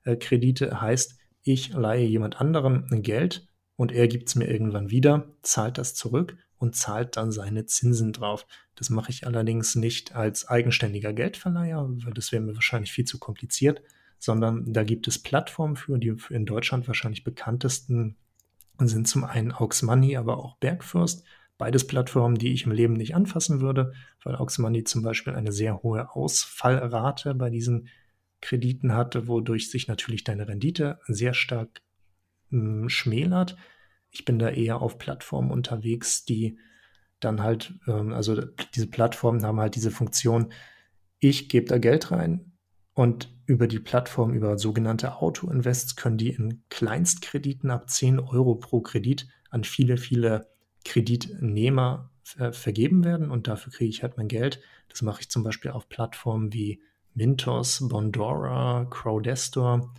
Äh, 0.05 0.17
Kredite 0.17 0.81
heißt, 0.81 1.16
ich 1.47 1.73
leihe 1.73 2.05
jemand 2.05 2.41
anderem 2.41 2.87
Geld 3.03 3.47
und 3.77 3.93
er 3.93 4.09
gibt 4.09 4.29
es 4.29 4.35
mir 4.35 4.49
irgendwann 4.49 4.91
wieder, 4.91 5.29
zahlt 5.43 5.79
das 5.79 5.95
zurück 5.95 6.37
und 6.59 6.75
zahlt 6.75 7.17
dann 7.17 7.31
seine 7.31 7.67
Zinsen 7.67 8.13
drauf. 8.13 8.47
Das 8.75 8.91
mache 8.91 9.11
ich 9.11 9.27
allerdings 9.27 9.77
nicht 9.77 10.17
als 10.17 10.49
eigenständiger 10.49 11.13
Geldverleiher, 11.13 11.89
weil 11.89 12.15
das 12.15 12.33
wäre 12.33 12.43
mir 12.43 12.57
wahrscheinlich 12.57 12.91
viel 12.91 13.05
zu 13.05 13.19
kompliziert, 13.19 13.81
sondern 14.19 14.73
da 14.73 14.83
gibt 14.83 15.07
es 15.07 15.23
Plattformen 15.23 15.77
für, 15.77 15.99
die 15.99 16.17
in 16.31 16.47
Deutschland 16.47 16.89
wahrscheinlich 16.89 17.23
bekanntesten 17.23 18.17
sind 18.79 19.07
zum 19.07 19.25
einen 19.25 19.53
Aux 19.53 19.83
Money, 19.83 20.17
aber 20.17 20.39
auch 20.39 20.57
Bergfürst. 20.57 21.25
Beides 21.59 21.87
Plattformen, 21.87 22.37
die 22.37 22.53
ich 22.53 22.67
im 22.67 22.73
Leben 22.73 22.95
nicht 22.95 23.15
anfassen 23.15 23.61
würde, 23.61 23.93
weil 24.25 24.35
Aux 24.35 24.59
Money 24.59 24.83
zum 24.83 25.03
Beispiel 25.03 25.35
eine 25.35 25.53
sehr 25.53 25.83
hohe 25.83 26.11
Ausfallrate 26.11 27.35
bei 27.35 27.51
diesen 27.51 27.89
Krediten 28.47 28.95
hatte, 28.95 29.27
wodurch 29.27 29.71
sich 29.71 29.89
natürlich 29.89 30.23
deine 30.23 30.47
Rendite 30.47 31.01
sehr 31.09 31.35
stark 31.35 31.83
mh, 32.51 32.83
hm, 32.83 32.89
schmälert. 32.89 33.57
Ich 34.11 34.25
bin 34.25 34.39
da 34.39 34.49
eher 34.51 34.81
auf 34.81 34.99
Plattformen 34.99 35.51
unterwegs, 35.51 36.25
die 36.25 36.59
dann 37.19 37.43
halt, 37.43 37.75
ähm, 37.89 38.13
also 38.13 38.41
diese 38.75 38.87
Plattformen 38.87 39.45
haben 39.45 39.59
halt 39.59 39.75
diese 39.75 39.91
Funktion, 39.91 40.53
ich 41.19 41.49
gebe 41.49 41.67
da 41.67 41.79
Geld 41.79 42.13
rein 42.13 42.53
und 42.95 43.35
über 43.47 43.67
die 43.67 43.81
Plattform, 43.81 44.33
über 44.33 44.59
sogenannte 44.59 45.17
Auto-Invests, 45.17 45.97
können 45.97 46.19
die 46.19 46.31
in 46.31 46.63
Kleinstkrediten 46.69 47.71
ab 47.71 47.91
10 47.91 48.21
Euro 48.21 48.55
pro 48.55 48.81
Kredit 48.81 49.27
an 49.51 49.65
viele, 49.65 49.97
viele 49.97 50.47
Kreditnehmer 50.85 52.13
äh, 52.39 52.53
vergeben 52.53 53.05
werden 53.05 53.31
und 53.31 53.49
dafür 53.49 53.73
kriege 53.73 53.91
ich 53.91 54.05
halt 54.05 54.17
mein 54.17 54.29
Geld. 54.29 54.61
Das 54.89 55.03
mache 55.03 55.23
ich 55.23 55.31
zum 55.31 55.43
Beispiel 55.43 55.73
auf 55.73 55.89
Plattformen 55.89 56.53
wie 56.53 56.81
Mintos, 57.17 57.89
Bondora, 57.89 58.87
Crowdestor. 58.91 59.93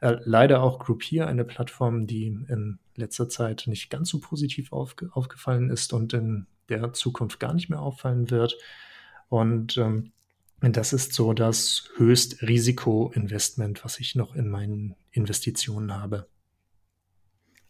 Äh, 0.00 0.16
leider 0.24 0.62
auch 0.62 0.80
Groupier, 0.80 1.28
eine 1.28 1.44
Plattform, 1.44 2.06
die 2.06 2.26
in 2.26 2.78
letzter 2.96 3.28
Zeit 3.28 3.64
nicht 3.66 3.90
ganz 3.90 4.08
so 4.08 4.18
positiv 4.18 4.72
aufge 4.72 5.10
aufgefallen 5.12 5.70
ist 5.70 5.92
und 5.92 6.12
in 6.12 6.46
der 6.68 6.92
Zukunft 6.92 7.38
gar 7.38 7.54
nicht 7.54 7.68
mehr 7.68 7.80
auffallen 7.80 8.30
wird. 8.30 8.56
Und 9.28 9.76
ähm, 9.76 10.12
das 10.60 10.92
ist 10.92 11.14
so 11.14 11.32
das 11.32 11.90
Höchstrisiko-Investment, 11.96 13.84
was 13.84 14.00
ich 14.00 14.14
noch 14.14 14.34
in 14.34 14.48
meinen 14.48 14.94
Investitionen 15.10 15.94
habe. 15.94 16.26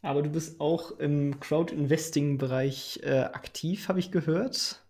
Aber 0.02 0.22
du 0.22 0.30
bist 0.30 0.60
auch 0.60 0.98
im 0.98 1.38
Crowd-Investing-Bereich 1.40 3.00
äh, 3.02 3.20
aktiv, 3.20 3.88
habe 3.88 4.00
ich 4.00 4.10
gehört. 4.10 4.81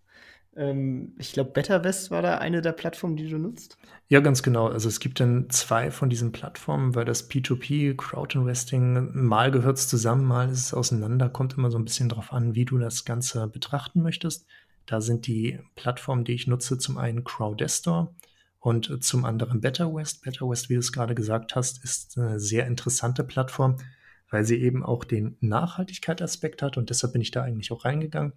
Ähm, 0.56 1.14
ich 1.18 1.32
glaube, 1.32 1.50
BetterWest 1.50 2.10
war 2.10 2.22
da 2.22 2.38
eine 2.38 2.60
der 2.60 2.72
Plattformen, 2.72 3.16
die 3.16 3.28
du 3.28 3.38
nutzt. 3.38 3.78
Ja, 4.08 4.20
ganz 4.20 4.42
genau. 4.42 4.68
Also 4.68 4.88
es 4.88 5.00
gibt 5.00 5.20
dann 5.20 5.48
zwei 5.48 5.90
von 5.90 6.10
diesen 6.10 6.32
Plattformen, 6.32 6.94
weil 6.94 7.04
das 7.04 7.30
P2P, 7.30 7.96
Crowd 7.96 8.38
Investing, 8.38 9.10
mal 9.14 9.50
gehört 9.50 9.78
es 9.78 9.88
zusammen, 9.88 10.24
mal 10.24 10.50
ist 10.50 10.66
es 10.66 10.74
auseinander, 10.74 11.30
kommt 11.30 11.56
immer 11.56 11.70
so 11.70 11.78
ein 11.78 11.84
bisschen 11.84 12.10
drauf 12.10 12.32
an, 12.32 12.54
wie 12.54 12.66
du 12.66 12.78
das 12.78 13.04
Ganze 13.04 13.48
betrachten 13.48 14.02
möchtest. 14.02 14.46
Da 14.84 15.00
sind 15.00 15.26
die 15.26 15.60
Plattformen, 15.76 16.24
die 16.24 16.34
ich 16.34 16.46
nutze, 16.46 16.76
zum 16.76 16.98
einen 16.98 17.24
Crowdestor 17.24 18.14
und 18.58 19.02
zum 19.02 19.24
anderen 19.24 19.60
BetterWest. 19.60 20.22
BetterWest, 20.22 20.68
wie 20.68 20.74
du 20.74 20.80
es 20.80 20.92
gerade 20.92 21.14
gesagt 21.14 21.56
hast, 21.56 21.82
ist 21.82 22.18
eine 22.18 22.38
sehr 22.38 22.66
interessante 22.66 23.24
Plattform, 23.24 23.78
weil 24.30 24.44
sie 24.44 24.60
eben 24.60 24.84
auch 24.84 25.04
den 25.04 25.36
Nachhaltigkeitsaspekt 25.40 26.60
hat 26.60 26.76
und 26.76 26.90
deshalb 26.90 27.14
bin 27.14 27.22
ich 27.22 27.30
da 27.30 27.42
eigentlich 27.42 27.72
auch 27.72 27.84
reingegangen 27.84 28.34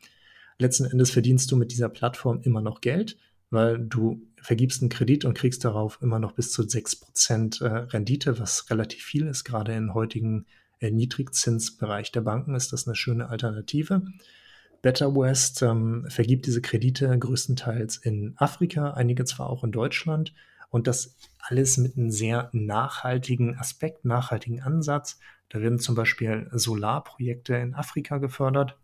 letzten 0.60 0.86
Endes 0.86 1.12
verdienst 1.12 1.52
du 1.52 1.58
mit 1.58 1.72
dieser 1.72 1.90
Plattform 1.90 2.42
immer 2.42 2.62
noch 2.62 2.82
Geld, 2.82 3.18
weil 3.50 3.80
du 3.80 4.22
vergibst 4.42 4.82
einen 4.82 4.90
Kredit 4.90 5.26
und 5.26 5.34
kriegst 5.34 5.66
darauf 5.66 6.00
immer 6.02 6.20
noch 6.20 6.34
bis 6.34 6.52
zu 6.52 6.64
6% 6.64 7.64
äh, 7.64 7.68
Rendite, 7.68 8.40
was 8.40 8.70
relativ 8.70 9.04
viel 9.04 9.28
ist. 9.28 9.44
Gerade 9.44 9.74
im 9.74 9.94
heutigen 9.94 10.46
äh, 10.80 10.92
Niedrigzinsbereich 10.92 12.12
der 12.12 12.22
Banken 12.22 12.56
ist 12.56 12.74
das 12.74 12.88
eine 12.88 12.96
schöne 12.96 13.30
Alternative. 13.30 14.04
Better 14.82 15.16
West 15.16 15.62
ähm, 15.64 16.06
vergibt 16.10 16.46
diese 16.46 16.62
Kredite 16.62 17.18
größtenteils 17.18 17.98
in 17.98 18.34
Afrika, 18.38 18.92
einige 18.92 19.26
zwar 19.26 19.50
auch 19.50 19.64
in 19.64 19.72
Deutschland. 19.72 20.34
Und 20.70 20.88
das 20.88 21.16
alles 21.40 21.78
mit 21.78 21.98
einem 21.98 22.12
sehr 22.12 22.50
nachhaltigen 22.54 23.58
Aspekt, 23.58 24.06
nachhaltigen 24.06 24.62
Ansatz. 24.62 25.20
Da 25.50 25.62
werden 25.62 25.80
zum 25.80 25.96
Beispiel 25.96 26.50
Solarprojekte 26.52 27.56
in 27.56 27.74
Afrika 27.74 28.18
gefördert. 28.18 28.78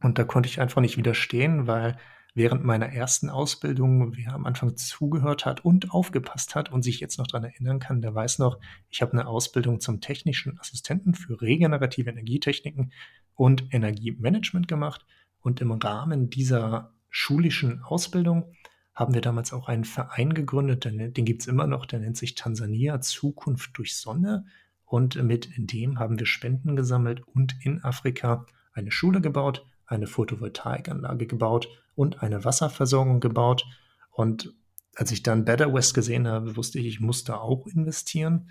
Und 0.00 0.18
da 0.18 0.24
konnte 0.24 0.48
ich 0.48 0.60
einfach 0.60 0.80
nicht 0.80 0.96
widerstehen, 0.96 1.66
weil 1.66 1.96
während 2.34 2.64
meiner 2.64 2.86
ersten 2.86 3.30
Ausbildung, 3.30 4.16
wer 4.16 4.32
am 4.32 4.46
Anfang 4.46 4.76
zugehört 4.76 5.44
hat 5.44 5.64
und 5.64 5.90
aufgepasst 5.90 6.54
hat 6.54 6.70
und 6.70 6.82
sich 6.82 7.00
jetzt 7.00 7.18
noch 7.18 7.26
daran 7.26 7.44
erinnern 7.44 7.80
kann, 7.80 8.00
der 8.00 8.14
weiß 8.14 8.38
noch, 8.38 8.58
ich 8.90 9.02
habe 9.02 9.12
eine 9.12 9.26
Ausbildung 9.26 9.80
zum 9.80 10.00
technischen 10.00 10.58
Assistenten 10.60 11.14
für 11.14 11.40
regenerative 11.40 12.10
Energietechniken 12.10 12.92
und 13.34 13.72
Energiemanagement 13.74 14.68
gemacht. 14.68 15.04
Und 15.40 15.60
im 15.60 15.72
Rahmen 15.72 16.30
dieser 16.30 16.92
schulischen 17.10 17.82
Ausbildung 17.82 18.52
haben 18.94 19.14
wir 19.14 19.20
damals 19.20 19.52
auch 19.52 19.68
einen 19.68 19.84
Verein 19.84 20.34
gegründet, 20.34 20.84
den, 20.84 21.12
den 21.12 21.24
gibt 21.24 21.42
es 21.42 21.48
immer 21.48 21.66
noch, 21.66 21.86
der 21.86 22.00
nennt 22.00 22.16
sich 22.16 22.34
Tansania 22.34 23.00
Zukunft 23.00 23.76
durch 23.78 23.96
Sonne. 23.96 24.46
Und 24.84 25.22
mit 25.22 25.50
dem 25.56 25.98
haben 25.98 26.18
wir 26.18 26.26
Spenden 26.26 26.74
gesammelt 26.74 27.22
und 27.26 27.56
in 27.62 27.82
Afrika 27.84 28.46
eine 28.72 28.90
Schule 28.90 29.20
gebaut, 29.20 29.66
eine 29.88 30.06
Photovoltaikanlage 30.06 31.26
gebaut 31.26 31.68
und 31.94 32.22
eine 32.22 32.44
Wasserversorgung 32.44 33.20
gebaut. 33.20 33.66
Und 34.12 34.54
als 34.94 35.10
ich 35.10 35.22
dann 35.22 35.44
Better 35.44 35.72
West 35.72 35.94
gesehen 35.94 36.28
habe, 36.28 36.56
wusste 36.56 36.78
ich, 36.78 36.86
ich 36.86 37.00
muss 37.00 37.24
da 37.24 37.36
auch 37.38 37.66
investieren. 37.66 38.50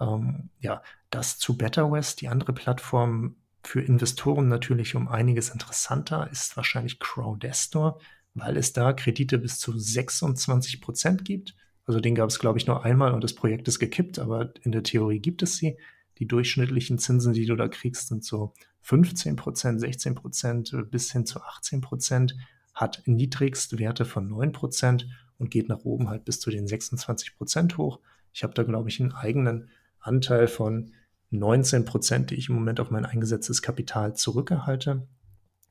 Ähm, 0.00 0.50
ja, 0.58 0.82
das 1.10 1.38
zu 1.38 1.56
Better 1.56 1.92
West, 1.92 2.20
die 2.20 2.28
andere 2.28 2.52
Plattform 2.52 3.36
für 3.62 3.82
Investoren 3.82 4.48
natürlich 4.48 4.96
um 4.96 5.08
einiges 5.08 5.50
interessanter 5.50 6.28
ist 6.32 6.56
wahrscheinlich 6.56 6.98
Crowdestor, 6.98 8.00
weil 8.34 8.56
es 8.56 8.72
da 8.72 8.92
Kredite 8.92 9.38
bis 9.38 9.58
zu 9.58 9.78
26 9.78 10.80
Prozent 10.80 11.24
gibt. 11.24 11.54
Also 11.84 12.00
den 12.00 12.14
gab 12.14 12.30
es, 12.30 12.38
glaube 12.38 12.58
ich, 12.58 12.66
nur 12.66 12.84
einmal 12.84 13.12
und 13.12 13.22
das 13.22 13.34
Projekt 13.34 13.68
ist 13.68 13.78
gekippt, 13.78 14.18
aber 14.18 14.54
in 14.62 14.72
der 14.72 14.82
Theorie 14.82 15.18
gibt 15.18 15.42
es 15.42 15.56
sie. 15.56 15.76
Die 16.18 16.26
durchschnittlichen 16.26 16.98
Zinsen, 16.98 17.32
die 17.32 17.46
du 17.46 17.56
da 17.56 17.68
kriegst, 17.68 18.08
sind 18.08 18.24
so 18.24 18.54
15 18.82 19.36
Prozent, 19.36 19.80
16 19.80 20.14
Prozent 20.14 20.76
bis 20.90 21.12
hin 21.12 21.26
zu 21.26 21.40
18 21.40 21.80
Prozent, 21.80 22.36
hat 22.74 23.02
Niedrigstwerte 23.06 24.04
von 24.04 24.28
9 24.28 24.52
Prozent 24.52 25.06
und 25.38 25.50
geht 25.50 25.68
nach 25.68 25.84
oben 25.84 26.08
halt 26.08 26.24
bis 26.24 26.40
zu 26.40 26.50
den 26.50 26.66
26 26.66 27.36
Prozent 27.36 27.78
hoch. 27.78 28.00
Ich 28.32 28.42
habe 28.42 28.54
da, 28.54 28.62
glaube 28.62 28.88
ich, 28.88 29.00
einen 29.00 29.12
eigenen 29.12 29.70
Anteil 29.98 30.46
von 30.48 30.92
19 31.30 31.84
Prozent, 31.84 32.30
die 32.30 32.36
ich 32.36 32.48
im 32.48 32.54
Moment 32.54 32.80
auf 32.80 32.90
mein 32.90 33.06
eingesetztes 33.06 33.62
Kapital 33.62 34.14
zurückerhalte. 34.16 35.06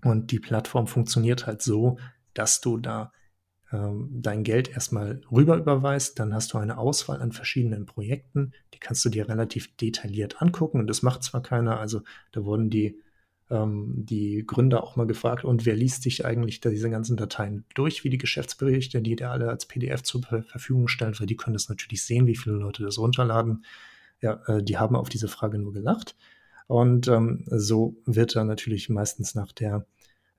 Und 0.03 0.31
die 0.31 0.39
Plattform 0.39 0.87
funktioniert 0.87 1.47
halt 1.47 1.61
so, 1.61 1.97
dass 2.33 2.61
du 2.61 2.77
da 2.77 3.11
dein 3.71 4.43
Geld 4.43 4.69
erstmal 4.69 5.21
rüber 5.31 5.57
überweist, 5.57 6.19
dann 6.19 6.33
hast 6.33 6.53
du 6.53 6.57
eine 6.57 6.77
Auswahl 6.77 7.21
an 7.21 7.31
verschiedenen 7.31 7.85
Projekten, 7.85 8.53
die 8.73 8.79
kannst 8.79 9.05
du 9.05 9.09
dir 9.09 9.29
relativ 9.29 9.75
detailliert 9.77 10.41
angucken 10.41 10.79
und 10.79 10.87
das 10.87 11.03
macht 11.03 11.23
zwar 11.23 11.43
keiner, 11.43 11.79
also 11.79 12.01
da 12.31 12.45
wurden 12.45 12.71
die, 12.71 12.99
ähm, 13.51 13.93
die 13.95 14.43
Gründer 14.47 14.83
auch 14.83 14.95
mal 14.95 15.05
gefragt, 15.05 15.45
und 15.45 15.65
wer 15.67 15.75
liest 15.75 16.01
sich 16.01 16.25
eigentlich 16.25 16.61
diese 16.61 16.89
ganzen 16.89 17.15
Dateien 17.15 17.65
durch, 17.75 18.03
wie 18.03 18.09
die 18.09 18.17
Geschäftsberichte, 18.17 19.01
die 19.01 19.15
dir 19.15 19.29
alle 19.29 19.49
als 19.49 19.67
PDF 19.67 20.01
zur 20.01 20.23
Verfügung 20.23 20.87
stellen, 20.87 21.13
weil 21.19 21.27
die 21.27 21.37
können 21.37 21.53
das 21.53 21.69
natürlich 21.69 22.03
sehen, 22.03 22.25
wie 22.25 22.35
viele 22.35 22.55
Leute 22.55 22.83
das 22.83 22.97
runterladen 22.97 23.63
ja, 24.21 24.39
äh, 24.47 24.63
die 24.63 24.77
haben 24.77 24.95
auf 24.95 25.09
diese 25.09 25.27
Frage 25.27 25.57
nur 25.57 25.73
gelacht. 25.73 26.15
Und 26.67 27.07
ähm, 27.07 27.45
so 27.47 27.95
wird 28.05 28.35
dann 28.35 28.47
natürlich 28.47 28.89
meistens 28.89 29.33
nach 29.35 29.51
der 29.51 29.85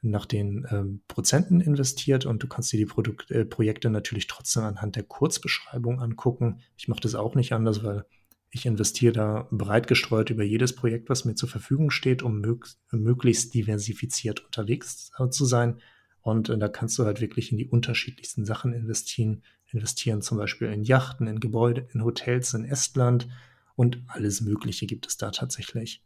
nach 0.03 0.27
den 0.27 0.67
ähm, 0.71 1.03
Prozenten 1.09 1.61
investiert 1.61 2.25
und 2.25 2.43
du 2.43 2.49
kannst 2.49 2.73
dir 2.73 2.79
die 2.79 2.87
Produkt, 2.87 3.31
äh, 3.31 3.45
Projekte 3.45 3.91
natürlich 3.91 4.27
trotzdem 4.27 4.65
anhand 4.65 4.97
der 4.97 5.03
Kurzbeschreibung 5.03 6.01
angucken. 6.01 6.61
Ich 6.77 6.89
mache 6.89 7.01
das 7.01 7.15
auch 7.15 7.35
nicht 7.35 7.53
anders, 7.53 7.85
weil 7.85 8.07
ich 8.51 8.67
investiere 8.67 9.13
da 9.13 9.49
breit 9.51 9.87
gestreut 9.87 10.31
über 10.31 10.43
jedes 10.43 10.75
Projekt, 10.75 11.09
was 11.09 11.25
mir 11.25 11.35
zur 11.35 11.49
Verfügung 11.49 11.91
steht, 11.91 12.23
um 12.23 12.41
mög 12.41 12.67
möglichst 12.91 13.55
diversifiziert 13.55 14.45
unterwegs 14.45 15.13
äh, 15.19 15.29
zu 15.29 15.45
sein. 15.45 15.81
Und 16.23 16.49
äh, 16.49 16.59
da 16.59 16.69
kannst 16.69 16.99
du 16.99 17.05
halt 17.05 17.21
wirklich 17.21 17.53
in 17.53 17.59
die 17.59 17.69
unterschiedlichsten 17.69 18.45
Sachen 18.45 18.73
investieren. 18.73 19.43
Investieren 19.73 20.21
zum 20.21 20.39
Beispiel 20.39 20.69
in 20.73 20.83
Yachten, 20.83 21.29
in 21.29 21.39
Gebäude, 21.41 21.89
in 21.93 22.03
Hotels 22.03 22.55
in 22.55 22.65
Estland, 22.65 23.29
und 23.77 24.03
alles 24.09 24.43
Mögliche 24.43 24.85
gibt 24.85 25.07
es 25.07 25.17
da 25.17 25.31
tatsächlich. 25.31 26.03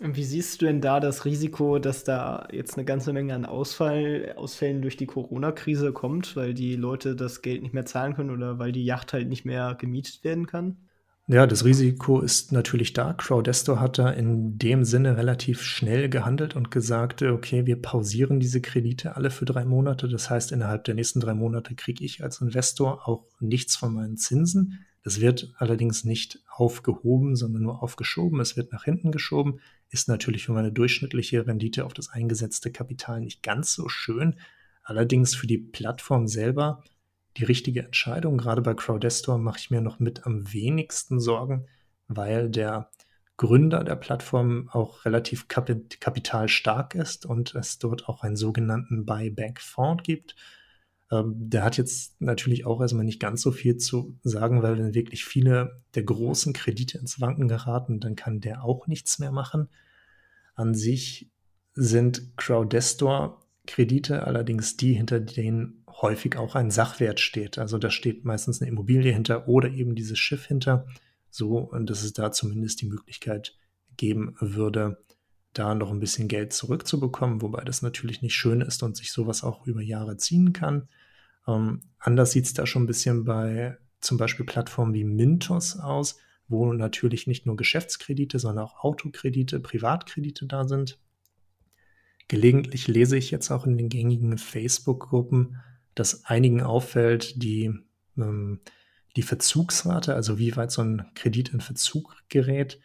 Wie 0.00 0.24
siehst 0.24 0.60
du 0.60 0.66
denn 0.66 0.82
da 0.82 1.00
das 1.00 1.24
Risiko, 1.24 1.78
dass 1.78 2.04
da 2.04 2.48
jetzt 2.52 2.76
eine 2.76 2.84
ganze 2.84 3.14
Menge 3.14 3.34
an 3.34 3.46
Ausfall, 3.46 4.34
Ausfällen 4.36 4.82
durch 4.82 4.98
die 4.98 5.06
Corona-Krise 5.06 5.92
kommt, 5.92 6.36
weil 6.36 6.52
die 6.52 6.76
Leute 6.76 7.16
das 7.16 7.40
Geld 7.40 7.62
nicht 7.62 7.72
mehr 7.72 7.86
zahlen 7.86 8.14
können 8.14 8.30
oder 8.30 8.58
weil 8.58 8.72
die 8.72 8.84
Yacht 8.84 9.14
halt 9.14 9.28
nicht 9.28 9.46
mehr 9.46 9.74
gemietet 9.78 10.22
werden 10.22 10.46
kann? 10.46 10.76
Ja, 11.28 11.46
das 11.46 11.64
Risiko 11.64 12.20
ist 12.20 12.52
natürlich 12.52 12.92
da. 12.92 13.14
Crowdesto 13.14 13.80
hat 13.80 13.98
da 13.98 14.10
in 14.10 14.58
dem 14.58 14.84
Sinne 14.84 15.16
relativ 15.16 15.62
schnell 15.62 16.08
gehandelt 16.08 16.54
und 16.54 16.70
gesagt, 16.70 17.22
okay, 17.22 17.66
wir 17.66 17.82
pausieren 17.82 18.38
diese 18.38 18.60
Kredite 18.60 19.16
alle 19.16 19.30
für 19.30 19.44
drei 19.44 19.64
Monate. 19.64 20.08
Das 20.08 20.30
heißt, 20.30 20.52
innerhalb 20.52 20.84
der 20.84 20.94
nächsten 20.94 21.18
drei 21.18 21.34
Monate 21.34 21.74
kriege 21.74 22.04
ich 22.04 22.22
als 22.22 22.40
Investor 22.42 23.08
auch 23.08 23.24
nichts 23.40 23.74
von 23.76 23.94
meinen 23.94 24.18
Zinsen. 24.18 24.84
Das 25.02 25.20
wird 25.20 25.52
allerdings 25.56 26.04
nicht 26.04 26.40
aufgehoben, 26.48 27.34
sondern 27.34 27.62
nur 27.62 27.82
aufgeschoben. 27.82 28.38
Es 28.40 28.56
wird 28.56 28.72
nach 28.72 28.84
hinten 28.84 29.10
geschoben. 29.10 29.60
Ist 29.90 30.08
natürlich 30.08 30.44
für 30.44 30.52
meine 30.52 30.72
durchschnittliche 30.72 31.46
Rendite 31.46 31.84
auf 31.84 31.94
das 31.94 32.08
eingesetzte 32.08 32.72
Kapital 32.72 33.20
nicht 33.20 33.42
ganz 33.42 33.72
so 33.74 33.88
schön. 33.88 34.36
Allerdings 34.82 35.34
für 35.34 35.46
die 35.46 35.58
Plattform 35.58 36.26
selber 36.26 36.82
die 37.36 37.44
richtige 37.44 37.84
Entscheidung. 37.84 38.38
Gerade 38.38 38.62
bei 38.62 38.74
Crowdestor 38.74 39.38
mache 39.38 39.58
ich 39.58 39.70
mir 39.70 39.80
noch 39.80 39.98
mit 39.98 40.26
am 40.26 40.52
wenigsten 40.52 41.20
Sorgen, 41.20 41.66
weil 42.08 42.50
der 42.50 42.90
Gründer 43.36 43.84
der 43.84 43.96
Plattform 43.96 44.68
auch 44.72 45.04
relativ 45.04 45.46
kapitalstark 45.48 46.94
ist 46.94 47.26
und 47.26 47.54
es 47.54 47.78
dort 47.78 48.08
auch 48.08 48.22
einen 48.22 48.36
sogenannten 48.36 49.04
Buyback-Fonds 49.04 50.02
gibt. 50.04 50.34
Ähm, 51.10 51.34
der 51.36 51.64
hat 51.64 51.76
jetzt 51.76 52.20
natürlich 52.20 52.66
auch 52.66 52.80
erstmal 52.80 53.04
nicht 53.04 53.20
ganz 53.20 53.42
so 53.42 53.52
viel 53.52 53.76
zu 53.76 54.18
sagen, 54.22 54.62
weil 54.62 54.78
wenn 54.78 54.94
wirklich 54.94 55.24
viele 55.24 55.82
der 55.94 56.02
großen 56.02 56.52
Kredite 56.52 56.98
ins 56.98 57.20
Wanken 57.20 57.48
geraten, 57.48 58.00
dann 58.00 58.16
kann 58.16 58.40
der 58.40 58.64
auch 58.64 58.86
nichts 58.86 59.18
mehr 59.18 59.32
machen. 59.32 59.68
An 60.54 60.74
sich 60.74 61.30
sind 61.74 62.36
Crowdestor-Kredite 62.36 64.24
allerdings 64.24 64.76
die, 64.76 64.94
hinter 64.94 65.20
denen 65.20 65.84
häufig 65.88 66.36
auch 66.36 66.54
ein 66.54 66.70
Sachwert 66.70 67.20
steht. 67.20 67.58
Also 67.58 67.78
da 67.78 67.90
steht 67.90 68.24
meistens 68.24 68.60
eine 68.60 68.70
Immobilie 68.70 69.12
hinter 69.12 69.48
oder 69.48 69.70
eben 69.70 69.94
dieses 69.94 70.18
Schiff 70.18 70.46
hinter, 70.46 70.86
so 71.30 71.70
dass 71.80 72.02
es 72.02 72.12
da 72.12 72.32
zumindest 72.32 72.80
die 72.80 72.86
Möglichkeit 72.86 73.54
geben 73.96 74.34
würde, 74.40 75.04
da 75.58 75.74
noch 75.74 75.90
ein 75.90 76.00
bisschen 76.00 76.28
Geld 76.28 76.52
zurückzubekommen, 76.52 77.42
wobei 77.42 77.64
das 77.64 77.82
natürlich 77.82 78.22
nicht 78.22 78.34
schön 78.34 78.60
ist 78.60 78.82
und 78.82 78.96
sich 78.96 79.12
sowas 79.12 79.42
auch 79.42 79.66
über 79.66 79.82
Jahre 79.82 80.16
ziehen 80.16 80.52
kann. 80.52 80.88
Ähm, 81.46 81.82
anders 81.98 82.32
sieht 82.32 82.46
es 82.46 82.54
da 82.54 82.66
schon 82.66 82.84
ein 82.84 82.86
bisschen 82.86 83.24
bei 83.24 83.78
zum 84.00 84.18
Beispiel 84.18 84.46
Plattformen 84.46 84.94
wie 84.94 85.04
Mintos 85.04 85.78
aus, 85.78 86.18
wo 86.48 86.72
natürlich 86.72 87.26
nicht 87.26 87.46
nur 87.46 87.56
Geschäftskredite, 87.56 88.38
sondern 88.38 88.64
auch 88.64 88.84
Autokredite, 88.84 89.60
Privatkredite 89.60 90.46
da 90.46 90.66
sind. 90.66 90.98
Gelegentlich 92.28 92.88
lese 92.88 93.16
ich 93.16 93.30
jetzt 93.30 93.50
auch 93.50 93.66
in 93.66 93.76
den 93.76 93.88
gängigen 93.88 94.36
Facebook-Gruppen, 94.38 95.56
dass 95.94 96.24
einigen 96.24 96.62
auffällt, 96.62 97.42
die, 97.42 97.72
ähm, 98.16 98.60
die 99.16 99.22
Verzugsrate, 99.22 100.14
also 100.14 100.38
wie 100.38 100.54
weit 100.56 100.70
so 100.70 100.82
ein 100.82 101.06
Kredit 101.14 101.50
in 101.50 101.60
Verzug 101.60 102.16
gerät, 102.28 102.80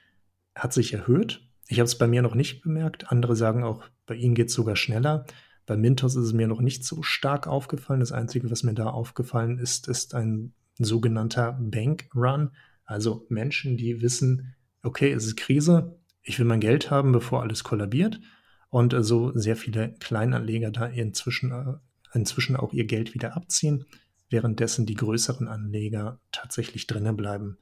hat 0.55 0.73
sich 0.73 0.93
erhöht. 0.93 1.47
Ich 1.71 1.79
habe 1.79 1.85
es 1.85 1.97
bei 1.97 2.05
mir 2.05 2.21
noch 2.21 2.35
nicht 2.35 2.61
bemerkt. 2.61 3.13
Andere 3.13 3.33
sagen 3.37 3.63
auch, 3.63 3.81
bei 4.05 4.15
ihnen 4.15 4.35
geht 4.35 4.49
es 4.49 4.53
sogar 4.53 4.75
schneller. 4.75 5.25
Bei 5.65 5.77
Mintos 5.77 6.17
ist 6.17 6.25
es 6.25 6.33
mir 6.33 6.49
noch 6.49 6.59
nicht 6.59 6.83
so 6.83 7.01
stark 7.01 7.47
aufgefallen. 7.47 8.01
Das 8.01 8.11
Einzige, 8.11 8.51
was 8.51 8.63
mir 8.63 8.73
da 8.73 8.89
aufgefallen 8.89 9.57
ist, 9.57 9.87
ist 9.87 10.13
ein 10.13 10.53
sogenannter 10.77 11.57
Bank 11.61 12.09
Run. 12.13 12.51
Also 12.83 13.25
Menschen, 13.29 13.77
die 13.77 14.01
wissen, 14.01 14.53
okay, 14.83 15.13
es 15.13 15.25
ist 15.25 15.37
Krise, 15.37 15.97
ich 16.23 16.37
will 16.39 16.45
mein 16.45 16.59
Geld 16.59 16.91
haben, 16.91 17.13
bevor 17.13 17.41
alles 17.41 17.63
kollabiert. 17.63 18.19
Und 18.67 18.93
so 18.99 19.31
sehr 19.31 19.55
viele 19.55 19.93
Kleinanleger 20.01 20.71
da 20.71 20.87
inzwischen, 20.87 21.51
äh, 21.53 21.75
inzwischen 22.13 22.57
auch 22.57 22.73
ihr 22.73 22.85
Geld 22.85 23.13
wieder 23.13 23.37
abziehen, 23.37 23.85
währenddessen 24.29 24.85
die 24.85 24.95
größeren 24.95 25.47
Anleger 25.47 26.19
tatsächlich 26.33 26.85
drinnen 26.85 27.15
bleiben. 27.15 27.59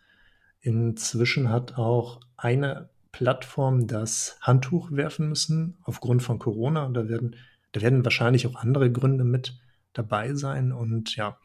Inzwischen 0.62 1.50
hat 1.50 1.78
auch 1.78 2.22
eine 2.38 2.90
Plattform 3.12 3.88
das 3.88 4.38
Handtuch 4.42 4.92
werfen 4.92 5.30
müssen 5.30 5.78
aufgrund 5.84 6.24
von 6.24 6.40
Corona. 6.40 6.88
Da 6.90 7.10
werden, 7.10 7.36
da 7.72 7.82
werden 7.82 8.04
wahrscheinlich 8.04 8.48
auch 8.48 8.56
andere 8.56 8.92
Gründe 8.92 9.24
mit 9.24 9.60
dabei 9.94 10.34
sein. 10.34 10.72
Und 10.72 11.16
ja, 11.16 11.38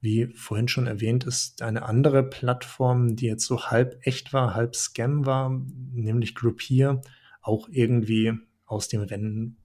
wie 0.00 0.26
vorhin 0.34 0.68
schon 0.68 0.86
erwähnt, 0.86 1.24
ist 1.24 1.62
eine 1.62 1.82
andere 1.84 2.22
Plattform, 2.22 3.16
die 3.16 3.26
jetzt 3.26 3.46
so 3.46 3.66
halb 3.66 3.98
echt 4.06 4.32
war, 4.32 4.54
halb 4.54 4.76
Scam 4.76 5.26
war, 5.26 5.50
nämlich 5.92 6.34
Groupier, 6.34 7.00
auch 7.40 7.68
irgendwie 7.70 8.32
aus 8.66 8.88
dem 8.88 9.02
Rennen 9.02 9.58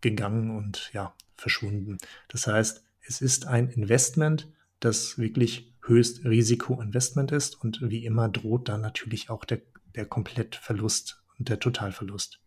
gegangen 0.00 0.56
und 0.56 0.90
ja, 0.92 1.14
verschwunden. 1.36 1.98
Das 2.28 2.46
heißt, 2.46 2.84
es 3.06 3.20
ist 3.20 3.46
ein 3.46 3.68
Investment, 3.68 4.52
das 4.80 5.18
wirklich 5.18 5.74
höchst 5.82 6.24
Risikoinvestment 6.24 7.32
ist 7.32 7.60
und 7.60 7.80
wie 7.82 8.04
immer 8.04 8.28
droht 8.28 8.68
dann 8.68 8.80
natürlich 8.80 9.30
auch 9.30 9.44
der, 9.44 9.60
der 9.94 10.06
Komplettverlust 10.06 11.22
und 11.38 11.48
der 11.48 11.60
Totalverlust. 11.60 12.40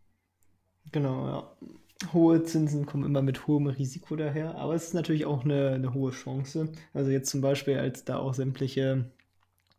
Genau, 0.91 1.27
ja. 1.27 1.57
Hohe 2.13 2.43
Zinsen 2.43 2.85
kommen 2.85 3.05
immer 3.05 3.23
mit 3.23 3.47
hohem 3.47 3.67
Risiko 3.67 4.15
daher, 4.15 4.55
aber 4.55 4.75
es 4.75 4.85
ist 4.85 4.93
natürlich 4.93 5.25
auch 5.25 5.43
eine, 5.43 5.71
eine 5.71 5.93
hohe 5.95 6.11
Chance. 6.11 6.71
Also 6.93 7.09
jetzt 7.09 7.31
zum 7.31 7.41
Beispiel, 7.41 7.79
als 7.79 8.05
da 8.05 8.17
auch 8.17 8.35
sämtliche 8.35 9.09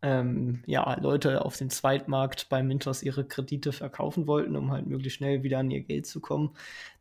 ähm, 0.02 0.62
ja, 0.66 0.94
Leute 1.00 1.44
auf 1.44 1.56
dem 1.56 1.70
Zweitmarkt 1.70 2.48
bei 2.48 2.62
Mintos 2.62 3.02
ihre 3.02 3.24
Kredite 3.24 3.72
verkaufen 3.72 4.26
wollten, 4.26 4.56
um 4.56 4.70
halt 4.70 4.86
möglichst 4.86 5.18
schnell 5.18 5.42
wieder 5.42 5.58
an 5.58 5.70
ihr 5.70 5.80
Geld 5.80 6.06
zu 6.06 6.20
kommen. 6.20 6.50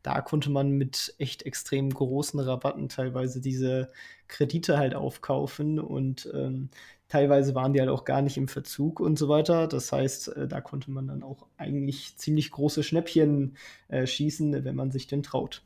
Da 0.02 0.20
konnte 0.20 0.50
man 0.50 0.72
mit 0.72 1.14
echt 1.18 1.44
extrem 1.44 1.90
großen 1.90 2.40
Rabatten 2.40 2.88
teilweise 2.88 3.40
diese 3.40 3.90
Kredite 4.26 4.78
halt 4.78 4.94
aufkaufen 4.94 5.78
und 5.78 6.28
ähm, 6.34 6.70
teilweise 7.08 7.54
waren 7.54 7.72
die 7.72 7.80
halt 7.80 7.90
auch 7.90 8.04
gar 8.04 8.22
nicht 8.22 8.36
im 8.36 8.48
Verzug 8.48 9.00
und 9.00 9.18
so 9.18 9.28
weiter. 9.28 9.66
Das 9.66 9.92
heißt, 9.92 10.36
äh, 10.36 10.48
da 10.48 10.60
konnte 10.60 10.90
man 10.90 11.08
dann 11.08 11.22
auch 11.22 11.46
eigentlich 11.56 12.16
ziemlich 12.16 12.50
große 12.50 12.82
Schnäppchen 12.82 13.56
äh, 13.88 14.06
schießen, 14.06 14.64
wenn 14.64 14.76
man 14.76 14.90
sich 14.90 15.06
denn 15.06 15.22
traut. 15.22 15.62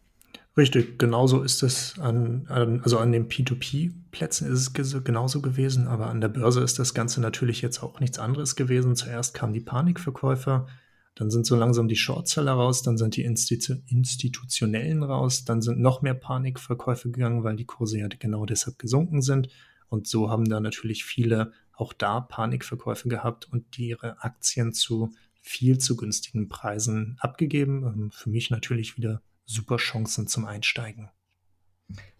Richtig, 0.56 0.98
genauso 0.98 1.42
ist 1.42 1.62
es 1.62 1.98
an, 1.98 2.44
an 2.48 2.82
also 2.82 2.98
an 2.98 3.10
den 3.10 3.28
P2P-Plätzen 3.28 4.52
ist 4.52 4.78
es 4.78 5.04
genauso 5.04 5.40
gewesen, 5.40 5.88
aber 5.88 6.08
an 6.08 6.20
der 6.20 6.28
Börse 6.28 6.60
ist 6.60 6.78
das 6.78 6.92
Ganze 6.92 7.22
natürlich 7.22 7.62
jetzt 7.62 7.82
auch 7.82 8.00
nichts 8.00 8.18
anderes 8.18 8.54
gewesen. 8.54 8.94
Zuerst 8.94 9.32
kamen 9.32 9.54
die 9.54 9.60
Panikverkäufer, 9.60 10.66
dann 11.14 11.30
sind 11.30 11.46
so 11.46 11.56
langsam 11.56 11.88
die 11.88 11.96
Shortseller 11.96 12.52
raus, 12.52 12.82
dann 12.82 12.98
sind 12.98 13.16
die 13.16 13.22
Institu 13.22 13.76
Institutionellen 13.86 15.02
raus, 15.02 15.46
dann 15.46 15.62
sind 15.62 15.80
noch 15.80 16.02
mehr 16.02 16.14
Panikverkäufe 16.14 17.10
gegangen, 17.10 17.44
weil 17.44 17.56
die 17.56 17.64
Kurse 17.64 17.98
ja 17.98 18.08
genau 18.08 18.44
deshalb 18.44 18.78
gesunken 18.78 19.22
sind. 19.22 19.48
Und 19.92 20.08
so 20.08 20.30
haben 20.30 20.46
da 20.46 20.58
natürlich 20.58 21.04
viele 21.04 21.52
auch 21.74 21.92
da 21.92 22.22
Panikverkäufe 22.22 23.10
gehabt 23.10 23.46
und 23.52 23.76
die 23.76 23.88
ihre 23.88 24.22
Aktien 24.24 24.72
zu 24.72 25.12
viel 25.42 25.76
zu 25.76 25.98
günstigen 25.98 26.48
Preisen 26.48 27.18
abgegeben. 27.20 27.84
Ähm, 27.84 28.10
für 28.10 28.30
mich 28.30 28.48
natürlich 28.48 28.96
wieder 28.96 29.20
super 29.44 29.76
Chancen 29.76 30.26
zum 30.28 30.46
Einsteigen. 30.46 31.10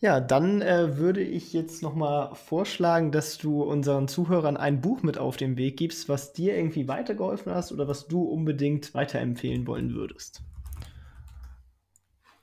Ja, 0.00 0.20
dann 0.20 0.60
äh, 0.60 0.98
würde 0.98 1.22
ich 1.22 1.54
jetzt 1.54 1.82
nochmal 1.82 2.34
vorschlagen, 2.34 3.10
dass 3.10 3.38
du 3.38 3.62
unseren 3.62 4.06
Zuhörern 4.06 4.58
ein 4.58 4.82
Buch 4.82 5.02
mit 5.02 5.16
auf 5.16 5.38
den 5.38 5.56
Weg 5.56 5.78
gibst, 5.78 6.10
was 6.10 6.34
dir 6.34 6.54
irgendwie 6.54 6.88
weitergeholfen 6.88 7.54
hast 7.54 7.72
oder 7.72 7.88
was 7.88 8.06
du 8.06 8.22
unbedingt 8.22 8.92
weiterempfehlen 8.92 9.66
wollen 9.66 9.94
würdest. 9.94 10.42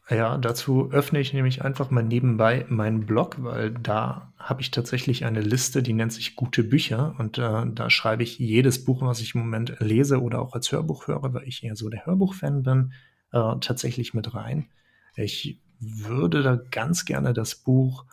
Ja, 0.10 0.40
dazu 0.40 0.90
öffne 0.92 1.20
ich 1.20 1.34
nämlich 1.34 1.64
einfach 1.64 1.92
mal 1.92 2.04
nebenbei 2.04 2.66
meinen 2.68 3.06
Blog, 3.06 3.36
weil 3.44 3.70
da 3.72 4.34
habe 4.40 4.62
ich 4.62 4.72
tatsächlich 4.72 5.24
eine 5.24 5.42
Liste, 5.42 5.84
die 5.84 5.94
nennt 5.94 6.14
sich 6.14 6.36
Gute 6.36 6.64
Bücher 6.64 7.14
und 7.20 7.38
äh, 7.38 7.66
da 7.68 7.90
schreibe 7.92 8.24
ich 8.24 8.40
jedes 8.40 8.84
Buch, 8.84 9.04
was 9.04 9.22
ich 9.22 9.36
im 9.36 9.42
Moment 9.42 9.76
lese 9.80 10.20
oder 10.20 10.42
auch 10.42 10.56
als 10.56 10.72
Hörbuch 10.72 11.08
höre, 11.08 11.34
weil 11.34 11.48
ich 11.48 11.64
eher 11.64 11.76
so 11.76 11.90
der 11.90 12.08
Hörbuchfan 12.08 12.64
bin, 12.64 12.94
äh, 13.34 13.60
tatsächlich 13.62 14.16
mit 14.16 14.34
rein. 14.34 14.68
Ich 15.16 15.60
würde 15.80 16.42
da 16.42 16.56
ganz 16.56 17.06
gerne 17.06 17.34
das 17.34 17.54
Buch 17.56 18.06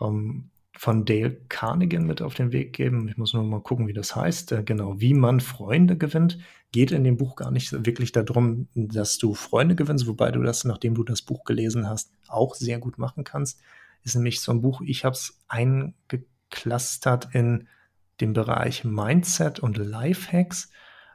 ähm, 0.00 0.50
von 0.78 1.04
Dale 1.04 1.40
Carnegie 1.48 1.98
mit 1.98 2.20
auf 2.20 2.34
den 2.34 2.52
Weg 2.52 2.74
geben. 2.74 3.08
Ich 3.08 3.16
muss 3.16 3.32
nur 3.32 3.42
mal 3.42 3.62
gucken, 3.62 3.88
wie 3.88 3.92
das 3.92 4.14
heißt. 4.14 4.52
Äh, 4.52 4.62
genau, 4.62 5.00
wie 5.00 5.14
man 5.14 5.40
Freunde 5.40 5.96
gewinnt. 5.96 6.38
Geht 6.72 6.90
in 6.90 7.04
dem 7.04 7.16
Buch 7.16 7.36
gar 7.36 7.50
nicht 7.50 7.72
wirklich 7.86 8.12
darum, 8.12 8.68
dass 8.74 9.18
du 9.18 9.34
Freunde 9.34 9.74
gewinnst, 9.74 10.06
wobei 10.06 10.30
du 10.30 10.42
das, 10.42 10.64
nachdem 10.64 10.94
du 10.94 11.02
das 11.02 11.22
Buch 11.22 11.44
gelesen 11.44 11.88
hast, 11.88 12.10
auch 12.28 12.54
sehr 12.54 12.78
gut 12.78 12.98
machen 12.98 13.24
kannst. 13.24 13.60
Ist 14.02 14.14
nämlich 14.14 14.40
so 14.40 14.52
ein 14.52 14.60
Buch, 14.60 14.82
ich 14.82 15.04
habe 15.04 15.14
es 15.14 15.40
eingeklustert 15.48 17.28
in 17.32 17.68
dem 18.20 18.34
Bereich 18.34 18.84
Mindset 18.84 19.58
und 19.60 19.78
Lifehacks. 19.78 20.70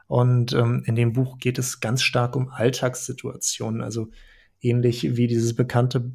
Und 0.08 0.54
ähm, 0.54 0.84
in 0.86 0.96
dem 0.96 1.14
Buch 1.14 1.38
geht 1.38 1.60
es 1.60 1.80
ganz 1.80 2.02
stark 2.02 2.36
um 2.36 2.50
Alltagssituationen. 2.50 3.82
Also 3.82 4.10
ähnlich 4.60 5.16
wie 5.16 5.28
dieses 5.28 5.56
bekannte, 5.56 6.12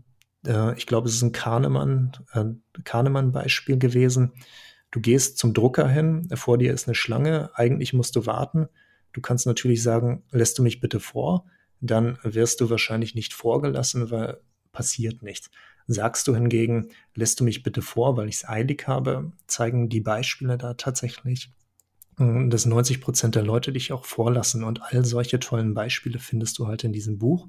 äh, 0.46 0.74
ich 0.76 0.86
glaube, 0.86 1.08
es 1.08 1.14
ist 1.14 1.22
ein 1.22 1.32
Kahnemann, 1.32 2.12
äh, 2.32 2.44
Kahnemann-Beispiel 2.84 3.78
gewesen. 3.78 4.32
Du 4.90 5.00
gehst 5.00 5.38
zum 5.38 5.52
Drucker 5.54 5.88
hin, 5.88 6.28
vor 6.34 6.58
dir 6.58 6.72
ist 6.72 6.86
eine 6.86 6.94
Schlange, 6.94 7.50
eigentlich 7.54 7.92
musst 7.92 8.16
du 8.16 8.26
warten. 8.26 8.68
Du 9.12 9.20
kannst 9.20 9.46
natürlich 9.46 9.82
sagen, 9.82 10.22
lässt 10.30 10.58
du 10.58 10.62
mich 10.62 10.80
bitte 10.80 11.00
vor, 11.00 11.46
dann 11.80 12.18
wirst 12.22 12.60
du 12.60 12.70
wahrscheinlich 12.70 13.14
nicht 13.14 13.34
vorgelassen, 13.34 14.10
weil 14.10 14.40
passiert 14.72 15.22
nichts. 15.22 15.50
Sagst 15.86 16.26
du 16.28 16.34
hingegen, 16.34 16.90
lässt 17.14 17.40
du 17.40 17.44
mich 17.44 17.62
bitte 17.62 17.80
vor, 17.80 18.16
weil 18.16 18.28
ich 18.28 18.36
es 18.36 18.48
eilig 18.48 18.86
habe, 18.86 19.32
zeigen 19.46 19.88
die 19.88 20.00
Beispiele 20.00 20.58
da 20.58 20.74
tatsächlich, 20.74 21.50
äh, 22.18 22.48
dass 22.48 22.66
90 22.66 23.00
Prozent 23.00 23.34
der 23.34 23.42
Leute 23.42 23.72
dich 23.72 23.92
auch 23.92 24.04
vorlassen. 24.04 24.64
Und 24.64 24.82
all 24.82 25.04
solche 25.04 25.38
tollen 25.38 25.74
Beispiele 25.74 26.18
findest 26.18 26.58
du 26.58 26.66
halt 26.66 26.84
in 26.84 26.92
diesem 26.92 27.18
Buch. 27.18 27.48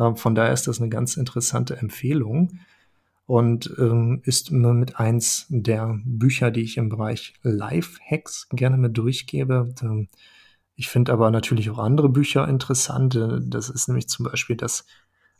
Ähm, 0.00 0.16
von 0.16 0.34
daher 0.34 0.52
ist 0.52 0.66
das 0.66 0.80
eine 0.80 0.88
ganz 0.88 1.16
interessante 1.16 1.76
Empfehlung 1.76 2.58
und 3.26 3.72
ähm, 3.78 4.22
ist 4.24 4.50
mit 4.50 4.98
eins 4.98 5.46
der 5.50 6.00
Bücher, 6.04 6.50
die 6.50 6.62
ich 6.62 6.78
im 6.78 6.88
Bereich 6.88 7.34
Life-Hacks 7.42 8.48
gerne 8.50 8.76
mit 8.76 8.96
durchgebe. 8.98 9.72
Ähm, 9.82 10.08
ich 10.74 10.88
finde 10.88 11.12
aber 11.12 11.30
natürlich 11.30 11.70
auch 11.70 11.78
andere 11.78 12.08
Bücher 12.08 12.48
interessant. 12.48 13.14
Äh, 13.14 13.40
das 13.42 13.68
ist 13.68 13.86
nämlich 13.86 14.08
zum 14.08 14.24
Beispiel 14.24 14.56
das, 14.56 14.86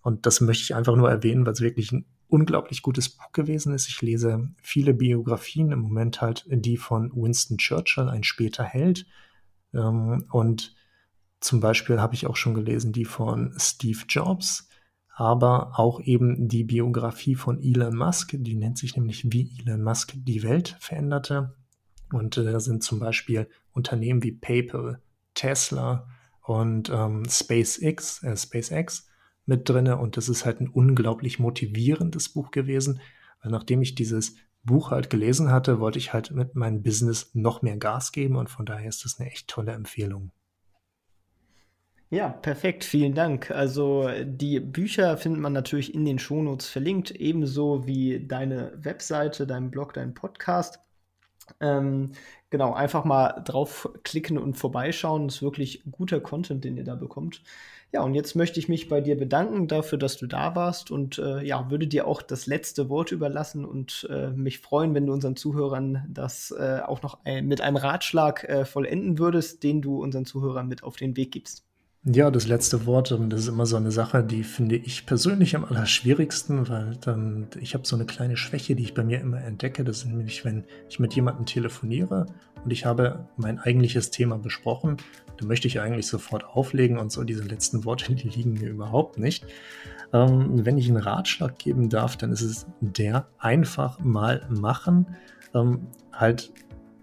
und 0.02 0.26
das 0.26 0.40
möchte 0.40 0.62
ich 0.62 0.74
einfach 0.74 0.94
nur 0.94 1.10
erwähnen, 1.10 1.46
weil 1.46 1.54
es 1.54 1.62
wirklich 1.62 1.90
ein 1.90 2.04
unglaublich 2.28 2.82
gutes 2.82 3.08
Buch 3.08 3.32
gewesen 3.32 3.74
ist. 3.74 3.88
Ich 3.88 4.00
lese 4.02 4.50
viele 4.62 4.94
Biografien, 4.94 5.72
im 5.72 5.80
Moment 5.80 6.20
halt 6.20 6.46
die 6.48 6.76
von 6.76 7.10
Winston 7.12 7.58
Churchill, 7.58 8.08
ein 8.08 8.22
später 8.22 8.62
Held. 8.62 9.04
Und 9.72 10.74
zum 11.40 11.60
Beispiel 11.60 12.00
habe 12.00 12.14
ich 12.14 12.26
auch 12.26 12.36
schon 12.36 12.54
gelesen 12.54 12.92
die 12.92 13.04
von 13.04 13.54
Steve 13.58 14.00
Jobs, 14.08 14.68
aber 15.14 15.78
auch 15.78 16.00
eben 16.00 16.48
die 16.48 16.64
Biografie 16.64 17.34
von 17.34 17.62
Elon 17.62 17.96
Musk, 17.96 18.34
die 18.38 18.54
nennt 18.54 18.78
sich 18.78 18.96
nämlich 18.96 19.30
wie 19.32 19.50
Elon 19.58 19.82
Musk 19.82 20.14
die 20.14 20.42
Welt 20.42 20.76
veränderte. 20.80 21.54
Und 22.12 22.36
äh, 22.36 22.44
da 22.44 22.60
sind 22.60 22.82
zum 22.82 23.00
Beispiel 23.00 23.48
Unternehmen 23.72 24.22
wie 24.22 24.32
PayPal, 24.32 25.00
Tesla 25.34 26.08
und 26.42 26.90
ähm, 26.90 27.24
SpaceX, 27.28 28.22
äh, 28.22 28.36
SpaceX 28.36 29.06
mit 29.46 29.68
drinne. 29.68 29.96
Und 29.98 30.16
das 30.16 30.28
ist 30.28 30.44
halt 30.44 30.60
ein 30.60 30.68
unglaublich 30.68 31.38
motivierendes 31.38 32.30
Buch 32.30 32.50
gewesen, 32.50 33.00
weil 33.42 33.52
nachdem 33.52 33.82
ich 33.82 33.94
dieses 33.94 34.36
Buch 34.62 34.90
halt 34.90 35.10
gelesen 35.10 35.50
hatte, 35.50 35.80
wollte 35.80 35.98
ich 35.98 36.12
halt 36.12 36.32
mit 36.32 36.54
meinem 36.54 36.82
Business 36.82 37.30
noch 37.34 37.62
mehr 37.62 37.76
Gas 37.76 38.12
geben 38.12 38.36
und 38.36 38.50
von 38.50 38.66
daher 38.66 38.88
ist 38.88 39.04
das 39.04 39.18
eine 39.18 39.30
echt 39.30 39.48
tolle 39.48 39.72
Empfehlung. 39.72 40.32
Ja, 42.12 42.28
perfekt, 42.28 42.82
vielen 42.84 43.14
Dank. 43.14 43.52
Also 43.52 44.08
die 44.24 44.58
Bücher 44.58 45.16
findet 45.16 45.40
man 45.40 45.52
natürlich 45.52 45.94
in 45.94 46.04
den 46.04 46.18
Shownotes 46.18 46.68
verlinkt, 46.68 47.12
ebenso 47.12 47.86
wie 47.86 48.26
deine 48.26 48.72
Webseite, 48.82 49.46
dein 49.46 49.70
Blog, 49.70 49.92
dein 49.94 50.12
Podcast. 50.12 50.80
Ähm, 51.60 52.12
genau, 52.50 52.74
einfach 52.74 53.04
mal 53.04 53.42
draufklicken 53.44 54.38
und 54.38 54.56
vorbeischauen. 54.56 55.28
Das 55.28 55.36
ist 55.36 55.42
wirklich 55.42 55.82
guter 55.92 56.20
Content, 56.20 56.64
den 56.64 56.76
ihr 56.76 56.84
da 56.84 56.96
bekommt. 56.96 57.42
Ja, 57.92 58.02
und 58.02 58.14
jetzt 58.14 58.36
möchte 58.36 58.60
ich 58.60 58.68
mich 58.68 58.88
bei 58.88 59.00
dir 59.00 59.16
bedanken 59.18 59.68
dafür, 59.68 59.98
dass 59.98 60.16
du 60.16 60.26
da 60.26 60.56
warst 60.56 60.90
und 60.90 61.18
äh, 61.18 61.42
ja, 61.44 61.70
würde 61.70 61.88
dir 61.88 62.06
auch 62.08 62.22
das 62.22 62.46
letzte 62.46 62.88
Wort 62.88 63.12
überlassen 63.12 63.64
und 63.64 64.08
äh, 64.10 64.30
mich 64.30 64.60
freuen, 64.60 64.94
wenn 64.94 65.06
du 65.06 65.12
unseren 65.12 65.36
Zuhörern 65.36 66.06
das 66.08 66.52
äh, 66.52 66.80
auch 66.86 67.02
noch 67.02 67.24
ein, 67.24 67.46
mit 67.46 67.60
einem 67.60 67.76
Ratschlag 67.76 68.44
äh, 68.44 68.64
vollenden 68.64 69.18
würdest, 69.18 69.62
den 69.64 69.82
du 69.82 70.02
unseren 70.02 70.26
Zuhörern 70.26 70.68
mit 70.68 70.82
auf 70.84 70.96
den 70.96 71.16
Weg 71.16 71.32
gibst. 71.32 71.69
Ja, 72.02 72.30
das 72.30 72.46
letzte 72.46 72.86
Wort, 72.86 73.12
ähm, 73.12 73.28
das 73.28 73.40
ist 73.40 73.48
immer 73.48 73.66
so 73.66 73.76
eine 73.76 73.90
Sache, 73.90 74.24
die 74.24 74.42
finde 74.42 74.76
ich 74.76 75.04
persönlich 75.04 75.54
am 75.54 75.66
allerschwierigsten, 75.66 76.66
weil 76.66 76.96
dann, 76.96 77.48
ich 77.60 77.74
habe 77.74 77.86
so 77.86 77.94
eine 77.94 78.06
kleine 78.06 78.38
Schwäche, 78.38 78.74
die 78.74 78.84
ich 78.84 78.94
bei 78.94 79.04
mir 79.04 79.20
immer 79.20 79.42
entdecke. 79.44 79.84
Das 79.84 79.98
ist 79.98 80.06
nämlich, 80.06 80.42
wenn 80.42 80.64
ich 80.88 80.98
mit 80.98 81.14
jemandem 81.14 81.44
telefoniere 81.44 82.24
und 82.64 82.70
ich 82.70 82.86
habe 82.86 83.28
mein 83.36 83.58
eigentliches 83.58 84.10
Thema 84.10 84.38
besprochen, 84.38 84.96
dann 85.36 85.48
möchte 85.48 85.68
ich 85.68 85.78
eigentlich 85.80 86.06
sofort 86.06 86.44
auflegen 86.44 86.96
und 86.96 87.12
so 87.12 87.22
diese 87.22 87.44
letzten 87.44 87.84
Worte, 87.84 88.14
die 88.14 88.30
liegen 88.30 88.54
mir 88.54 88.70
überhaupt 88.70 89.18
nicht. 89.18 89.44
Ähm, 90.14 90.64
wenn 90.64 90.78
ich 90.78 90.88
einen 90.88 90.96
Ratschlag 90.96 91.58
geben 91.58 91.90
darf, 91.90 92.16
dann 92.16 92.32
ist 92.32 92.40
es 92.40 92.66
der 92.80 93.28
einfach 93.38 94.00
mal 94.00 94.46
machen. 94.48 95.06
Ähm, 95.52 95.88
halt 96.12 96.50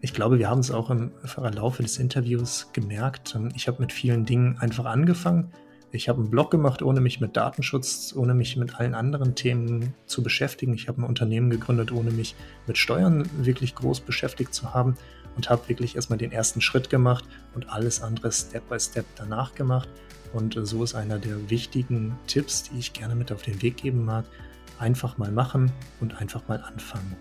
ich 0.02 0.14
glaube, 0.14 0.38
wir 0.38 0.50
haben 0.50 0.60
es 0.60 0.72
auch 0.72 0.90
im 0.90 1.12
Laufe 1.36 1.82
des 1.82 1.98
Interviews 1.98 2.70
gemerkt. 2.74 3.36
Ähm, 3.36 3.50
ich 3.56 3.68
habe 3.68 3.82
mit 3.82 3.92
vielen 3.92 4.26
Dingen 4.26 4.58
einfach 4.60 4.86
angefangen. 4.86 5.52
Ich 5.92 6.10
habe 6.10 6.20
einen 6.20 6.30
Blog 6.30 6.52
gemacht, 6.52 6.82
ohne 6.82 7.00
mich 7.00 7.22
mit 7.22 7.38
Datenschutz, 7.38 8.14
ohne 8.16 8.34
mich 8.34 8.58
mit 8.58 8.76
allen 8.80 8.94
anderen 8.94 9.36
Themen 9.36 9.94
zu 10.06 10.22
beschäftigen. 10.22 10.74
Ich 10.74 10.88
habe 10.90 11.02
ein 11.02 11.06
Unternehmen 11.06 11.50
gegründet, 11.50 11.92
ohne 11.92 12.12
mich 12.12 12.36
mit 12.68 12.78
Steuern 12.78 13.28
wirklich 13.38 13.74
groß 13.74 14.02
beschäftigt 14.02 14.54
zu 14.54 14.74
haben 14.74 14.98
und 15.38 15.50
habe 15.50 15.68
wirklich 15.70 15.96
erstmal 15.96 16.18
den 16.18 16.34
ersten 16.34 16.60
Schritt 16.60 16.90
gemacht 16.90 17.24
und 17.56 17.70
alles 17.70 18.02
andere 18.02 18.32
Step 18.32 18.68
by 18.68 18.80
Step 18.80 19.06
danach 19.16 19.56
gemacht. 19.56 19.88
Und 20.34 20.58
äh, 20.58 20.66
so 20.66 20.84
ist 20.84 20.94
einer 20.94 21.20
der 21.20 21.50
wichtigen 21.50 22.20
Tipps, 22.28 22.64
die 22.64 22.80
ich 22.80 22.92
gerne 22.94 23.16
mit 23.16 23.32
auf 23.32 23.44
den 23.44 23.62
Weg 23.62 23.78
geben 23.78 24.04
mag. 24.04 24.26
Einfach 24.78 25.18
mal 25.18 25.32
machen 25.32 25.72
und 26.02 26.20
einfach 26.20 26.48
mal 26.50 26.62
anfangen. 26.62 27.16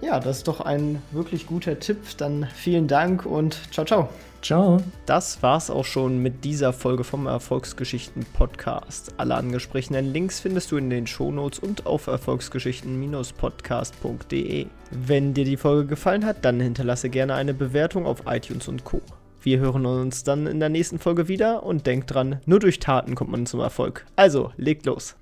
Ja, 0.00 0.20
das 0.20 0.38
ist 0.38 0.48
doch 0.48 0.60
ein 0.60 1.02
wirklich 1.12 1.46
guter 1.46 1.78
Tipp. 1.78 1.98
Dann 2.18 2.46
vielen 2.54 2.88
Dank 2.88 3.26
und 3.26 3.58
ciao, 3.72 3.86
ciao. 3.86 4.08
Ciao. 4.44 4.78
Das 5.06 5.42
war's 5.42 5.70
auch 5.70 5.86
schon 5.86 6.18
mit 6.18 6.44
dieser 6.44 6.74
Folge 6.74 7.02
vom 7.02 7.26
Erfolgsgeschichten 7.26 8.26
Podcast. 8.34 9.14
Alle 9.16 9.36
angesprochenen 9.36 10.12
Links 10.12 10.40
findest 10.40 10.70
du 10.70 10.76
in 10.76 10.90
den 10.90 11.06
Shownotes 11.06 11.60
und 11.60 11.86
auf 11.86 12.08
erfolgsgeschichten-podcast.de. 12.08 14.66
Wenn 14.90 15.32
dir 15.32 15.46
die 15.46 15.56
Folge 15.56 15.86
gefallen 15.86 16.26
hat, 16.26 16.44
dann 16.44 16.60
hinterlasse 16.60 17.08
gerne 17.08 17.32
eine 17.34 17.54
Bewertung 17.54 18.04
auf 18.04 18.24
iTunes 18.26 18.68
und 18.68 18.84
Co. 18.84 19.00
Wir 19.40 19.60
hören 19.60 19.86
uns 19.86 20.24
dann 20.24 20.46
in 20.46 20.60
der 20.60 20.68
nächsten 20.68 20.98
Folge 20.98 21.28
wieder 21.28 21.62
und 21.62 21.86
denkt 21.86 22.12
dran, 22.12 22.40
nur 22.44 22.60
durch 22.60 22.80
Taten 22.80 23.14
kommt 23.14 23.30
man 23.30 23.46
zum 23.46 23.60
Erfolg. 23.60 24.04
Also, 24.14 24.52
legt 24.58 24.84
los. 24.84 25.16